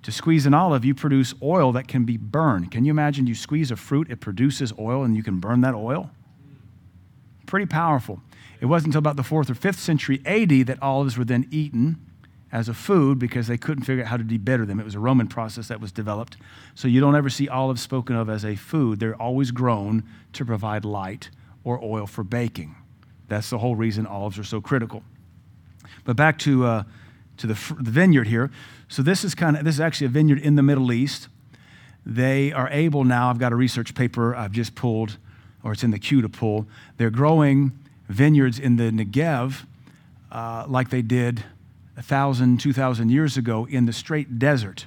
To 0.03 0.13
squeeze 0.13 0.45
an 0.45 0.53
olive, 0.53 0.85
you 0.85 0.95
produce 0.95 1.33
oil 1.43 1.73
that 1.73 1.89
can 1.89 2.05
be 2.05 2.19
burned. 2.19 2.71
Can 2.71 2.85
you 2.85 2.91
imagine 2.91 3.27
you 3.27 3.35
squeeze 3.35 3.71
a 3.71 3.77
fruit, 3.77 4.11
it 4.11 4.21
produces 4.21 4.71
oil, 4.79 5.03
and 5.03 5.17
you 5.17 5.23
can 5.23 5.41
burn 5.41 5.63
that 5.63 5.75
oil? 5.75 6.11
Pretty 7.47 7.65
powerful. 7.65 8.21
It 8.61 8.67
wasn't 8.67 8.89
until 8.89 8.99
about 8.99 9.17
the 9.17 9.23
fourth 9.23 9.51
or 9.51 9.55
fifth 9.55 9.81
century 9.81 10.21
AD 10.27 10.67
that 10.67 10.79
olives 10.83 11.17
were 11.17 11.25
then 11.25 11.49
eaten 11.51 11.97
as 12.53 12.69
a 12.69 12.75
food 12.75 13.19
because 13.19 13.47
they 13.47 13.57
couldn't 13.57 13.85
figure 13.85 14.03
out 14.03 14.11
how 14.11 14.17
to 14.17 14.25
debitter 14.25 14.67
them. 14.67 14.81
It 14.81 14.85
was 14.85 14.95
a 14.95 15.01
Roman 15.01 15.29
process 15.29 15.69
that 15.69 15.81
was 15.81 15.93
developed. 15.93 16.37
So 16.75 16.89
you 16.89 17.01
don't 17.01 17.15
ever 17.15 17.31
see 17.31 17.49
olives 17.49 17.81
spoken 17.81 18.17
of 18.17 18.29
as 18.29 18.45
a 18.45 18.57
food. 18.57 19.01
They're 19.01 19.21
always 19.21 19.51
grown 19.51 20.03
to 20.35 20.45
provide 20.45 20.85
light 20.85 21.31
or 21.65 21.83
oil 21.83 22.07
for 22.07 22.25
baking. 22.25 22.75
That's 23.29 23.51
the 23.51 23.59
whole 23.59 23.77
reason 23.77 24.07
olives 24.07 24.39
are 24.39 24.45
so 24.45 24.61
critical. 24.61 25.03
But 26.05 26.17
back 26.17 26.39
to, 26.41 26.67
uh, 26.67 26.83
to 27.37 27.47
the, 27.47 27.75
the 27.81 27.91
vineyard 27.91 28.27
here. 28.27 28.51
So 28.89 29.03
this 29.03 29.25
is 29.25 29.35
kind 29.35 29.57
of 29.57 29.65
this 29.65 29.77
is 29.77 29.81
actually 29.81 30.07
a 30.07 30.11
vineyard 30.11 30.41
in 30.41 30.57
the 30.57 30.63
Middle 30.63 30.93
East. 30.93 31.29
They 32.05 32.53
are 32.53 32.69
able 32.71 33.05
now. 33.05 33.31
I've 33.31 33.39
got 33.39 33.53
a 33.53 33.57
research 33.57 33.95
paper 33.95 34.35
I've 34.35 34.53
just 34.53 34.75
pulled, 34.75 35.19
or 35.63 35.73
it's 35.73 35.85
in 35.85 35.91
the 35.91 35.99
queue 35.99 36.23
to 36.23 36.29
pull. 36.29 36.67
They're 36.97 37.11
growing 37.11 37.73
vineyards 38.11 38.59
in 38.59 38.77
the 38.77 38.91
Negev 38.91 39.67
uh, 40.33 40.65
like 40.69 40.91
they 40.91 41.03
did 41.03 41.45
a 41.97 42.03
thousand, 42.03 42.59
two 42.59 42.73
thousand 42.73 43.11
years 43.11 43.37
ago 43.37 43.67
in 43.71 43.87
the 43.87 43.93
straight 43.93 44.39
desert 44.39 44.87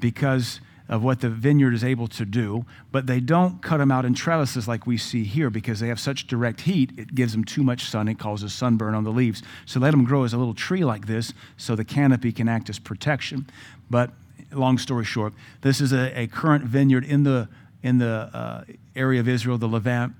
because 0.00 0.60
of 0.88 1.02
what 1.02 1.20
the 1.20 1.28
vineyard 1.28 1.74
is 1.74 1.82
able 1.82 2.06
to 2.06 2.24
do, 2.24 2.64
but 2.92 3.06
they 3.06 3.18
don't 3.18 3.60
cut 3.60 3.78
them 3.78 3.90
out 3.90 4.04
in 4.04 4.14
trellises 4.14 4.68
like 4.68 4.86
we 4.86 4.96
see 4.96 5.24
here 5.24 5.50
because 5.50 5.80
they 5.80 5.88
have 5.88 5.98
such 5.98 6.28
direct 6.28 6.60
heat, 6.60 6.92
it 6.96 7.14
gives 7.14 7.32
them 7.32 7.42
too 7.42 7.64
much 7.64 7.84
sun, 7.84 8.06
it 8.06 8.18
causes 8.18 8.52
sunburn 8.52 8.94
on 8.94 9.02
the 9.02 9.10
leaves. 9.10 9.42
So 9.64 9.80
let 9.80 9.90
them 9.90 10.04
grow 10.04 10.22
as 10.22 10.32
a 10.32 10.38
little 10.38 10.54
tree 10.54 10.84
like 10.84 11.06
this 11.06 11.34
so 11.56 11.74
the 11.74 11.84
canopy 11.84 12.30
can 12.30 12.48
act 12.48 12.70
as 12.70 12.78
protection. 12.78 13.46
But 13.90 14.12
long 14.52 14.78
story 14.78 15.04
short, 15.04 15.32
this 15.62 15.80
is 15.80 15.92
a, 15.92 16.16
a 16.18 16.28
current 16.28 16.64
vineyard 16.64 17.04
in 17.04 17.24
the, 17.24 17.48
in 17.82 17.98
the 17.98 18.30
uh, 18.32 18.64
area 18.94 19.18
of 19.18 19.28
Israel, 19.28 19.58
the 19.58 19.66
Levant, 19.68 20.14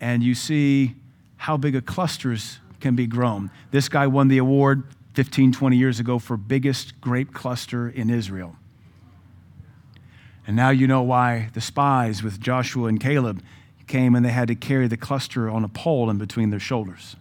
and 0.00 0.22
you 0.22 0.36
see 0.36 0.94
how 1.44 1.58
big 1.58 1.76
a 1.76 1.82
clusters 1.82 2.58
can 2.80 2.96
be 2.96 3.06
grown. 3.06 3.50
This 3.70 3.90
guy 3.90 4.06
won 4.06 4.28
the 4.28 4.38
award 4.38 4.82
15, 5.12 5.52
20 5.52 5.76
years 5.76 6.00
ago 6.00 6.18
for 6.18 6.38
biggest 6.38 6.98
grape 7.02 7.34
cluster 7.34 7.86
in 7.86 8.08
Israel. 8.08 8.56
And 10.46 10.56
now 10.56 10.70
you 10.70 10.86
know 10.86 11.02
why 11.02 11.50
the 11.52 11.60
spies 11.60 12.22
with 12.22 12.40
Joshua 12.40 12.88
and 12.88 12.98
Caleb 12.98 13.42
came 13.86 14.14
and 14.14 14.24
they 14.24 14.30
had 14.30 14.48
to 14.48 14.54
carry 14.54 14.88
the 14.88 14.96
cluster 14.96 15.50
on 15.50 15.64
a 15.64 15.68
pole 15.68 16.08
in 16.08 16.16
between 16.16 16.48
their 16.48 16.58
shoulders. 16.58 17.14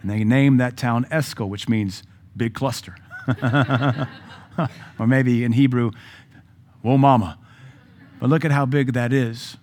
And 0.00 0.10
they 0.10 0.24
named 0.24 0.58
that 0.60 0.78
town 0.78 1.04
Esco, 1.10 1.46
which 1.46 1.68
means 1.68 2.02
big 2.34 2.54
cluster. 2.54 2.96
or 4.98 5.06
maybe 5.06 5.44
in 5.44 5.52
Hebrew, 5.52 5.90
Whoa, 6.80 6.96
mama. 6.96 7.36
But 8.18 8.30
look 8.30 8.46
at 8.46 8.50
how 8.50 8.64
big 8.64 8.94
that 8.94 9.12
is. 9.12 9.58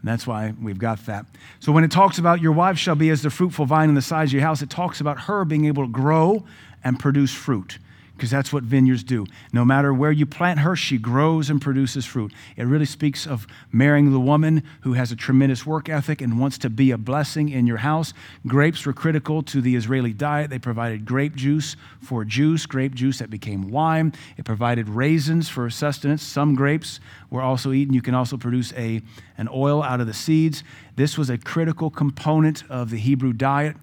And 0.00 0.08
that's 0.08 0.26
why 0.26 0.54
we've 0.60 0.78
got 0.78 1.04
that. 1.06 1.26
So 1.58 1.72
when 1.72 1.84
it 1.84 1.90
talks 1.90 2.18
about 2.18 2.40
your 2.40 2.52
wife 2.52 2.78
shall 2.78 2.94
be 2.94 3.10
as 3.10 3.22
the 3.22 3.30
fruitful 3.30 3.66
vine 3.66 3.88
in 3.88 3.94
the 3.94 4.02
size 4.02 4.30
of 4.30 4.32
your 4.34 4.42
house, 4.42 4.62
it 4.62 4.70
talks 4.70 5.00
about 5.00 5.22
her 5.22 5.44
being 5.44 5.66
able 5.66 5.84
to 5.84 5.92
grow 5.92 6.44
and 6.82 6.98
produce 6.98 7.32
fruit. 7.32 7.78
Because 8.20 8.30
that's 8.30 8.52
what 8.52 8.62
vineyards 8.62 9.02
do. 9.02 9.24
No 9.50 9.64
matter 9.64 9.94
where 9.94 10.12
you 10.12 10.26
plant 10.26 10.58
her, 10.58 10.76
she 10.76 10.98
grows 10.98 11.48
and 11.48 11.58
produces 11.58 12.04
fruit. 12.04 12.34
It 12.54 12.64
really 12.64 12.84
speaks 12.84 13.26
of 13.26 13.46
marrying 13.72 14.12
the 14.12 14.20
woman 14.20 14.62
who 14.82 14.92
has 14.92 15.10
a 15.10 15.16
tremendous 15.16 15.64
work 15.64 15.88
ethic 15.88 16.20
and 16.20 16.38
wants 16.38 16.58
to 16.58 16.68
be 16.68 16.90
a 16.90 16.98
blessing 16.98 17.48
in 17.48 17.66
your 17.66 17.78
house. 17.78 18.12
Grapes 18.46 18.84
were 18.84 18.92
critical 18.92 19.42
to 19.44 19.62
the 19.62 19.74
Israeli 19.74 20.12
diet. 20.12 20.50
They 20.50 20.58
provided 20.58 21.06
grape 21.06 21.34
juice 21.34 21.76
for 22.02 22.26
juice, 22.26 22.66
grape 22.66 22.94
juice 22.94 23.20
that 23.20 23.30
became 23.30 23.70
wine. 23.70 24.12
It 24.36 24.44
provided 24.44 24.90
raisins 24.90 25.48
for 25.48 25.70
sustenance. 25.70 26.22
Some 26.22 26.54
grapes 26.54 27.00
were 27.30 27.40
also 27.40 27.72
eaten. 27.72 27.94
You 27.94 28.02
can 28.02 28.14
also 28.14 28.36
produce 28.36 28.74
a, 28.74 29.00
an 29.38 29.48
oil 29.50 29.82
out 29.82 30.02
of 30.02 30.06
the 30.06 30.12
seeds. 30.12 30.62
This 30.96 31.16
was 31.16 31.30
a 31.30 31.38
critical 31.38 31.88
component 31.88 32.64
of 32.68 32.90
the 32.90 32.98
Hebrew 32.98 33.32
diet. 33.32 33.76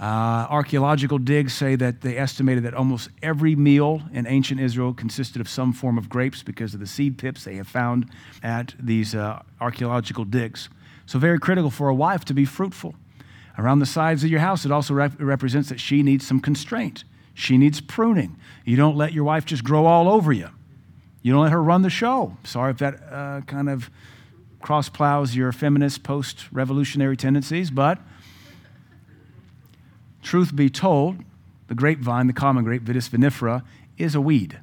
Uh, 0.00 0.46
archaeological 0.48 1.18
digs 1.18 1.52
say 1.52 1.76
that 1.76 2.00
they 2.00 2.16
estimated 2.16 2.64
that 2.64 2.72
almost 2.72 3.10
every 3.22 3.54
meal 3.54 4.00
in 4.14 4.26
ancient 4.26 4.58
Israel 4.58 4.94
consisted 4.94 5.42
of 5.42 5.48
some 5.48 5.74
form 5.74 5.98
of 5.98 6.08
grapes 6.08 6.42
because 6.42 6.72
of 6.72 6.80
the 6.80 6.86
seed 6.86 7.18
pips 7.18 7.44
they 7.44 7.56
have 7.56 7.68
found 7.68 8.08
at 8.42 8.74
these 8.80 9.14
uh, 9.14 9.42
archaeological 9.60 10.24
digs. 10.24 10.70
So, 11.04 11.18
very 11.18 11.38
critical 11.38 11.70
for 11.70 11.90
a 11.90 11.94
wife 11.94 12.24
to 12.26 12.34
be 12.34 12.46
fruitful. 12.46 12.94
Around 13.58 13.80
the 13.80 13.86
sides 13.86 14.24
of 14.24 14.30
your 14.30 14.40
house, 14.40 14.64
it 14.64 14.72
also 14.72 14.94
rep- 14.94 15.20
represents 15.20 15.68
that 15.68 15.80
she 15.80 16.02
needs 16.02 16.26
some 16.26 16.40
constraint. 16.40 17.04
She 17.34 17.58
needs 17.58 17.82
pruning. 17.82 18.38
You 18.64 18.76
don't 18.76 18.96
let 18.96 19.12
your 19.12 19.24
wife 19.24 19.44
just 19.44 19.64
grow 19.64 19.84
all 19.84 20.08
over 20.08 20.32
you. 20.32 20.48
You 21.20 21.34
don't 21.34 21.42
let 21.42 21.52
her 21.52 21.62
run 21.62 21.82
the 21.82 21.90
show. 21.90 22.38
Sorry 22.44 22.70
if 22.70 22.78
that 22.78 23.02
uh, 23.12 23.42
kind 23.42 23.68
of 23.68 23.90
cross 24.62 24.88
plows 24.88 25.36
your 25.36 25.52
feminist 25.52 26.02
post 26.02 26.46
revolutionary 26.50 27.18
tendencies, 27.18 27.70
but 27.70 27.98
Truth 30.22 30.54
be 30.54 30.68
told, 30.68 31.24
the 31.68 31.74
grapevine, 31.74 32.26
the 32.26 32.32
common 32.32 32.64
grape, 32.64 32.82
Vitis 32.82 33.08
vinifera, 33.08 33.62
is 33.96 34.14
a 34.14 34.20
weed. 34.20 34.58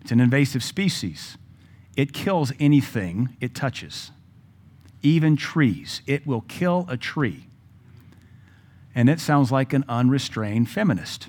It's 0.00 0.12
an 0.12 0.20
invasive 0.20 0.62
species. 0.62 1.36
It 1.96 2.12
kills 2.12 2.52
anything 2.58 3.36
it 3.40 3.54
touches, 3.54 4.10
even 5.02 5.36
trees. 5.36 6.02
It 6.06 6.26
will 6.26 6.42
kill 6.42 6.86
a 6.88 6.96
tree. 6.96 7.46
And 8.94 9.08
it 9.08 9.20
sounds 9.20 9.52
like 9.52 9.72
an 9.72 9.84
unrestrained 9.88 10.68
feminist. 10.68 11.28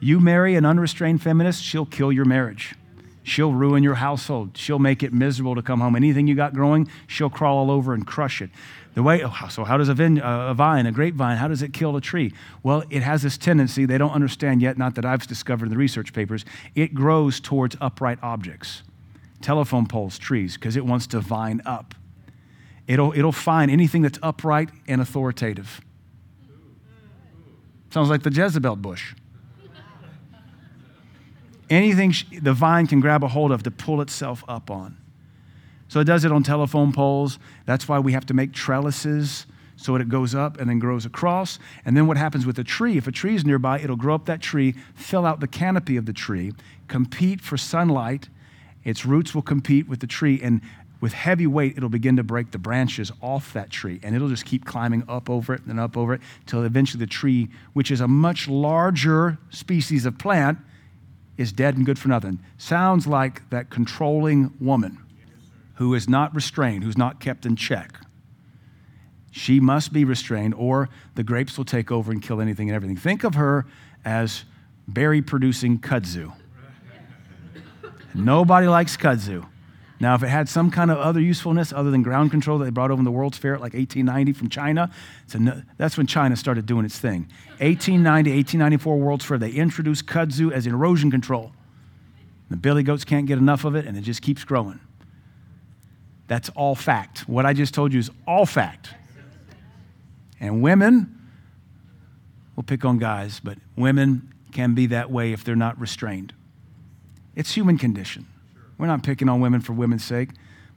You 0.00 0.18
marry 0.18 0.54
an 0.56 0.64
unrestrained 0.64 1.22
feminist, 1.22 1.62
she'll 1.62 1.86
kill 1.86 2.10
your 2.10 2.24
marriage. 2.24 2.74
She'll 3.22 3.52
ruin 3.52 3.82
your 3.82 3.96
household. 3.96 4.56
She'll 4.56 4.78
make 4.78 5.02
it 5.02 5.12
miserable 5.12 5.54
to 5.54 5.62
come 5.62 5.80
home. 5.80 5.94
Anything 5.94 6.26
you 6.26 6.34
got 6.34 6.54
growing, 6.54 6.88
she'll 7.06 7.30
crawl 7.30 7.58
all 7.58 7.70
over 7.70 7.92
and 7.92 8.06
crush 8.06 8.40
it. 8.40 8.50
The 8.94 9.02
way, 9.04 9.22
oh, 9.24 9.48
so 9.48 9.62
how 9.62 9.76
does 9.76 9.88
a, 9.88 9.94
vine, 9.94 10.18
a 10.18 10.52
vine, 10.52 10.84
a 10.86 10.92
grapevine, 10.92 11.36
how 11.36 11.46
does 11.46 11.62
it 11.62 11.72
kill 11.72 11.96
a 11.96 12.00
tree? 12.00 12.32
Well, 12.62 12.82
it 12.90 13.02
has 13.02 13.22
this 13.22 13.38
tendency, 13.38 13.86
they 13.86 13.98
don't 13.98 14.10
understand 14.10 14.62
yet, 14.62 14.76
not 14.76 14.96
that 14.96 15.04
I've 15.04 15.26
discovered 15.26 15.66
in 15.66 15.70
the 15.70 15.78
research 15.78 16.12
papers, 16.12 16.44
it 16.74 16.92
grows 16.92 17.38
towards 17.38 17.76
upright 17.80 18.18
objects, 18.20 18.82
telephone 19.40 19.86
poles, 19.86 20.18
trees, 20.18 20.56
because 20.56 20.76
it 20.76 20.84
wants 20.84 21.06
to 21.08 21.20
vine 21.20 21.62
up. 21.64 21.94
It'll, 22.88 23.12
it'll 23.16 23.30
find 23.30 23.70
anything 23.70 24.02
that's 24.02 24.18
upright 24.22 24.70
and 24.88 25.00
authoritative. 25.00 25.80
Sounds 27.90 28.10
like 28.10 28.24
the 28.24 28.30
Jezebel 28.30 28.76
bush. 28.76 29.14
Anything 31.68 32.12
the 32.42 32.52
vine 32.52 32.88
can 32.88 33.00
grab 33.00 33.22
a 33.22 33.28
hold 33.28 33.52
of 33.52 33.62
to 33.62 33.70
pull 33.70 34.00
itself 34.00 34.42
up 34.48 34.72
on. 34.72 34.96
So 35.90 35.98
it 35.98 36.04
does 36.04 36.24
it 36.24 36.30
on 36.30 36.44
telephone 36.44 36.92
poles. 36.92 37.40
That's 37.66 37.88
why 37.88 37.98
we 37.98 38.12
have 38.12 38.24
to 38.26 38.34
make 38.34 38.52
trellises 38.52 39.44
so 39.74 39.96
it 39.96 40.08
goes 40.08 40.36
up 40.36 40.60
and 40.60 40.70
then 40.70 40.78
grows 40.78 41.04
across. 41.04 41.58
And 41.84 41.96
then 41.96 42.06
what 42.06 42.16
happens 42.16 42.46
with 42.46 42.60
a 42.60 42.64
tree? 42.64 42.96
If 42.96 43.08
a 43.08 43.12
tree 43.12 43.34
is 43.34 43.44
nearby, 43.44 43.80
it'll 43.80 43.96
grow 43.96 44.14
up 44.14 44.26
that 44.26 44.40
tree, 44.40 44.76
fill 44.94 45.26
out 45.26 45.40
the 45.40 45.48
canopy 45.48 45.96
of 45.96 46.06
the 46.06 46.12
tree, 46.12 46.52
compete 46.86 47.40
for 47.40 47.56
sunlight. 47.56 48.28
Its 48.84 49.04
roots 49.04 49.34
will 49.34 49.42
compete 49.42 49.88
with 49.88 49.98
the 49.98 50.06
tree, 50.06 50.38
and 50.40 50.60
with 51.00 51.12
heavy 51.12 51.48
weight, 51.48 51.76
it'll 51.76 51.88
begin 51.88 52.14
to 52.16 52.22
break 52.22 52.52
the 52.52 52.58
branches 52.58 53.10
off 53.20 53.52
that 53.54 53.70
tree, 53.70 53.98
and 54.04 54.14
it'll 54.14 54.28
just 54.28 54.44
keep 54.44 54.64
climbing 54.64 55.02
up 55.08 55.28
over 55.28 55.54
it 55.54 55.62
and 55.66 55.80
up 55.80 55.96
over 55.96 56.14
it 56.14 56.20
till 56.46 56.62
eventually 56.62 57.00
the 57.00 57.10
tree, 57.10 57.48
which 57.72 57.90
is 57.90 58.00
a 58.00 58.06
much 58.06 58.46
larger 58.46 59.38
species 59.50 60.06
of 60.06 60.16
plant, 60.18 60.58
is 61.36 61.50
dead 61.50 61.76
and 61.76 61.84
good 61.84 61.98
for 61.98 62.06
nothing. 62.06 62.38
Sounds 62.58 63.08
like 63.08 63.50
that 63.50 63.70
controlling 63.70 64.54
woman 64.60 64.98
who 65.80 65.94
is 65.94 66.10
not 66.10 66.34
restrained, 66.34 66.84
who's 66.84 66.98
not 66.98 67.20
kept 67.20 67.46
in 67.46 67.56
check. 67.56 67.98
She 69.30 69.60
must 69.60 69.94
be 69.94 70.04
restrained, 70.04 70.52
or 70.52 70.90
the 71.14 71.24
grapes 71.24 71.56
will 71.56 71.64
take 71.64 71.90
over 71.90 72.12
and 72.12 72.20
kill 72.20 72.38
anything 72.38 72.68
and 72.68 72.76
everything. 72.76 72.98
Think 72.98 73.24
of 73.24 73.34
her 73.36 73.64
as 74.04 74.44
berry 74.86 75.22
producing 75.22 75.78
kudzu. 75.78 76.34
Nobody 78.14 78.66
likes 78.66 78.98
kudzu. 78.98 79.48
Now, 80.00 80.14
if 80.14 80.22
it 80.22 80.28
had 80.28 80.50
some 80.50 80.70
kind 80.70 80.90
of 80.90 80.98
other 80.98 81.20
usefulness 81.20 81.72
other 81.72 81.90
than 81.90 82.02
ground 82.02 82.30
control 82.30 82.58
that 82.58 82.66
they 82.66 82.70
brought 82.70 82.90
over 82.90 83.00
in 83.00 83.06
the 83.06 83.10
World's 83.10 83.38
Fair 83.38 83.54
at 83.54 83.62
like 83.62 83.72
1890 83.72 84.34
from 84.34 84.50
China, 84.50 84.90
no, 85.38 85.62
that's 85.78 85.96
when 85.96 86.06
China 86.06 86.36
started 86.36 86.66
doing 86.66 86.84
its 86.84 86.98
thing. 86.98 87.20
1890, 87.60 88.32
1894 88.32 88.98
World's 88.98 89.24
Fair, 89.24 89.38
they 89.38 89.52
introduced 89.52 90.04
kudzu 90.04 90.52
as 90.52 90.66
erosion 90.66 91.10
control. 91.10 91.52
The 92.50 92.58
billy 92.58 92.82
goats 92.82 93.06
can't 93.06 93.24
get 93.24 93.38
enough 93.38 93.64
of 93.64 93.74
it, 93.74 93.86
and 93.86 93.96
it 93.96 94.02
just 94.02 94.20
keeps 94.20 94.44
growing. 94.44 94.78
That's 96.30 96.48
all 96.50 96.76
fact. 96.76 97.28
What 97.28 97.44
I 97.44 97.52
just 97.52 97.74
told 97.74 97.92
you 97.92 97.98
is 97.98 98.08
all 98.24 98.46
fact. 98.46 98.90
And 100.38 100.62
women, 100.62 101.28
we'll 102.54 102.62
pick 102.62 102.84
on 102.84 102.98
guys, 102.98 103.40
but 103.42 103.58
women 103.74 104.32
can 104.52 104.74
be 104.74 104.86
that 104.86 105.10
way 105.10 105.32
if 105.32 105.42
they're 105.42 105.56
not 105.56 105.76
restrained. 105.80 106.32
It's 107.34 107.52
human 107.56 107.78
condition. 107.78 108.28
We're 108.78 108.86
not 108.86 109.02
picking 109.02 109.28
on 109.28 109.40
women 109.40 109.60
for 109.60 109.72
women's 109.72 110.04
sake, 110.04 110.28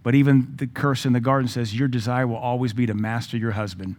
but 0.01 0.15
even 0.15 0.55
the 0.55 0.65
curse 0.65 1.05
in 1.05 1.13
the 1.13 1.19
garden 1.19 1.47
says 1.47 1.77
your 1.77 1.87
desire 1.87 2.25
will 2.25 2.35
always 2.35 2.73
be 2.73 2.87
to 2.87 2.95
master 2.95 3.37
your 3.37 3.51
husband, 3.51 3.97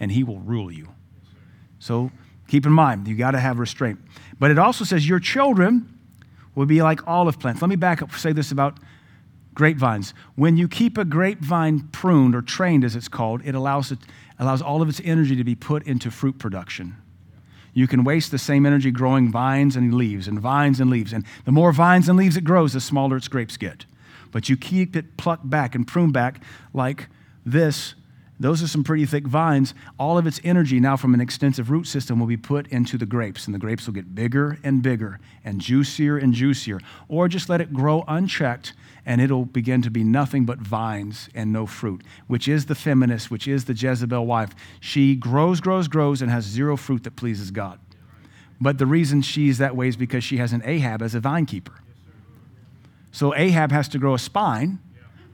and 0.00 0.10
he 0.10 0.24
will 0.24 0.38
rule 0.38 0.72
you. 0.72 0.88
So 1.80 2.10
keep 2.48 2.64
in 2.64 2.72
mind, 2.72 3.06
you 3.06 3.14
got 3.14 3.32
to 3.32 3.40
have 3.40 3.58
restraint. 3.58 4.00
But 4.38 4.50
it 4.50 4.58
also 4.58 4.86
says 4.86 5.06
your 5.06 5.20
children 5.20 5.98
will 6.54 6.64
be 6.64 6.80
like 6.80 7.06
olive 7.06 7.38
plants. 7.38 7.60
Let 7.60 7.68
me 7.68 7.76
back 7.76 8.00
up, 8.00 8.10
say 8.12 8.32
this 8.32 8.52
about 8.52 8.78
grapevines. 9.58 10.14
When 10.36 10.56
you 10.56 10.68
keep 10.68 10.96
a 10.96 11.04
grapevine 11.04 11.80
pruned 11.88 12.34
or 12.34 12.40
trained, 12.40 12.84
as 12.84 12.94
it's 12.94 13.08
called, 13.08 13.42
it 13.44 13.54
allows, 13.54 13.90
it 13.90 13.98
allows 14.38 14.62
all 14.62 14.80
of 14.80 14.88
its 14.88 15.02
energy 15.04 15.34
to 15.36 15.44
be 15.44 15.56
put 15.56 15.86
into 15.86 16.10
fruit 16.10 16.38
production. 16.38 16.96
You 17.74 17.88
can 17.88 18.04
waste 18.04 18.30
the 18.30 18.38
same 18.38 18.64
energy 18.64 18.92
growing 18.92 19.30
vines 19.30 19.76
and 19.76 19.92
leaves 19.92 20.28
and 20.28 20.40
vines 20.40 20.80
and 20.80 20.88
leaves. 20.88 21.12
And 21.12 21.24
the 21.44 21.52
more 21.52 21.72
vines 21.72 22.08
and 22.08 22.16
leaves 22.16 22.36
it 22.36 22.44
grows, 22.44 22.72
the 22.72 22.80
smaller 22.80 23.16
its 23.16 23.28
grapes 23.28 23.56
get. 23.56 23.84
But 24.30 24.48
you 24.48 24.56
keep 24.56 24.94
it 24.94 25.16
plucked 25.16 25.50
back 25.50 25.74
and 25.74 25.86
pruned 25.86 26.12
back 26.12 26.40
like 26.72 27.08
this 27.44 27.94
those 28.40 28.62
are 28.62 28.68
some 28.68 28.84
pretty 28.84 29.04
thick 29.04 29.26
vines. 29.26 29.74
All 29.98 30.16
of 30.16 30.26
its 30.26 30.40
energy 30.44 30.78
now 30.78 30.96
from 30.96 31.12
an 31.12 31.20
extensive 31.20 31.70
root 31.70 31.86
system 31.86 32.20
will 32.20 32.26
be 32.26 32.36
put 32.36 32.68
into 32.68 32.96
the 32.96 33.06
grapes, 33.06 33.46
and 33.46 33.54
the 33.54 33.58
grapes 33.58 33.86
will 33.86 33.94
get 33.94 34.14
bigger 34.14 34.58
and 34.62 34.80
bigger 34.80 35.18
and 35.44 35.60
juicier 35.60 36.16
and 36.16 36.32
juicier. 36.32 36.80
Or 37.08 37.26
just 37.26 37.48
let 37.48 37.60
it 37.60 37.72
grow 37.72 38.04
unchecked, 38.06 38.74
and 39.08 39.20
it'll 39.20 39.46
begin 39.46 39.82
to 39.82 39.90
be 39.90 40.04
nothing 40.04 40.44
but 40.44 40.58
vines 40.58 41.28
and 41.34 41.52
no 41.52 41.66
fruit, 41.66 42.02
which 42.28 42.46
is 42.46 42.66
the 42.66 42.74
feminist, 42.74 43.30
which 43.30 43.48
is 43.48 43.64
the 43.64 43.72
Jezebel 43.72 44.26
wife. 44.26 44.54
She 44.78 45.16
grows, 45.16 45.60
grows, 45.60 45.88
grows, 45.88 46.22
and 46.22 46.30
has 46.30 46.44
zero 46.44 46.76
fruit 46.76 47.02
that 47.04 47.16
pleases 47.16 47.50
God. 47.50 47.80
But 48.60 48.78
the 48.78 48.86
reason 48.86 49.22
she's 49.22 49.58
that 49.58 49.74
way 49.74 49.88
is 49.88 49.96
because 49.96 50.22
she 50.22 50.36
has 50.36 50.52
an 50.52 50.62
Ahab 50.64 51.02
as 51.02 51.14
a 51.14 51.20
vine 51.20 51.46
keeper. 51.46 51.80
So 53.10 53.34
Ahab 53.34 53.72
has 53.72 53.88
to 53.88 53.98
grow 53.98 54.14
a 54.14 54.18
spine 54.18 54.78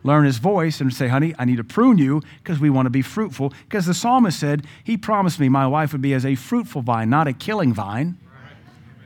learn 0.05 0.27
his 0.27 0.37
voice 0.37 0.81
and 0.81 0.93
say, 0.93 1.09
honey, 1.09 1.35
I 1.39 1.47
need 1.47 1.57
to 1.57 1.65
prune 1.65 1.99
you 1.99 2.23
because 2.43 2.61
we 2.61 2.71
want 2.71 2.87
to 2.87 2.91
be 2.91 3.03
fruitful. 3.03 3.55
Because 3.65 3.87
the 3.87 3.95
psalmist 3.95 4.39
said, 4.39 4.67
he 4.85 4.97
promised 4.97 5.41
me 5.41 5.49
my 5.49 5.67
wife 5.67 5.93
would 5.93 6.03
be 6.03 6.13
as 6.13 6.27
a 6.27 6.35
fruitful 6.35 6.83
vine, 6.83 7.09
not 7.09 7.27
a 7.27 7.33
killing 7.33 7.73
vine. 7.73 8.19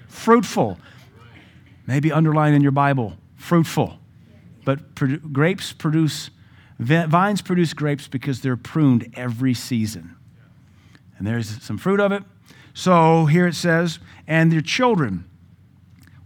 Fruitful. 0.09 0.77
Maybe 1.87 2.11
underline 2.13 2.53
in 2.53 2.63
your 2.63 2.73
Bible, 2.73 3.17
fruitful. 3.37 3.99
But 4.65 4.95
grapes 5.33 5.73
produce, 5.73 6.31
vines 6.79 7.43
produce 7.43 7.73
grapes 7.73 8.09
because 8.09 8.41
they're 8.41 8.57
pruned 8.57 9.13
every 9.15 9.55
season. 9.55 10.17
And 11.17 11.27
there's 11.27 11.63
some 11.63 11.79
fruit 11.79 12.01
of 12.01 12.13
it. 12.13 12.23
So 12.75 13.27
here 13.27 13.47
it 13.47 13.55
says, 13.55 13.99
and 14.27 14.53
your 14.53 14.63
children 14.63 15.29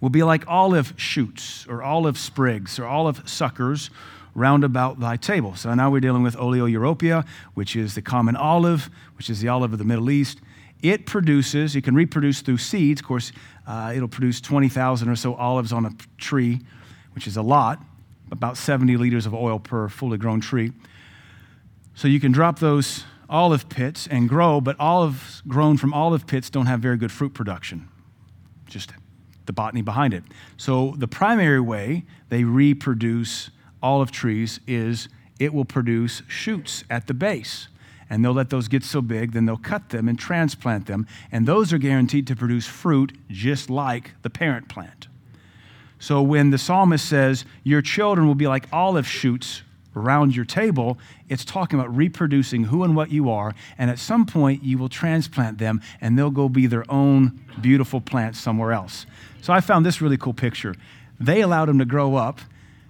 will 0.00 0.10
be 0.10 0.22
like 0.22 0.44
olive 0.46 0.92
shoots 0.96 1.66
or 1.66 1.82
olive 1.82 2.18
sprigs 2.18 2.78
or 2.78 2.84
olive 2.84 3.26
suckers 3.28 3.88
round 4.34 4.64
about 4.64 5.00
thy 5.00 5.16
table. 5.16 5.54
So 5.54 5.72
now 5.74 5.90
we're 5.90 6.00
dealing 6.00 6.22
with 6.22 6.36
Olea 6.36 6.62
europaea, 6.62 7.26
which 7.54 7.76
is 7.76 7.94
the 7.94 8.02
common 8.02 8.36
olive, 8.36 8.90
which 9.16 9.30
is 9.30 9.40
the 9.40 9.48
olive 9.48 9.72
of 9.72 9.78
the 9.78 9.84
Middle 9.84 10.10
East. 10.10 10.40
It 10.82 11.06
produces, 11.06 11.76
it 11.76 11.84
can 11.84 11.94
reproduce 11.94 12.40
through 12.40 12.58
seeds. 12.58 13.00
Of 13.00 13.06
course, 13.06 13.32
uh, 13.66 13.92
it'll 13.94 14.08
produce 14.08 14.40
20,000 14.40 15.08
or 15.08 15.16
so 15.16 15.34
olives 15.34 15.72
on 15.72 15.86
a 15.86 15.92
tree, 16.18 16.60
which 17.14 17.26
is 17.26 17.36
a 17.36 17.42
lot, 17.42 17.82
about 18.32 18.56
70 18.56 18.96
liters 18.96 19.26
of 19.26 19.34
oil 19.34 19.60
per 19.60 19.88
fully 19.88 20.18
grown 20.18 20.40
tree. 20.40 20.72
So 21.94 22.08
you 22.08 22.18
can 22.18 22.32
drop 22.32 22.58
those 22.58 23.04
olive 23.28 23.68
pits 23.68 24.08
and 24.08 24.28
grow, 24.28 24.60
but 24.60 24.74
olives 24.80 25.42
grown 25.46 25.76
from 25.76 25.94
olive 25.94 26.26
pits 26.26 26.50
don't 26.50 26.66
have 26.66 26.80
very 26.80 26.96
good 26.96 27.12
fruit 27.12 27.34
production. 27.34 27.88
just 28.66 28.92
the 29.44 29.52
botany 29.52 29.82
behind 29.82 30.14
it. 30.14 30.22
So, 30.56 30.94
the 30.96 31.08
primary 31.08 31.60
way 31.60 32.04
they 32.28 32.44
reproduce 32.44 33.50
olive 33.82 34.12
trees 34.12 34.60
is 34.66 35.08
it 35.38 35.52
will 35.52 35.64
produce 35.64 36.22
shoots 36.28 36.84
at 36.88 37.06
the 37.08 37.14
base. 37.14 37.68
And 38.08 38.24
they'll 38.24 38.32
let 38.32 38.50
those 38.50 38.68
get 38.68 38.84
so 38.84 39.00
big, 39.00 39.32
then 39.32 39.46
they'll 39.46 39.56
cut 39.56 39.88
them 39.88 40.06
and 40.08 40.18
transplant 40.18 40.86
them. 40.86 41.06
And 41.32 41.46
those 41.46 41.72
are 41.72 41.78
guaranteed 41.78 42.26
to 42.28 42.36
produce 42.36 42.66
fruit 42.66 43.16
just 43.30 43.70
like 43.70 44.12
the 44.22 44.30
parent 44.30 44.68
plant. 44.68 45.08
So 46.02 46.20
when 46.20 46.50
the 46.50 46.58
psalmist 46.58 47.08
says, 47.08 47.44
Your 47.62 47.80
children 47.80 48.26
will 48.26 48.34
be 48.34 48.48
like 48.48 48.66
olive 48.72 49.06
shoots 49.06 49.62
around 49.94 50.34
your 50.34 50.44
table, 50.44 50.98
it's 51.28 51.44
talking 51.44 51.78
about 51.78 51.96
reproducing 51.96 52.64
who 52.64 52.82
and 52.82 52.96
what 52.96 53.12
you 53.12 53.30
are. 53.30 53.54
And 53.78 53.88
at 53.88 54.00
some 54.00 54.26
point, 54.26 54.64
you 54.64 54.78
will 54.78 54.88
transplant 54.88 55.58
them 55.58 55.80
and 56.00 56.18
they'll 56.18 56.32
go 56.32 56.48
be 56.48 56.66
their 56.66 56.84
own 56.90 57.38
beautiful 57.60 58.00
plants 58.00 58.40
somewhere 58.40 58.72
else. 58.72 59.06
So 59.42 59.52
I 59.52 59.60
found 59.60 59.86
this 59.86 60.00
really 60.00 60.16
cool 60.16 60.34
picture. 60.34 60.74
They 61.20 61.40
allowed 61.40 61.66
them 61.66 61.78
to 61.78 61.84
grow 61.84 62.16
up. 62.16 62.40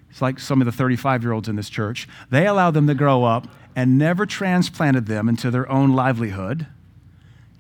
It's 0.08 0.22
like 0.22 0.38
some 0.38 0.62
of 0.62 0.64
the 0.64 0.72
35 0.72 1.22
year 1.22 1.32
olds 1.32 1.50
in 1.50 1.56
this 1.56 1.68
church. 1.68 2.08
They 2.30 2.46
allowed 2.46 2.72
them 2.72 2.86
to 2.86 2.94
grow 2.94 3.24
up 3.24 3.46
and 3.76 3.98
never 3.98 4.24
transplanted 4.24 5.04
them 5.04 5.28
into 5.28 5.50
their 5.50 5.70
own 5.70 5.92
livelihood. 5.92 6.66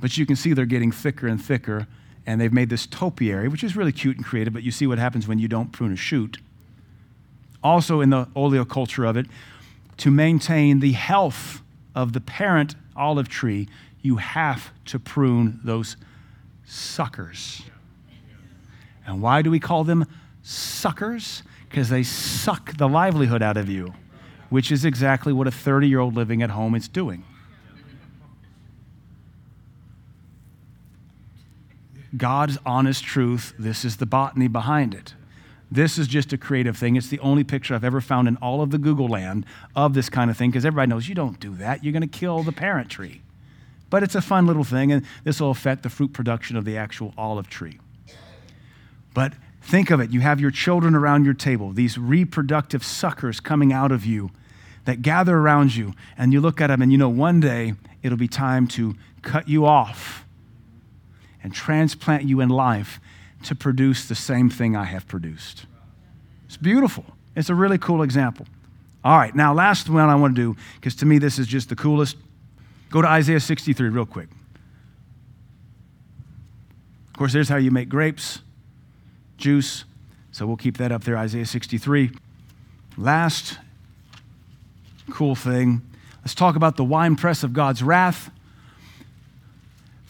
But 0.00 0.16
you 0.16 0.24
can 0.24 0.34
see 0.34 0.54
they're 0.54 0.64
getting 0.64 0.92
thicker 0.92 1.26
and 1.26 1.44
thicker, 1.44 1.88
and 2.26 2.40
they've 2.40 2.52
made 2.52 2.68
this 2.68 2.86
topiary, 2.86 3.48
which 3.48 3.64
is 3.64 3.76
really 3.76 3.92
cute 3.92 4.16
and 4.16 4.24
creative, 4.24 4.52
but 4.52 4.62
you 4.62 4.70
see 4.70 4.86
what 4.86 4.98
happens 4.98 5.26
when 5.26 5.38
you 5.38 5.48
don't 5.48 5.72
prune 5.72 5.92
a 5.92 5.96
shoot. 5.96 6.38
Also, 7.62 8.00
in 8.00 8.10
the 8.10 8.26
oleoculture 8.36 9.08
of 9.08 9.16
it, 9.16 9.26
to 9.98 10.10
maintain 10.10 10.80
the 10.80 10.92
health 10.92 11.62
of 11.94 12.12
the 12.12 12.20
parent 12.20 12.74
olive 12.96 13.28
tree, 13.28 13.68
you 14.00 14.16
have 14.16 14.70
to 14.86 14.98
prune 14.98 15.60
those 15.64 15.96
suckers. 16.64 17.62
And 19.06 19.20
why 19.20 19.42
do 19.42 19.50
we 19.50 19.60
call 19.60 19.84
them 19.84 20.06
suckers? 20.42 21.42
Because 21.68 21.88
they 21.88 22.02
suck 22.02 22.76
the 22.76 22.88
livelihood 22.88 23.42
out 23.42 23.56
of 23.56 23.68
you, 23.68 23.94
which 24.50 24.70
is 24.70 24.84
exactly 24.84 25.32
what 25.32 25.46
a 25.46 25.50
30 25.50 25.88
year 25.88 26.00
old 26.00 26.14
living 26.14 26.42
at 26.42 26.50
home 26.50 26.74
is 26.74 26.88
doing. 26.88 27.24
God's 32.16 32.58
honest 32.66 33.04
truth, 33.04 33.54
this 33.58 33.84
is 33.84 33.96
the 33.96 34.06
botany 34.06 34.48
behind 34.48 34.94
it. 34.94 35.14
This 35.70 35.96
is 35.96 36.06
just 36.06 36.34
a 36.34 36.38
creative 36.38 36.76
thing. 36.76 36.96
It's 36.96 37.08
the 37.08 37.18
only 37.20 37.44
picture 37.44 37.74
I've 37.74 37.84
ever 37.84 38.02
found 38.02 38.28
in 38.28 38.36
all 38.36 38.60
of 38.60 38.70
the 38.70 38.78
Google 38.78 39.08
land 39.08 39.46
of 39.74 39.94
this 39.94 40.10
kind 40.10 40.30
of 40.30 40.36
thing 40.36 40.50
because 40.50 40.66
everybody 40.66 40.90
knows 40.90 41.08
you 41.08 41.14
don't 41.14 41.40
do 41.40 41.54
that. 41.54 41.82
You're 41.82 41.94
going 41.94 42.02
to 42.02 42.06
kill 42.06 42.42
the 42.42 42.52
parent 42.52 42.90
tree. 42.90 43.22
But 43.88 44.02
it's 44.02 44.14
a 44.14 44.20
fun 44.20 44.46
little 44.46 44.64
thing, 44.64 44.92
and 44.92 45.04
this 45.24 45.40
will 45.40 45.50
affect 45.50 45.82
the 45.82 45.88
fruit 45.88 46.12
production 46.12 46.56
of 46.56 46.66
the 46.66 46.76
actual 46.76 47.14
olive 47.16 47.48
tree. 47.48 47.78
But 49.14 49.32
think 49.62 49.90
of 49.90 50.00
it 50.00 50.10
you 50.10 50.20
have 50.20 50.40
your 50.40 50.50
children 50.50 50.94
around 50.94 51.24
your 51.24 51.34
table, 51.34 51.72
these 51.72 51.96
reproductive 51.96 52.84
suckers 52.84 53.40
coming 53.40 53.72
out 53.72 53.92
of 53.92 54.04
you 54.04 54.30
that 54.84 55.00
gather 55.00 55.38
around 55.38 55.74
you, 55.74 55.94
and 56.18 56.34
you 56.34 56.40
look 56.40 56.60
at 56.60 56.66
them 56.66 56.82
and 56.82 56.92
you 56.92 56.98
know 56.98 57.08
one 57.08 57.40
day 57.40 57.74
it'll 58.02 58.18
be 58.18 58.28
time 58.28 58.66
to 58.66 58.94
cut 59.22 59.48
you 59.48 59.64
off 59.64 60.21
and 61.42 61.52
transplant 61.52 62.24
you 62.24 62.40
in 62.40 62.48
life 62.48 63.00
to 63.44 63.54
produce 63.54 64.06
the 64.06 64.14
same 64.14 64.48
thing 64.48 64.76
I 64.76 64.84
have 64.84 65.06
produced. 65.08 65.66
It's 66.46 66.56
beautiful. 66.56 67.04
It's 67.34 67.48
a 67.48 67.54
really 67.54 67.78
cool 67.78 68.02
example. 68.02 68.46
All 69.04 69.18
right, 69.18 69.34
now, 69.34 69.52
last 69.52 69.88
one 69.88 70.08
I 70.08 70.14
want 70.14 70.36
to 70.36 70.40
do, 70.40 70.56
because 70.76 70.94
to 70.96 71.06
me 71.06 71.18
this 71.18 71.38
is 71.38 71.46
just 71.46 71.68
the 71.68 71.76
coolest. 71.76 72.16
Go 72.90 73.02
to 73.02 73.08
Isaiah 73.08 73.40
63 73.40 73.88
real 73.88 74.06
quick. 74.06 74.28
Of 77.08 77.18
course, 77.18 77.32
there's 77.32 77.48
how 77.48 77.56
you 77.56 77.70
make 77.70 77.88
grapes 77.88 78.40
juice. 79.42 79.84
So 80.30 80.46
we'll 80.46 80.56
keep 80.56 80.78
that 80.78 80.92
up 80.92 81.04
there, 81.04 81.16
Isaiah 81.16 81.44
63. 81.44 82.10
Last 82.96 83.58
cool 85.10 85.34
thing 85.34 85.82
let's 86.20 86.34
talk 86.34 86.54
about 86.54 86.76
the 86.76 86.84
winepress 86.84 87.42
of 87.42 87.52
God's 87.52 87.82
wrath. 87.82 88.30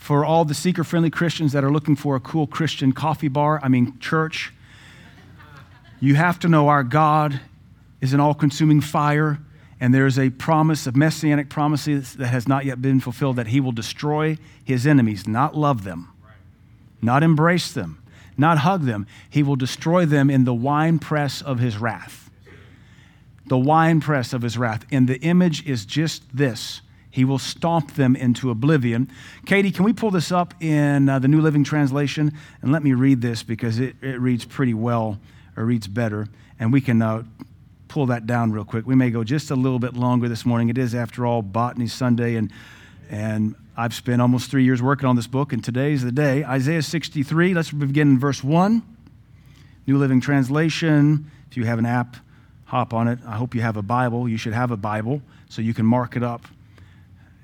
For 0.02 0.24
all 0.24 0.44
the 0.44 0.52
seeker 0.52 0.82
friendly 0.82 1.10
Christians 1.10 1.52
that 1.52 1.62
are 1.62 1.70
looking 1.70 1.94
for 1.94 2.16
a 2.16 2.20
cool 2.20 2.48
Christian 2.48 2.90
coffee 2.90 3.28
bar, 3.28 3.60
I 3.62 3.68
mean, 3.68 4.00
church, 4.00 4.52
you 6.00 6.16
have 6.16 6.40
to 6.40 6.48
know 6.48 6.66
our 6.66 6.82
God 6.82 7.40
is 8.00 8.12
an 8.12 8.18
all 8.18 8.34
consuming 8.34 8.80
fire, 8.80 9.38
and 9.78 9.94
there's 9.94 10.18
a 10.18 10.30
promise, 10.30 10.88
of 10.88 10.96
messianic 10.96 11.48
promises 11.48 12.16
that 12.16 12.26
has 12.26 12.48
not 12.48 12.64
yet 12.64 12.82
been 12.82 12.98
fulfilled 12.98 13.36
that 13.36 13.46
he 13.46 13.60
will 13.60 13.70
destroy 13.70 14.38
his 14.64 14.88
enemies, 14.88 15.28
not 15.28 15.56
love 15.56 15.84
them, 15.84 16.08
not 17.00 17.22
embrace 17.22 17.70
them, 17.70 18.02
not 18.36 18.58
hug 18.58 18.82
them. 18.82 19.06
He 19.30 19.44
will 19.44 19.54
destroy 19.54 20.04
them 20.04 20.30
in 20.30 20.42
the 20.42 20.52
winepress 20.52 21.40
of 21.40 21.60
his 21.60 21.78
wrath. 21.78 22.28
The 23.46 23.56
winepress 23.56 24.32
of 24.32 24.42
his 24.42 24.58
wrath. 24.58 24.84
And 24.90 25.08
the 25.08 25.20
image 25.20 25.64
is 25.64 25.86
just 25.86 26.24
this 26.36 26.80
He 27.12 27.26
will 27.26 27.38
stomp 27.38 27.94
them 27.94 28.16
into 28.16 28.50
oblivion. 28.50 29.08
Katie, 29.44 29.70
can 29.70 29.84
we 29.84 29.92
pull 29.92 30.10
this 30.10 30.32
up 30.32 30.54
in 30.62 31.10
uh, 31.10 31.18
the 31.18 31.28
New 31.28 31.42
Living 31.42 31.62
Translation? 31.62 32.32
And 32.62 32.72
let 32.72 32.82
me 32.82 32.94
read 32.94 33.20
this 33.20 33.42
because 33.42 33.78
it, 33.78 33.96
it 34.00 34.18
reads 34.18 34.46
pretty 34.46 34.72
well, 34.72 35.20
or 35.54 35.66
reads 35.66 35.86
better. 35.86 36.26
And 36.58 36.72
we 36.72 36.80
can 36.80 37.02
uh, 37.02 37.24
pull 37.88 38.06
that 38.06 38.26
down 38.26 38.50
real 38.50 38.64
quick. 38.64 38.86
We 38.86 38.94
may 38.94 39.10
go 39.10 39.24
just 39.24 39.50
a 39.50 39.54
little 39.54 39.78
bit 39.78 39.92
longer 39.92 40.26
this 40.26 40.46
morning. 40.46 40.70
It 40.70 40.78
is, 40.78 40.94
after 40.94 41.26
all, 41.26 41.42
Botany 41.42 41.86
Sunday, 41.86 42.36
and, 42.36 42.50
and 43.10 43.56
I've 43.76 43.92
spent 43.92 44.22
almost 44.22 44.50
three 44.50 44.64
years 44.64 44.80
working 44.80 45.06
on 45.06 45.14
this 45.14 45.26
book, 45.26 45.52
and 45.52 45.62
today's 45.62 46.02
the 46.02 46.12
day. 46.12 46.42
Isaiah 46.44 46.82
63, 46.82 47.52
let's 47.52 47.70
begin 47.70 48.12
in 48.12 48.18
verse 48.18 48.42
1. 48.42 48.82
New 49.86 49.98
Living 49.98 50.22
Translation. 50.22 51.30
If 51.50 51.58
you 51.58 51.64
have 51.64 51.78
an 51.78 51.84
app, 51.84 52.16
hop 52.64 52.94
on 52.94 53.06
it. 53.06 53.18
I 53.26 53.36
hope 53.36 53.54
you 53.54 53.60
have 53.60 53.76
a 53.76 53.82
Bible. 53.82 54.30
You 54.30 54.38
should 54.38 54.54
have 54.54 54.70
a 54.70 54.78
Bible 54.78 55.20
so 55.50 55.60
you 55.60 55.74
can 55.74 55.84
mark 55.84 56.16
it 56.16 56.22
up. 56.22 56.46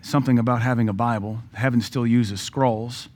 Something 0.03 0.39
about 0.39 0.63
having 0.63 0.89
a 0.89 0.93
Bible. 0.93 1.41
Heaven 1.55 1.81
still 1.81 2.07
uses 2.07 2.41
scrolls. 2.41 3.09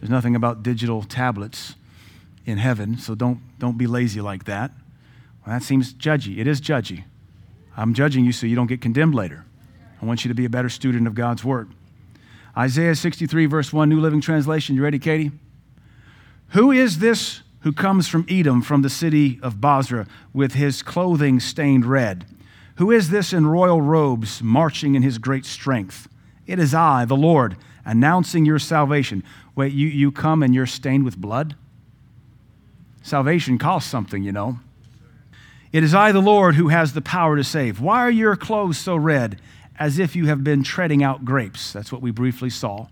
There's 0.00 0.10
nothing 0.10 0.36
about 0.36 0.62
digital 0.62 1.02
tablets 1.02 1.74
in 2.46 2.58
heaven, 2.58 2.98
so 2.98 3.14
don't, 3.14 3.40
don't 3.58 3.78
be 3.78 3.86
lazy 3.86 4.20
like 4.20 4.44
that. 4.44 4.70
Well, 5.46 5.58
that 5.58 5.62
seems 5.62 5.94
judgy. 5.94 6.38
It 6.38 6.46
is 6.46 6.60
judgy. 6.60 7.04
I'm 7.76 7.94
judging 7.94 8.24
you 8.24 8.32
so 8.32 8.46
you 8.46 8.56
don't 8.56 8.66
get 8.66 8.80
condemned 8.80 9.14
later. 9.14 9.44
I 10.00 10.06
want 10.06 10.24
you 10.24 10.28
to 10.28 10.34
be 10.34 10.44
a 10.44 10.50
better 10.50 10.68
student 10.68 11.06
of 11.06 11.14
God's 11.14 11.44
Word. 11.44 11.70
Isaiah 12.56 12.94
63, 12.94 13.46
verse 13.46 13.72
1, 13.72 13.88
New 13.88 14.00
Living 14.00 14.20
Translation. 14.20 14.76
You 14.76 14.82
ready, 14.82 14.98
Katie? 14.98 15.32
Who 16.48 16.70
is 16.70 16.98
this 16.98 17.42
who 17.60 17.72
comes 17.72 18.06
from 18.06 18.26
Edom, 18.28 18.62
from 18.62 18.82
the 18.82 18.90
city 18.90 19.40
of 19.42 19.60
Bozrah, 19.60 20.06
with 20.32 20.52
his 20.52 20.82
clothing 20.82 21.40
stained 21.40 21.86
red? 21.86 22.26
Who 22.76 22.90
is 22.90 23.10
this 23.10 23.32
in 23.32 23.46
royal 23.46 23.80
robes, 23.80 24.42
marching 24.42 24.94
in 24.94 25.02
his 25.02 25.18
great 25.18 25.46
strength? 25.46 26.08
It 26.46 26.58
is 26.58 26.74
I, 26.74 27.04
the 27.04 27.16
Lord, 27.16 27.56
announcing 27.84 28.44
your 28.44 28.58
salvation. 28.58 29.22
Wait, 29.54 29.72
you, 29.72 29.88
you 29.88 30.12
come 30.12 30.42
and 30.42 30.54
you're 30.54 30.66
stained 30.66 31.04
with 31.04 31.16
blood? 31.16 31.56
Salvation 33.02 33.58
costs 33.58 33.90
something, 33.90 34.22
you 34.22 34.32
know. 34.32 34.58
It 35.72 35.82
is 35.82 35.94
I, 35.94 36.12
the 36.12 36.20
Lord, 36.20 36.54
who 36.54 36.68
has 36.68 36.92
the 36.92 37.02
power 37.02 37.36
to 37.36 37.44
save. 37.44 37.80
Why 37.80 38.00
are 38.00 38.10
your 38.10 38.36
clothes 38.36 38.78
so 38.78 38.96
red? 38.96 39.40
as 39.78 39.98
if 39.98 40.14
you 40.14 40.26
have 40.26 40.44
been 40.44 40.62
treading 40.62 41.02
out 41.02 41.24
grapes. 41.24 41.72
That's 41.72 41.90
what 41.90 42.02
we 42.02 42.10
briefly 42.10 42.50
saw. 42.50 42.86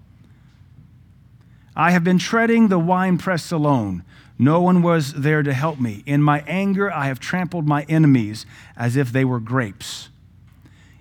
I 1.75 1.93
have 1.93 2.05
been 2.05 2.19
treading 2.19 2.69
the 2.69 2.79
winepress 2.79 3.51
alone. 3.53 4.05
No 4.39 4.61
one 4.61 4.83
was 4.83 5.15
there 5.15 5.43
to 5.43 5.53
help 5.55 5.81
me. 5.81 6.03
In 6.07 6.23
my 6.23 6.43
anger, 6.47 6.93
I 6.93 7.07
have 7.07 7.21
trampled 7.21 7.67
my 7.67 7.85
enemies 7.85 8.45
as 8.77 8.97
if 8.97 9.13
they 9.13 9.25
were 9.25 9.41
grapes. 9.41 10.09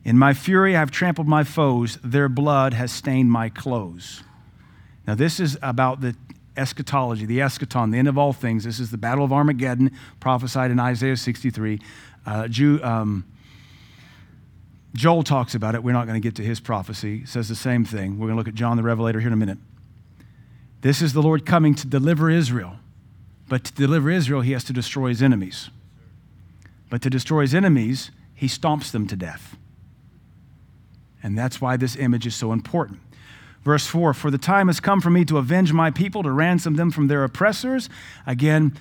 In 0.03 0.17
my 0.17 0.33
fury, 0.33 0.75
I 0.75 0.79
have 0.79 0.91
trampled 0.91 1.27
my 1.27 1.43
foes. 1.43 1.99
Their 2.03 2.27
blood 2.27 2.73
has 2.73 2.91
stained 2.91 3.31
my 3.31 3.49
clothes. 3.49 4.23
Now, 5.05 5.15
this 5.15 5.39
is 5.39 5.57
about 5.61 6.01
the 6.01 6.15
eschatology, 6.57 7.25
the 7.25 7.39
eschaton, 7.39 7.91
the 7.91 7.97
end 7.97 8.07
of 8.07 8.17
all 8.17 8.33
things. 8.33 8.63
This 8.63 8.79
is 8.79 8.91
the 8.91 8.97
battle 8.97 9.23
of 9.23 9.31
Armageddon, 9.31 9.91
prophesied 10.19 10.71
in 10.71 10.79
Isaiah 10.79 11.17
63. 11.17 11.79
Uh, 12.25 12.47
Jew, 12.47 12.83
um, 12.83 13.25
Joel 14.93 15.23
talks 15.23 15.55
about 15.55 15.75
it. 15.75 15.83
We're 15.83 15.93
not 15.93 16.07
going 16.07 16.21
to 16.21 16.25
get 16.25 16.35
to 16.35 16.43
his 16.43 16.59
prophecy. 16.59 17.25
says 17.25 17.47
the 17.47 17.55
same 17.55 17.85
thing. 17.85 18.19
We're 18.19 18.27
going 18.27 18.35
to 18.35 18.39
look 18.39 18.47
at 18.47 18.55
John 18.55 18.77
the 18.77 18.83
Revelator 18.83 19.19
here 19.19 19.27
in 19.27 19.33
a 19.33 19.37
minute. 19.37 19.57
This 20.81 21.01
is 21.01 21.13
the 21.13 21.21
Lord 21.21 21.45
coming 21.45 21.75
to 21.75 21.87
deliver 21.87 22.29
Israel. 22.29 22.77
But 23.47 23.65
to 23.65 23.73
deliver 23.73 24.09
Israel, 24.09 24.41
he 24.41 24.51
has 24.53 24.63
to 24.65 24.73
destroy 24.73 25.09
his 25.09 25.21
enemies. 25.21 25.69
But 26.89 27.01
to 27.03 27.09
destroy 27.09 27.41
his 27.41 27.53
enemies, 27.53 28.11
he 28.33 28.47
stomps 28.47 28.91
them 28.91 29.07
to 29.07 29.15
death. 29.15 29.55
And 31.23 31.37
that's 31.37 31.61
why 31.61 31.77
this 31.77 31.95
image 31.95 32.25
is 32.25 32.35
so 32.35 32.51
important. 32.51 32.99
Verse 33.63 33.85
4 33.85 34.13
For 34.13 34.31
the 34.31 34.37
time 34.37 34.67
has 34.67 34.79
come 34.79 35.01
for 35.01 35.09
me 35.09 35.25
to 35.25 35.37
avenge 35.37 35.73
my 35.73 35.91
people, 35.91 36.23
to 36.23 36.31
ransom 36.31 36.75
them 36.75 36.91
from 36.91 37.07
their 37.07 37.23
oppressors. 37.23 37.89
Again, 38.25 38.77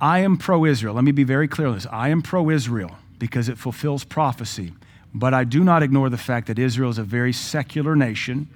I 0.00 0.20
am 0.20 0.36
pro 0.36 0.64
Israel. 0.64 0.94
Let 0.94 1.04
me 1.04 1.12
be 1.12 1.24
very 1.24 1.48
clear 1.48 1.68
on 1.68 1.74
this. 1.74 1.86
I 1.90 2.08
am 2.08 2.22
pro 2.22 2.50
Israel 2.50 2.96
because 3.18 3.48
it 3.48 3.58
fulfills 3.58 4.04
prophecy. 4.04 4.72
But 5.14 5.34
I 5.34 5.44
do 5.44 5.62
not 5.62 5.82
ignore 5.82 6.08
the 6.08 6.18
fact 6.18 6.46
that 6.46 6.58
Israel 6.58 6.90
is 6.90 6.98
a 6.98 7.04
very 7.04 7.32
secular 7.32 7.94
nation. 7.94 8.48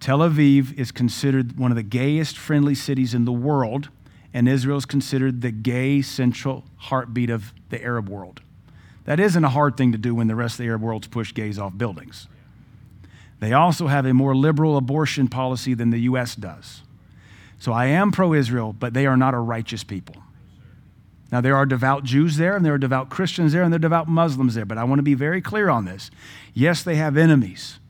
Tel 0.00 0.20
Aviv 0.20 0.78
is 0.78 0.92
considered 0.92 1.58
one 1.58 1.70
of 1.70 1.76
the 1.76 1.82
gayest, 1.82 2.38
friendly 2.38 2.74
cities 2.74 3.14
in 3.14 3.24
the 3.24 3.32
world, 3.32 3.88
and 4.32 4.48
Israel 4.48 4.78
is 4.78 4.86
considered 4.86 5.42
the 5.42 5.50
gay 5.50 6.02
central 6.02 6.64
heartbeat 6.76 7.30
of 7.30 7.52
the 7.70 7.82
Arab 7.82 8.08
world. 8.08 8.40
That 9.04 9.18
isn't 9.18 9.44
a 9.44 9.48
hard 9.48 9.76
thing 9.76 9.92
to 9.92 9.98
do 9.98 10.14
when 10.14 10.28
the 10.28 10.36
rest 10.36 10.54
of 10.54 10.58
the 10.58 10.68
Arab 10.68 10.82
world's 10.82 11.08
pushed 11.08 11.34
gays 11.34 11.58
off 11.58 11.76
buildings. 11.76 12.28
They 13.42 13.54
also 13.54 13.88
have 13.88 14.06
a 14.06 14.14
more 14.14 14.36
liberal 14.36 14.76
abortion 14.76 15.26
policy 15.26 15.74
than 15.74 15.90
the 15.90 16.02
U.S. 16.02 16.36
does. 16.36 16.82
So 17.58 17.72
I 17.72 17.86
am 17.86 18.12
pro 18.12 18.34
Israel, 18.34 18.72
but 18.72 18.94
they 18.94 19.04
are 19.04 19.16
not 19.16 19.34
a 19.34 19.38
righteous 19.38 19.82
people. 19.82 20.14
Now, 21.32 21.40
there 21.40 21.56
are 21.56 21.66
devout 21.66 22.04
Jews 22.04 22.36
there, 22.36 22.54
and 22.54 22.64
there 22.64 22.74
are 22.74 22.78
devout 22.78 23.10
Christians 23.10 23.52
there, 23.52 23.64
and 23.64 23.72
there 23.72 23.78
are 23.78 23.80
devout 23.80 24.06
Muslims 24.06 24.54
there, 24.54 24.64
but 24.64 24.78
I 24.78 24.84
want 24.84 25.00
to 25.00 25.02
be 25.02 25.14
very 25.14 25.42
clear 25.42 25.70
on 25.70 25.86
this. 25.86 26.08
Yes, 26.54 26.84
they 26.84 26.94
have 26.94 27.16
enemies, 27.16 27.80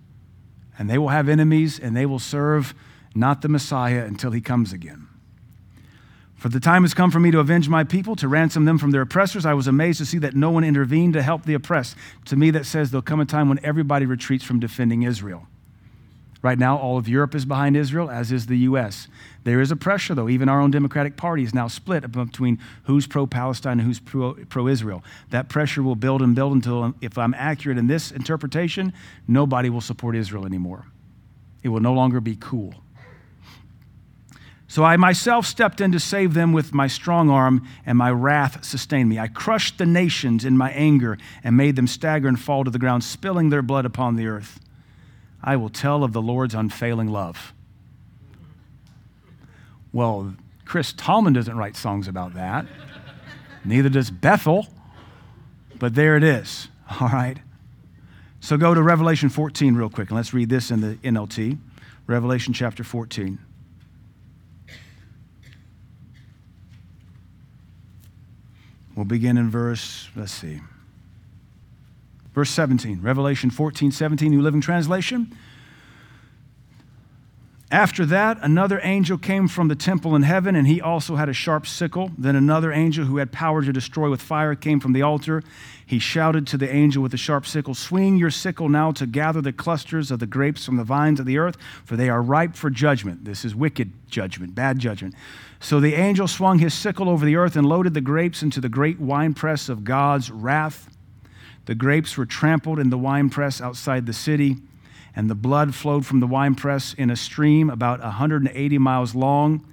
and 0.79 0.89
they 0.89 0.97
will 0.97 1.11
have 1.11 1.29
enemies, 1.29 1.79
and 1.79 1.95
they 1.95 2.07
will 2.07 2.19
serve 2.19 2.75
not 3.15 3.43
the 3.43 3.49
Messiah 3.51 4.07
until 4.07 4.31
he 4.31 4.41
comes 4.41 4.73
again. 4.73 5.02
For 6.43 6.49
the 6.49 6.59
time 6.59 6.83
has 6.83 6.93
come 6.93 7.13
for 7.13 7.21
me 7.21 7.31
to 7.31 7.39
avenge 7.39 7.69
my 7.69 7.85
people, 7.85 8.17
to 8.17 8.27
ransom 8.27 8.65
them 8.65 8.77
from 8.77 8.91
their 8.91 9.03
oppressors. 9.03 9.47
I 9.47 9.55
was 9.55 9.69
amazed 9.69 9.99
to 9.99 10.05
see 10.05 10.19
that 10.19 10.35
no 10.35 10.51
one 10.51 10.65
intervened 10.65 11.13
to 11.13 11.23
help 11.23 11.45
the 11.45 11.55
oppressed. 11.55 11.95
To 12.25 12.35
me, 12.35 12.51
that 12.51 12.67
says 12.67 12.91
there'll 12.91 13.01
come 13.01 13.21
a 13.21 13.25
time 13.25 13.49
when 13.49 13.65
everybody 13.65 14.07
retreats 14.07 14.43
from 14.43 14.59
defending 14.59 15.05
Israel. 15.05 15.47
Right 16.43 16.59
now, 16.59 16.77
all 16.77 16.99
of 16.99 17.09
Europe 17.09 17.37
is 17.37 17.45
behind 17.45 17.77
Israel, 17.77 18.11
as 18.11 18.33
is 18.33 18.47
the 18.47 18.59
U.S. 18.59 19.07
There 19.45 19.61
is 19.61 19.71
a 19.71 19.77
pressure, 19.77 20.17
though. 20.17 20.29
Even 20.29 20.49
our 20.49 20.61
own 20.61 20.73
Democratic 20.73 21.17
Party 21.17 21.45
is 21.45 21.55
now 21.55 21.69
split 21.69 22.11
between 22.11 22.59
who's 22.87 23.07
pro 23.07 23.25
Palestine 23.25 23.79
and 23.79 23.83
who's 23.83 24.01
pro 24.01 24.67
Israel. 24.67 25.05
That 25.31 25.49
pressure 25.49 25.85
will 25.85 25.95
build 25.95 26.23
and 26.23 26.35
build 26.35 26.55
until, 26.55 26.93
if 27.01 27.19
I'm 27.19 27.35
accurate 27.35 27.79
in 27.79 27.87
this 27.87 28.11
interpretation, 28.11 28.93
nobody 29.29 29.71
will 29.71 29.81
support 29.81 30.17
Israel 30.17 30.45
anymore. 30.45 30.87
It 31.63 31.69
will 31.69 31.79
no 31.79 31.93
longer 31.93 32.21
be 32.21 32.35
cool. 32.35 32.82
So 34.73 34.85
I 34.85 34.97
myself 34.97 35.45
stepped 35.45 35.83
in 35.83 35.93
to 35.93 36.01
save 36.01 36.33
them 36.33 36.55
with 36.55 36.73
my 36.73 36.87
strong 36.87 37.29
arm, 37.29 37.69
and 37.85 37.99
my 37.99 38.11
wrath 38.11 38.65
sustained 38.65 39.11
me. 39.11 39.19
I 39.19 39.29
crushed 39.29 39.77
the 39.77 39.85
nations 39.85 40.47
in 40.47 40.57
my 40.57 40.71
anger 40.71 41.19
and 41.45 41.59
made 41.59 41.77
them 41.77 41.87
stagger 41.87 42.27
and 42.27 42.41
fall 42.41 42.65
to 42.65 42.71
the 42.71 42.79
ground, 42.79 43.05
spilling 43.05 43.51
their 43.51 43.61
blood 43.61 43.85
upon 43.85 44.17
the 44.17 44.27
earth. 44.27 44.61
I 45.45 45.57
will 45.57 45.69
tell 45.69 46.03
of 46.03 46.15
the 46.15 46.23
Lord's 46.23 46.55
unfailing 46.55 47.09
love. 47.09 47.53
Well, 49.93 50.37
Chris 50.65 50.95
Tomlin 50.95 51.35
doesn't 51.35 51.59
write 51.59 51.77
songs 51.77 52.09
about 52.09 52.33
that. 52.33 52.65
Neither 53.67 53.91
does 53.91 54.11
Bethel. 54.11 54.69
But 55.79 55.95
there 55.95 56.17
it 56.17 56.25
is. 56.25 56.69
All 56.99 57.09
right. 57.09 57.37
So 58.41 58.57
go 58.57 58.73
to 58.73 58.83
Revelation 58.83 59.29
14 59.29 59.75
real 59.75 59.91
quick, 59.91 60.09
and 60.09 60.17
let's 60.17 60.33
read 60.33 60.49
this 60.49 60.71
in 60.71 60.81
the 60.81 60.95
NLT. 61.05 61.59
Revelation 62.07 62.55
chapter 62.55 62.83
14. 62.83 63.39
We'll 68.95 69.07
begin 69.07 69.39
in 69.39 69.51
verse, 69.51 70.09
let's 70.15 70.33
see, 70.33 70.61
verse 72.35 72.51
17. 72.51 73.01
Revelation 73.01 73.51
14, 73.51 73.91
17, 73.91 74.31
New 74.31 74.43
Living 74.43 74.61
Translation. 74.61 75.35
After 77.73 78.05
that, 78.05 78.37
another 78.43 78.81
angel 78.83 79.17
came 79.17 79.49
from 79.49 79.69
the 79.69 79.75
temple 79.75 80.15
in 80.15 80.25
heaven, 80.25 80.55
and 80.55 80.69
he 80.69 80.79
also 80.79 81.17
had 81.17 81.31
a 81.31 81.33
sharp 81.33 81.67
sickle. 81.67 82.11
Then 82.19 82.37
another 82.37 82.71
angel 82.71 83.07
who 83.07 83.17
had 83.17 83.33
power 83.33 83.63
to 83.63 83.73
destroy 83.73 84.11
with 84.11 84.21
fire 84.21 84.55
came 84.55 84.79
from 84.79 84.93
the 84.93 85.01
altar. 85.01 85.43
He 85.87 85.99
shouted 85.99 86.47
to 86.49 86.59
the 86.59 86.71
angel 86.71 87.03
with 87.03 87.13
the 87.13 87.19
sharp 87.19 87.47
sickle 87.47 87.73
Swing 87.73 88.19
your 88.19 88.31
sickle 88.31 88.69
now 88.69 88.93
to 88.93 89.07
gather 89.07 89.41
the 89.41 89.55
clusters 89.55 90.11
of 90.11 90.19
the 90.19 90.27
grapes 90.27 90.67
from 90.67 90.77
the 90.77 90.85
vines 90.85 91.19
of 91.19 91.25
the 91.25 91.39
earth, 91.39 91.57
for 91.83 91.97
they 91.97 92.11
are 92.11 92.21
ripe 92.21 92.57
for 92.57 92.69
judgment. 92.69 93.25
This 93.25 93.43
is 93.43 93.55
wicked 93.55 93.91
judgment, 94.07 94.55
bad 94.55 94.79
judgment. 94.79 95.15
So 95.63 95.79
the 95.79 95.95
angel 95.95 96.27
swung 96.27 96.59
his 96.59 96.75
sickle 96.75 97.09
over 97.09 97.25
the 97.25 97.37
earth 97.37 97.55
and 97.55 97.65
loaded 97.65 97.95
the 97.95 98.01
grapes 98.01 98.43
into 98.43 98.61
the 98.61 98.69
great 98.69 98.99
winepress 98.99 99.69
of 99.69 99.85
God's 99.85 100.29
wrath. 100.29 100.91
The 101.67 101.77
grapes 101.77 102.17
were 102.19 102.27
trampled 102.27 102.81
in 102.81 102.91
the 102.91 102.99
winepress 102.99 103.61
outside 103.61 104.07
the 104.07 104.13
city 104.13 104.57
and 105.15 105.31
the 105.31 105.37
blood 105.37 105.73
flowed 105.73 106.05
from 106.05 106.19
the 106.19 106.27
winepress 106.27 106.95
in 106.95 107.11
a 107.11 107.17
stream 107.17 107.71
about 107.71 108.01
180 108.01 108.79
miles 108.79 109.15
long 109.15 109.65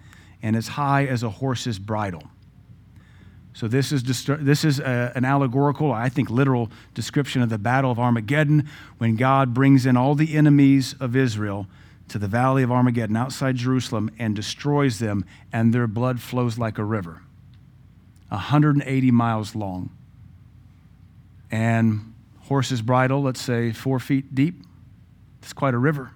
and 0.44 0.56
as 0.56 0.70
high 0.70 1.06
as 1.06 1.24
a 1.24 1.30
horse's 1.30 1.80
bridle. 1.80 2.24
So, 3.54 3.68
this 3.68 3.92
is, 3.92 4.04
this 4.04 4.64
is 4.64 4.80
a, 4.80 5.12
an 5.16 5.26
allegorical, 5.26 5.92
I 5.92 6.08
think 6.08 6.30
literal 6.30 6.70
description 6.94 7.42
of 7.42 7.50
the 7.50 7.58
Battle 7.58 7.90
of 7.90 8.00
Armageddon 8.00 8.70
when 9.00 9.16
God 9.16 9.56
brings 9.56 9.88
in 9.88 9.98
all 9.98 10.14
the 10.14 10.36
enemies 10.36 10.94
of 11.00 11.16
Israel 11.16 11.66
to 12.10 12.20
the 12.20 12.28
valley 12.28 12.64
of 12.64 12.72
Armageddon 12.72 13.16
outside 13.16 13.56
Jerusalem 13.56 14.12
and 14.20 14.36
destroys 14.36 15.00
them, 15.00 15.26
and 15.52 15.74
their 15.74 15.88
blood 15.88 16.20
flows 16.22 16.58
like 16.58 16.78
a 16.78 16.84
river, 16.84 17.22
180 18.30 19.12
miles 19.12 19.56
long. 19.56 19.92
And 21.52 22.14
horse's 22.42 22.82
bridle, 22.82 23.22
let's 23.22 23.42
say 23.42 23.72
four 23.72 24.00
feet 24.00 24.36
deep. 24.36 24.64
It's 25.42 25.54
quite 25.54 25.74
a 25.74 25.78
river 25.78 26.12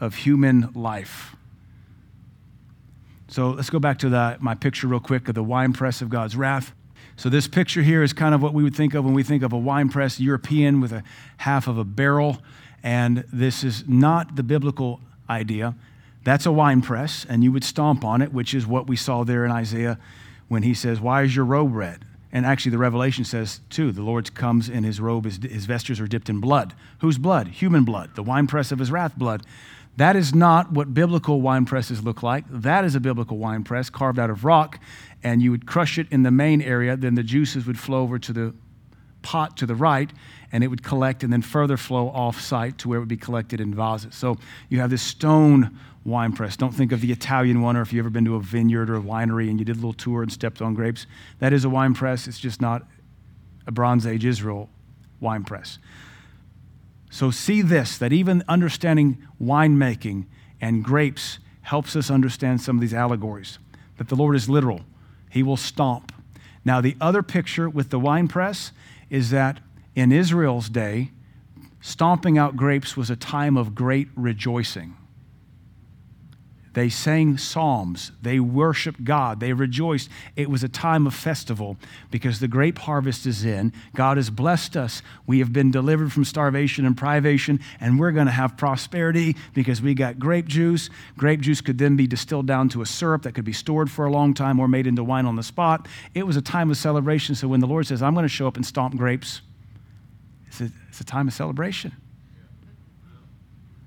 of 0.00 0.16
human 0.16 0.70
life. 0.74 1.36
So 3.28 3.50
let's 3.50 3.70
go 3.70 3.78
back 3.78 3.98
to 4.00 4.08
the, 4.08 4.36
my 4.40 4.54
picture 4.54 4.86
real 4.86 5.00
quick 5.00 5.28
of 5.28 5.34
the 5.34 5.42
wine 5.42 5.72
press 5.72 6.02
of 6.02 6.10
God's 6.10 6.36
wrath. 6.36 6.74
So 7.16 7.28
this 7.28 7.46
picture 7.46 7.82
here 7.82 8.02
is 8.02 8.12
kind 8.12 8.34
of 8.34 8.42
what 8.42 8.52
we 8.52 8.62
would 8.62 8.74
think 8.74 8.94
of 8.94 9.04
when 9.04 9.14
we 9.14 9.22
think 9.22 9.42
of 9.42 9.52
a 9.52 9.58
wine 9.58 9.88
press, 9.88 10.18
European 10.18 10.80
with 10.80 10.92
a 10.92 11.02
half 11.38 11.68
of 11.68 11.78
a 11.78 11.84
barrel. 11.84 12.42
And 12.82 13.24
this 13.32 13.64
is 13.64 13.84
not 13.86 14.36
the 14.36 14.42
biblical 14.42 15.00
idea. 15.28 15.74
That's 16.24 16.46
a 16.46 16.52
wine 16.52 16.82
press, 16.82 17.26
and 17.28 17.42
you 17.42 17.52
would 17.52 17.64
stomp 17.64 18.04
on 18.04 18.22
it, 18.22 18.32
which 18.32 18.54
is 18.54 18.66
what 18.66 18.86
we 18.86 18.96
saw 18.96 19.24
there 19.24 19.44
in 19.44 19.50
Isaiah 19.50 19.98
when 20.48 20.62
he 20.62 20.74
says, 20.74 21.00
Why 21.00 21.22
is 21.22 21.34
your 21.34 21.44
robe 21.44 21.74
red? 21.74 22.04
And 22.34 22.46
actually, 22.46 22.70
the 22.70 22.78
Revelation 22.78 23.24
says, 23.24 23.60
too, 23.68 23.92
the 23.92 24.02
Lord 24.02 24.34
comes 24.34 24.70
in 24.70 24.84
his 24.84 25.00
robe, 25.00 25.26
his, 25.26 25.36
his 25.36 25.66
vestures 25.66 26.00
are 26.00 26.06
dipped 26.06 26.30
in 26.30 26.40
blood. 26.40 26.72
Whose 27.00 27.18
blood? 27.18 27.48
Human 27.48 27.84
blood, 27.84 28.14
the 28.14 28.22
winepress 28.22 28.72
of 28.72 28.78
his 28.78 28.90
wrath 28.90 29.18
blood. 29.18 29.42
That 29.98 30.16
is 30.16 30.34
not 30.34 30.72
what 30.72 30.94
biblical 30.94 31.42
wine 31.42 31.66
presses 31.66 32.02
look 32.02 32.22
like. 32.22 32.44
That 32.48 32.86
is 32.86 32.94
a 32.94 33.00
biblical 33.00 33.36
wine 33.36 33.64
press 33.64 33.90
carved 33.90 34.18
out 34.18 34.30
of 34.30 34.46
rock, 34.46 34.80
and 35.22 35.42
you 35.42 35.50
would 35.50 35.66
crush 35.66 35.98
it 35.98 36.06
in 36.10 36.22
the 36.22 36.30
main 36.30 36.62
area, 36.62 36.96
then 36.96 37.14
the 37.14 37.22
juices 37.22 37.66
would 37.66 37.78
flow 37.78 38.02
over 38.02 38.18
to 38.18 38.32
the 38.32 38.54
pot 39.22 39.56
to 39.58 39.66
the 39.66 39.74
right, 39.74 40.10
and 40.50 40.62
it 40.62 40.68
would 40.68 40.82
collect 40.82 41.22
and 41.22 41.32
then 41.32 41.42
further 41.42 41.76
flow 41.76 42.08
off 42.08 42.40
site 42.40 42.78
to 42.78 42.88
where 42.88 42.98
it 42.98 43.00
would 43.00 43.08
be 43.08 43.16
collected 43.16 43.60
in 43.60 43.74
vases. 43.74 44.14
So 44.14 44.38
you 44.68 44.80
have 44.80 44.90
this 44.90 45.02
stone 45.02 45.78
wine 46.04 46.32
press. 46.32 46.56
Don't 46.56 46.74
think 46.74 46.92
of 46.92 47.00
the 47.00 47.12
Italian 47.12 47.62
one, 47.62 47.76
or 47.76 47.82
if 47.82 47.92
you've 47.92 48.04
ever 48.04 48.10
been 48.10 48.24
to 48.24 48.36
a 48.36 48.40
vineyard 48.40 48.90
or 48.90 48.96
a 48.96 49.00
winery 49.00 49.48
and 49.48 49.58
you 49.58 49.64
did 49.64 49.76
a 49.76 49.78
little 49.78 49.92
tour 49.92 50.22
and 50.22 50.32
stepped 50.32 50.60
on 50.60 50.74
grapes. 50.74 51.06
That 51.38 51.52
is 51.52 51.64
a 51.64 51.70
wine 51.70 51.94
press. 51.94 52.26
It's 52.26 52.40
just 52.40 52.60
not 52.60 52.86
a 53.66 53.72
Bronze 53.72 54.06
Age 54.06 54.24
Israel 54.24 54.68
wine 55.20 55.44
press. 55.44 55.78
So 57.10 57.30
see 57.30 57.62
this 57.62 57.98
that 57.98 58.12
even 58.12 58.42
understanding 58.48 59.26
winemaking 59.40 60.26
and 60.60 60.82
grapes 60.82 61.38
helps 61.62 61.94
us 61.94 62.10
understand 62.10 62.60
some 62.60 62.76
of 62.76 62.80
these 62.80 62.94
allegories. 62.94 63.58
That 63.98 64.08
the 64.08 64.16
Lord 64.16 64.34
is 64.34 64.48
literal, 64.48 64.80
He 65.30 65.42
will 65.42 65.56
stomp. 65.56 66.12
Now, 66.64 66.80
the 66.80 66.96
other 67.00 67.22
picture 67.22 67.68
with 67.68 67.90
the 67.90 67.98
wine 67.98 68.28
press 68.28 68.72
is 69.12 69.28
that 69.28 69.60
in 69.94 70.10
Israel's 70.10 70.70
day, 70.70 71.10
stomping 71.82 72.38
out 72.38 72.56
grapes 72.56 72.96
was 72.96 73.10
a 73.10 73.16
time 73.16 73.58
of 73.58 73.74
great 73.74 74.08
rejoicing. 74.16 74.96
They 76.74 76.88
sang 76.88 77.36
psalms. 77.36 78.12
They 78.22 78.40
worshiped 78.40 79.04
God. 79.04 79.40
They 79.40 79.52
rejoiced. 79.52 80.08
It 80.36 80.48
was 80.48 80.64
a 80.64 80.68
time 80.68 81.06
of 81.06 81.14
festival 81.14 81.76
because 82.10 82.40
the 82.40 82.48
grape 82.48 82.78
harvest 82.78 83.26
is 83.26 83.44
in. 83.44 83.74
God 83.94 84.16
has 84.16 84.30
blessed 84.30 84.76
us. 84.76 85.02
We 85.26 85.40
have 85.40 85.52
been 85.52 85.70
delivered 85.70 86.12
from 86.12 86.24
starvation 86.24 86.86
and 86.86 86.96
privation, 86.96 87.60
and 87.78 88.00
we're 88.00 88.12
going 88.12 88.26
to 88.26 88.32
have 88.32 88.56
prosperity 88.56 89.36
because 89.52 89.82
we 89.82 89.92
got 89.92 90.18
grape 90.18 90.46
juice. 90.46 90.88
Grape 91.18 91.40
juice 91.40 91.60
could 91.60 91.76
then 91.76 91.94
be 91.94 92.06
distilled 92.06 92.46
down 92.46 92.70
to 92.70 92.80
a 92.80 92.86
syrup 92.86 93.22
that 93.22 93.32
could 93.32 93.44
be 93.44 93.52
stored 93.52 93.90
for 93.90 94.06
a 94.06 94.10
long 94.10 94.32
time 94.32 94.58
or 94.58 94.66
made 94.66 94.86
into 94.86 95.04
wine 95.04 95.26
on 95.26 95.36
the 95.36 95.42
spot. 95.42 95.86
It 96.14 96.26
was 96.26 96.36
a 96.36 96.42
time 96.42 96.70
of 96.70 96.78
celebration. 96.78 97.34
So 97.34 97.48
when 97.48 97.60
the 97.60 97.66
Lord 97.66 97.86
says, 97.86 98.02
I'm 98.02 98.14
going 98.14 98.24
to 98.24 98.30
show 98.30 98.46
up 98.46 98.56
and 98.56 98.64
stomp 98.64 98.96
grapes, 98.96 99.42
it's 100.46 100.62
a, 100.62 100.70
it's 100.88 101.00
a 101.00 101.04
time 101.04 101.28
of 101.28 101.34
celebration. 101.34 101.92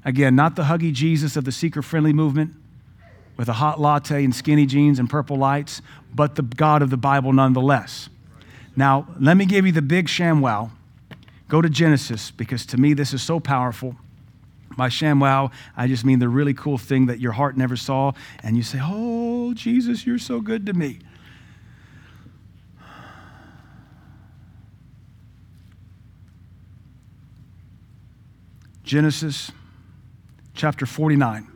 Again, 0.04 0.36
not 0.36 0.56
the 0.56 0.64
huggy 0.64 0.94
Jesus 0.94 1.36
of 1.36 1.46
the 1.46 1.52
seeker 1.52 1.82
friendly 1.82 2.14
movement 2.14 2.54
with 3.38 3.50
a 3.50 3.54
hot 3.54 3.80
latte 3.80 4.24
and 4.24 4.34
skinny 4.34 4.66
jeans 4.66 5.00
and 5.00 5.10
purple 5.10 5.38
lights, 5.38 5.82
but 6.14 6.36
the 6.36 6.42
God 6.42 6.82
of 6.82 6.90
the 6.90 6.98
Bible 6.98 7.34
nonetheless. 7.34 8.10
Now, 8.76 9.08
let 9.20 9.38
me 9.38 9.46
give 9.46 9.66
you 9.66 9.72
the 9.72 9.82
big 9.82 10.08
ShamWow. 10.08 10.72
Go 11.48 11.62
to 11.62 11.70
Genesis 11.70 12.32
because 12.32 12.66
to 12.68 12.78
me 12.78 12.94
this 12.94 13.14
is 13.14 13.22
so 13.22 13.40
powerful. 13.40 13.96
By 14.78 14.90
ShamWow, 14.90 15.52
I 15.78 15.88
just 15.88 16.04
mean 16.04 16.20
the 16.20 16.28
really 16.28 16.54
cool 16.54 16.78
thing 16.78 17.06
that 17.06 17.20
your 17.20 17.32
heart 17.32 17.56
never 17.56 17.78
saw, 17.78 18.12
and 18.44 18.58
you 18.58 18.64
say, 18.64 18.80
Oh, 18.82 19.54
Jesus, 19.54 20.06
you're 20.06 20.18
so 20.18 20.42
good 20.42 20.66
to 20.66 20.74
me. 20.74 21.00
Genesis 28.84 29.52
chapter 30.54 30.86
49 30.86 31.55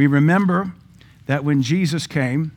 we 0.00 0.06
remember 0.06 0.72
that 1.26 1.44
when 1.44 1.60
Jesus 1.60 2.06
came, 2.06 2.52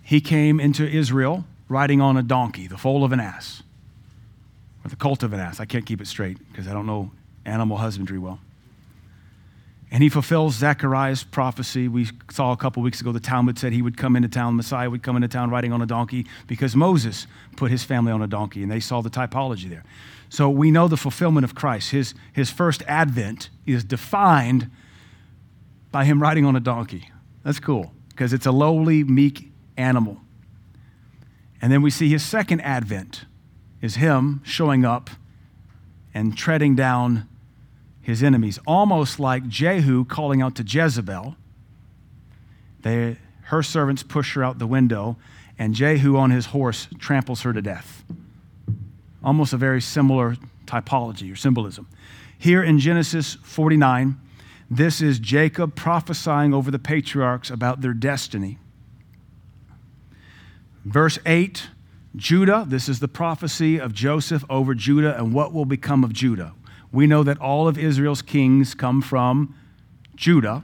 he 0.00 0.20
came 0.20 0.60
into 0.60 0.88
Israel 0.88 1.44
riding 1.68 2.00
on 2.00 2.16
a 2.16 2.22
donkey, 2.22 2.68
the 2.68 2.78
foal 2.78 3.02
of 3.02 3.10
an 3.10 3.18
ass, 3.18 3.64
or 4.84 4.90
the 4.90 4.94
colt 4.94 5.24
of 5.24 5.32
an 5.32 5.40
ass. 5.40 5.58
I 5.58 5.64
can't 5.64 5.84
keep 5.84 6.00
it 6.00 6.06
straight 6.06 6.38
because 6.52 6.68
I 6.68 6.72
don't 6.72 6.86
know 6.86 7.10
animal 7.44 7.78
husbandry 7.78 8.20
well. 8.20 8.38
And 9.90 10.04
he 10.04 10.08
fulfills 10.08 10.54
Zechariah's 10.54 11.24
prophecy. 11.24 11.88
We 11.88 12.06
saw 12.30 12.52
a 12.52 12.56
couple 12.56 12.80
weeks 12.84 13.00
ago 13.00 13.10
the 13.10 13.18
Talmud 13.18 13.58
said 13.58 13.72
he 13.72 13.82
would 13.82 13.96
come 13.96 14.14
into 14.14 14.28
town, 14.28 14.54
Messiah 14.54 14.88
would 14.88 15.02
come 15.02 15.16
into 15.16 15.26
town 15.26 15.50
riding 15.50 15.72
on 15.72 15.82
a 15.82 15.86
donkey 15.86 16.26
because 16.46 16.76
Moses 16.76 17.26
put 17.56 17.72
his 17.72 17.82
family 17.82 18.12
on 18.12 18.22
a 18.22 18.28
donkey, 18.28 18.62
and 18.62 18.70
they 18.70 18.78
saw 18.78 19.00
the 19.00 19.10
typology 19.10 19.68
there. 19.68 19.82
So 20.28 20.48
we 20.48 20.70
know 20.70 20.86
the 20.86 20.96
fulfillment 20.96 21.42
of 21.42 21.56
Christ. 21.56 21.90
His, 21.90 22.14
his 22.32 22.50
first 22.50 22.84
advent 22.86 23.50
is 23.66 23.82
defined 23.82 24.70
by 25.92 26.04
him 26.04 26.20
riding 26.20 26.44
on 26.44 26.56
a 26.56 26.60
donkey. 26.60 27.10
That's 27.44 27.60
cool 27.60 27.92
because 28.08 28.32
it's 28.32 28.46
a 28.46 28.52
lowly, 28.52 29.04
meek 29.04 29.52
animal. 29.76 30.20
And 31.60 31.70
then 31.70 31.82
we 31.82 31.90
see 31.90 32.08
his 32.08 32.24
second 32.24 32.60
advent 32.62 33.26
is 33.80 33.96
him 33.96 34.40
showing 34.44 34.84
up 34.84 35.10
and 36.14 36.36
treading 36.36 36.74
down 36.74 37.28
his 38.00 38.22
enemies, 38.22 38.58
almost 38.66 39.20
like 39.20 39.46
Jehu 39.48 40.04
calling 40.04 40.42
out 40.42 40.56
to 40.56 40.64
Jezebel. 40.64 41.36
They, 42.80 43.16
her 43.44 43.62
servants 43.62 44.02
push 44.02 44.34
her 44.34 44.42
out 44.42 44.58
the 44.58 44.66
window, 44.66 45.16
and 45.58 45.74
Jehu 45.74 46.16
on 46.16 46.30
his 46.30 46.46
horse 46.46 46.88
tramples 46.98 47.42
her 47.42 47.52
to 47.52 47.62
death. 47.62 48.02
Almost 49.22 49.52
a 49.52 49.56
very 49.56 49.80
similar 49.80 50.36
typology 50.66 51.32
or 51.32 51.36
symbolism. 51.36 51.88
Here 52.36 52.62
in 52.62 52.80
Genesis 52.80 53.36
49, 53.44 54.18
this 54.76 55.02
is 55.02 55.18
Jacob 55.18 55.74
prophesying 55.74 56.54
over 56.54 56.70
the 56.70 56.78
patriarchs 56.78 57.50
about 57.50 57.82
their 57.82 57.92
destiny. 57.92 58.58
Verse 60.84 61.18
8 61.26 61.68
Judah, 62.14 62.66
this 62.68 62.88
is 62.90 63.00
the 63.00 63.08
prophecy 63.08 63.78
of 63.78 63.94
Joseph 63.94 64.44
over 64.50 64.74
Judah 64.74 65.16
and 65.16 65.32
what 65.32 65.52
will 65.52 65.64
become 65.64 66.04
of 66.04 66.12
Judah. 66.12 66.52
We 66.92 67.06
know 67.06 67.22
that 67.22 67.38
all 67.38 67.68
of 67.68 67.78
Israel's 67.78 68.20
kings 68.20 68.74
come 68.74 69.00
from 69.00 69.54
Judah. 70.14 70.62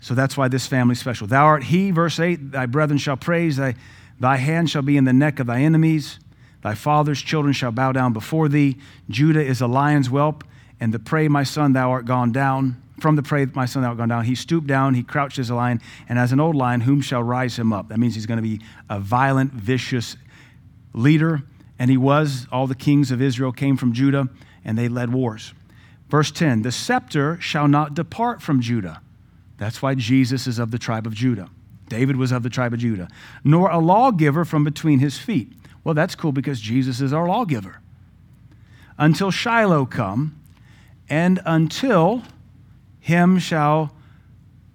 So 0.00 0.14
that's 0.14 0.36
why 0.36 0.48
this 0.48 0.66
family's 0.66 0.98
special. 0.98 1.26
Thou 1.26 1.44
art 1.44 1.64
he, 1.64 1.92
verse 1.92 2.18
8, 2.18 2.50
thy 2.50 2.66
brethren 2.66 2.98
shall 2.98 3.16
praise, 3.16 3.56
thy, 3.56 3.74
thy 4.18 4.36
hand 4.36 4.70
shall 4.70 4.82
be 4.82 4.96
in 4.96 5.04
the 5.04 5.12
neck 5.12 5.38
of 5.38 5.46
thy 5.46 5.60
enemies, 5.60 6.18
thy 6.62 6.74
father's 6.74 7.22
children 7.22 7.52
shall 7.52 7.72
bow 7.72 7.92
down 7.92 8.12
before 8.12 8.48
thee. 8.48 8.76
Judah 9.08 9.44
is 9.44 9.60
a 9.60 9.66
lion's 9.68 10.08
whelp, 10.08 10.44
and 10.80 10.92
the 10.92 10.98
prey, 10.98 11.28
my 11.28 11.44
son, 11.44 11.72
thou 11.72 11.90
art 11.90 12.04
gone 12.04 12.32
down. 12.32 12.82
From 13.00 13.16
the 13.16 13.22
prey, 13.22 13.46
my 13.46 13.66
son, 13.66 13.82
thou 13.82 13.90
art 13.90 13.98
gone 13.98 14.08
down. 14.08 14.24
He 14.24 14.34
stooped 14.34 14.66
down, 14.66 14.94
he 14.94 15.02
crouched 15.02 15.38
as 15.38 15.50
a 15.50 15.54
lion, 15.54 15.80
and 16.08 16.18
as 16.18 16.32
an 16.32 16.40
old 16.40 16.56
lion, 16.56 16.82
whom 16.82 17.00
shall 17.00 17.22
rise 17.22 17.58
him 17.58 17.72
up? 17.72 17.88
That 17.88 17.98
means 17.98 18.14
he's 18.14 18.26
going 18.26 18.38
to 18.38 18.42
be 18.42 18.60
a 18.88 19.00
violent, 19.00 19.52
vicious 19.52 20.16
leader, 20.92 21.42
and 21.78 21.90
he 21.90 21.96
was. 21.96 22.46
All 22.52 22.66
the 22.66 22.74
kings 22.74 23.10
of 23.10 23.20
Israel 23.20 23.52
came 23.52 23.76
from 23.76 23.92
Judah 23.92 24.28
and 24.64 24.78
they 24.78 24.88
led 24.88 25.12
wars. 25.12 25.52
Verse 26.08 26.30
10 26.30 26.62
The 26.62 26.72
scepter 26.72 27.40
shall 27.40 27.68
not 27.68 27.94
depart 27.94 28.40
from 28.40 28.60
Judah. 28.60 29.00
That's 29.58 29.82
why 29.82 29.94
Jesus 29.94 30.46
is 30.46 30.58
of 30.58 30.70
the 30.70 30.78
tribe 30.78 31.06
of 31.06 31.14
Judah. 31.14 31.48
David 31.88 32.16
was 32.16 32.32
of 32.32 32.42
the 32.42 32.50
tribe 32.50 32.72
of 32.72 32.80
Judah. 32.80 33.08
Nor 33.44 33.70
a 33.70 33.78
lawgiver 33.78 34.44
from 34.44 34.64
between 34.64 34.98
his 34.98 35.18
feet. 35.18 35.52
Well, 35.84 35.94
that's 35.94 36.14
cool 36.14 36.32
because 36.32 36.60
Jesus 36.60 37.00
is 37.00 37.12
our 37.12 37.28
lawgiver. 37.28 37.80
Until 38.98 39.30
Shiloh 39.30 39.86
come, 39.86 40.40
and 41.08 41.40
until 41.44 42.22
him 43.00 43.38
shall 43.38 43.94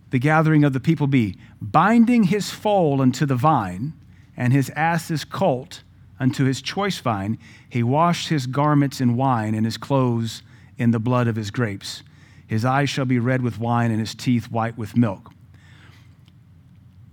the 0.10 0.20
gathering 0.20 0.64
of 0.64 0.74
the 0.74 0.80
people 0.80 1.08
be, 1.08 1.38
binding 1.62 2.24
his 2.24 2.50
foal 2.50 3.02
unto 3.02 3.26
the 3.26 3.36
vine, 3.36 3.94
and 4.36 4.54
his 4.54 4.70
ass's 4.72 5.24
colt 5.24 5.84
unto 6.20 6.46
his 6.46 6.62
choice 6.62 7.00
vine, 7.00 7.38
he 7.70 7.84
washed 7.84 8.30
his 8.30 8.48
garments 8.48 9.00
in 9.00 9.16
wine 9.16 9.54
and 9.54 9.66
his 9.66 9.78
clothes 9.78 10.42
in 10.78 10.92
the 10.92 11.00
blood 11.00 11.28
of 11.28 11.36
his 11.36 11.52
grapes. 11.52 12.04
His 12.48 12.66
eyes 12.66 12.90
shall 12.90 13.06
be 13.06 13.20
red 13.20 13.42
with 13.42 13.60
wine 13.60 13.92
and 13.92 14.00
his 14.00 14.16
teeth 14.16 14.52
white 14.52 14.78
with 14.78 14.98
milk. 14.98 15.32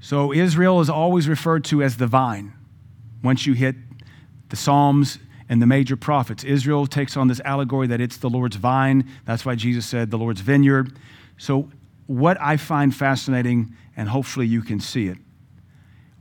So 0.00 0.32
Israel 0.32 0.80
is 0.80 0.88
always 0.88 1.28
referred 1.28 1.64
to 1.66 1.82
as 1.82 1.96
the 1.96 2.06
vine. 2.06 2.52
Once 3.22 3.46
you 3.46 3.54
hit 3.54 3.76
the 4.48 4.56
Psalms 4.56 5.18
and 5.48 5.62
the 5.62 5.66
major 5.66 5.96
prophets, 5.96 6.44
Israel 6.44 6.86
takes 6.86 7.16
on 7.16 7.28
this 7.28 7.40
allegory 7.44 7.86
that 7.86 8.00
it's 8.00 8.16
the 8.16 8.30
Lord's 8.30 8.56
vine. 8.56 9.08
That's 9.24 9.44
why 9.44 9.54
Jesus 9.54 9.86
said 9.86 10.10
the 10.10 10.18
Lord's 10.18 10.40
vineyard. 10.40 10.98
So, 11.38 11.70
what 12.06 12.40
I 12.40 12.56
find 12.56 12.94
fascinating, 12.94 13.74
and 13.96 14.08
hopefully 14.08 14.46
you 14.46 14.62
can 14.62 14.80
see 14.80 15.08
it, 15.08 15.18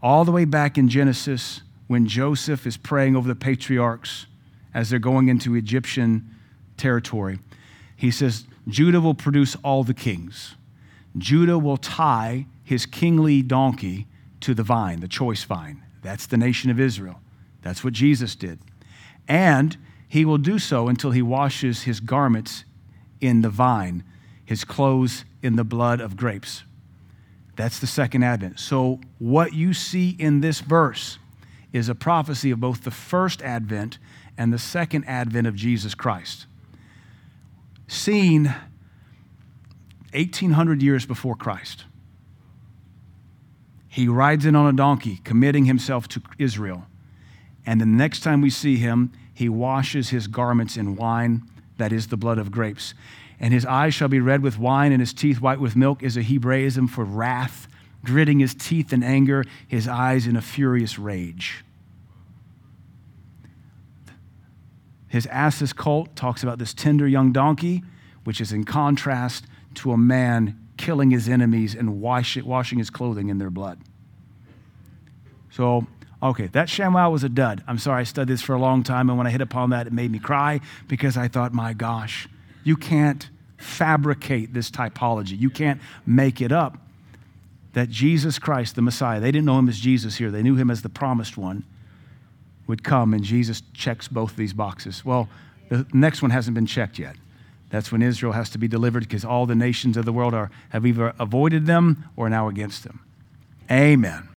all 0.01 0.26
the 0.26 0.32
way 0.32 0.45
back 0.45 0.78
in 0.78 0.89
Genesis, 0.89 1.61
when 1.88 2.07
Joseph 2.07 2.65
is 2.65 2.78
praying 2.78 3.15
over 3.15 3.28
the 3.28 3.36
patriarchs 3.36 4.26
as 4.73 4.89
they're 4.89 4.99
going 4.99 5.28
into 5.28 5.55
Egyptian 5.55 6.30
territory. 6.78 7.39
He 7.95 8.11
says, 8.11 8.45
Judah 8.67 8.99
will 8.99 9.13
produce 9.13 9.55
all 9.63 9.84
the 9.84 9.93
kings. 9.93 10.55
Judah 11.17 11.57
will 11.57 11.78
tie 11.78 12.45
his 12.63 12.86
kingly 12.86 13.41
donkey 13.41 14.07
to 14.41 14.53
the 14.53 14.63
vine, 14.63 14.99
the 14.99 15.07
choice 15.07 15.43
vine. 15.43 15.84
That's 16.01 16.26
the 16.26 16.38
nation 16.38 16.69
of 16.69 16.80
Israel. 16.80 17.21
That's 17.61 17.84
what 17.84 17.93
Jesus 17.93 18.36
did. 18.36 18.59
And 19.28 19.78
he 20.07 20.26
will 20.26 20.38
do 20.38 20.59
so 20.59 20.88
until 20.88 21.11
he 21.11 21.21
washes 21.21 21.84
his 21.84 21.99
garments 21.99 22.63
in 23.19 23.41
the 23.41 23.49
vine, 23.49 24.03
his 24.43 24.63
clothes 24.63 25.26
in 25.41 25.55
the 25.55 25.63
blood 25.63 25.99
of 25.99 26.15
grapes. 26.15 26.63
That's 27.55 27.80
the 27.80 27.88
second 27.88 28.23
advent. 28.23 28.59
So, 28.59 28.99
what 29.17 29.53
you 29.53 29.73
see 29.73 30.15
in 30.19 30.41
this 30.41 30.59
verse 30.59 31.17
is 31.71 31.89
a 31.89 31.95
prophecy 31.95 32.51
of 32.51 32.59
both 32.59 32.84
the 32.84 32.91
first 32.91 33.41
advent 33.41 33.97
and 34.38 34.51
the 34.51 34.59
second 34.59 35.05
advent 35.05 35.47
of 35.47 35.55
Jesus 35.55 35.95
Christ. 35.95 36.45
Seen 37.88 38.53
1800 40.13 40.82
years 40.82 41.05
before 41.05 41.36
Christ. 41.36 41.86
He 43.88 44.07
rides 44.07 44.45
in 44.45 44.55
on 44.55 44.67
a 44.67 44.73
donkey, 44.73 45.21
committing 45.23 45.65
himself 45.65 46.07
to 46.09 46.21
Israel. 46.38 46.86
And 47.66 47.82
the 47.82 47.86
next 47.86 48.20
time 48.22 48.41
we 48.41 48.49
see 48.49 48.78
him, 48.78 49.11
he 49.34 49.49
washes 49.49 50.09
his 50.09 50.28
garments 50.28 50.78
in 50.78 50.95
wine, 50.95 51.43
that 51.78 51.91
is 51.91 52.07
the 52.07 52.18
blood 52.18 52.38
of 52.38 52.51
grapes. 52.51 52.93
And 53.39 53.53
his 53.53 53.66
eyes 53.66 53.93
shall 53.93 54.07
be 54.07 54.20
red 54.20 54.41
with 54.41 54.57
wine, 54.57 54.91
and 54.91 55.01
his 55.01 55.13
teeth 55.13 55.41
white 55.41 55.59
with 55.59 55.76
milk, 55.76 56.01
is 56.01 56.16
a 56.16 56.22
Hebraism 56.22 56.88
for 56.88 57.03
wrath, 57.03 57.68
gritting 58.03 58.39
his 58.39 58.53
teeth 58.53 58.93
in 58.93 59.03
anger, 59.03 59.43
his 59.68 59.88
eyes 59.88 60.28
in 60.28 60.36
a 60.36 60.41
furious 60.41 60.97
rage. 60.97 61.66
His 65.07 65.26
ass's 65.28 65.74
colt 65.74 66.16
talks 66.16 66.43
about 66.43 66.59
this 66.59 66.74
tender 66.74 67.07
young 67.07 67.32
donkey, 67.32 67.84
which 68.24 68.39
is 68.39 68.51
in 68.51 68.63
contrast 68.63 69.45
to 69.76 69.91
a 69.91 69.97
man 69.97 70.59
killing 70.78 71.11
his 71.11 71.30
enemies 71.30 71.74
and 71.76 72.01
washing 72.01 72.80
his 72.80 72.89
clothing 72.89 73.30
in 73.30 73.38
their 73.38 73.49
blood. 73.49 73.80
So, 75.51 75.88
okay, 76.30 76.47
that 76.47 76.67
ShamWow 76.67 77.11
was 77.11 77.23
a 77.23 77.30
dud. 77.30 77.63
I'm 77.67 77.78
sorry, 77.78 78.01
I 78.01 78.03
studied 78.03 78.34
this 78.34 78.41
for 78.41 78.53
a 78.53 78.59
long 78.59 78.84
time, 78.84 79.09
and 79.09 79.17
when 79.17 79.28
I 79.28 79.32
hit 79.32 79.41
upon 79.41 79.71
that, 79.71 79.88
it 79.88 79.93
made 79.93 80.11
me 80.11 80.19
cry 80.19 80.61
because 80.88 81.17
I 81.17 81.28
thought, 81.28 81.53
my 81.53 81.73
gosh, 81.73 82.28
you 82.63 82.78
can't 82.78 83.30
fabricate 83.57 84.53
this 84.53 84.69
typology. 84.71 85.39
You 85.39 85.49
can't 85.49 85.82
make 86.05 86.41
it 86.41 86.51
up. 86.51 86.78
That 87.73 87.89
Jesus 87.89 88.39
Christ, 88.39 88.76
the 88.76 88.82
Messiah, 88.82 89.19
they 89.19 89.32
didn't 89.32 89.45
know 89.45 89.59
him 89.59 89.67
as 89.67 89.80
Jesus 89.80 90.15
here, 90.15 90.32
they 90.32 90.43
knew 90.43 90.55
him 90.55 90.71
as 90.71 90.82
the 90.82 90.89
promised 90.89 91.38
one 91.38 91.63
would 92.67 92.84
come, 92.84 93.13
and 93.13 93.23
Jesus 93.23 93.61
checks 93.73 94.07
both 94.07 94.36
these 94.36 94.53
boxes. 94.53 95.03
Well, 95.03 95.30
the 95.69 95.86
next 95.93 96.21
one 96.21 96.32
hasn't 96.32 96.55
been 96.55 96.65
checked 96.65 96.97
yet. 96.97 97.15
That's 97.69 97.91
when 97.91 98.01
Israel 98.01 98.32
has 98.32 98.49
to 98.51 98.57
be 98.57 98.67
delivered 98.67 99.03
because 99.03 99.26
all 99.26 99.45
the 99.45 99.55
nations 99.55 99.97
of 99.97 100.05
the 100.05 100.13
world 100.13 100.34
are, 100.34 100.49
have 100.69 100.86
either 100.86 101.13
avoided 101.19 101.65
them 101.65 102.05
or 102.15 102.30
now 102.30 102.47
against 102.47 102.84
them. 102.84 103.01
Amen. 103.69 104.30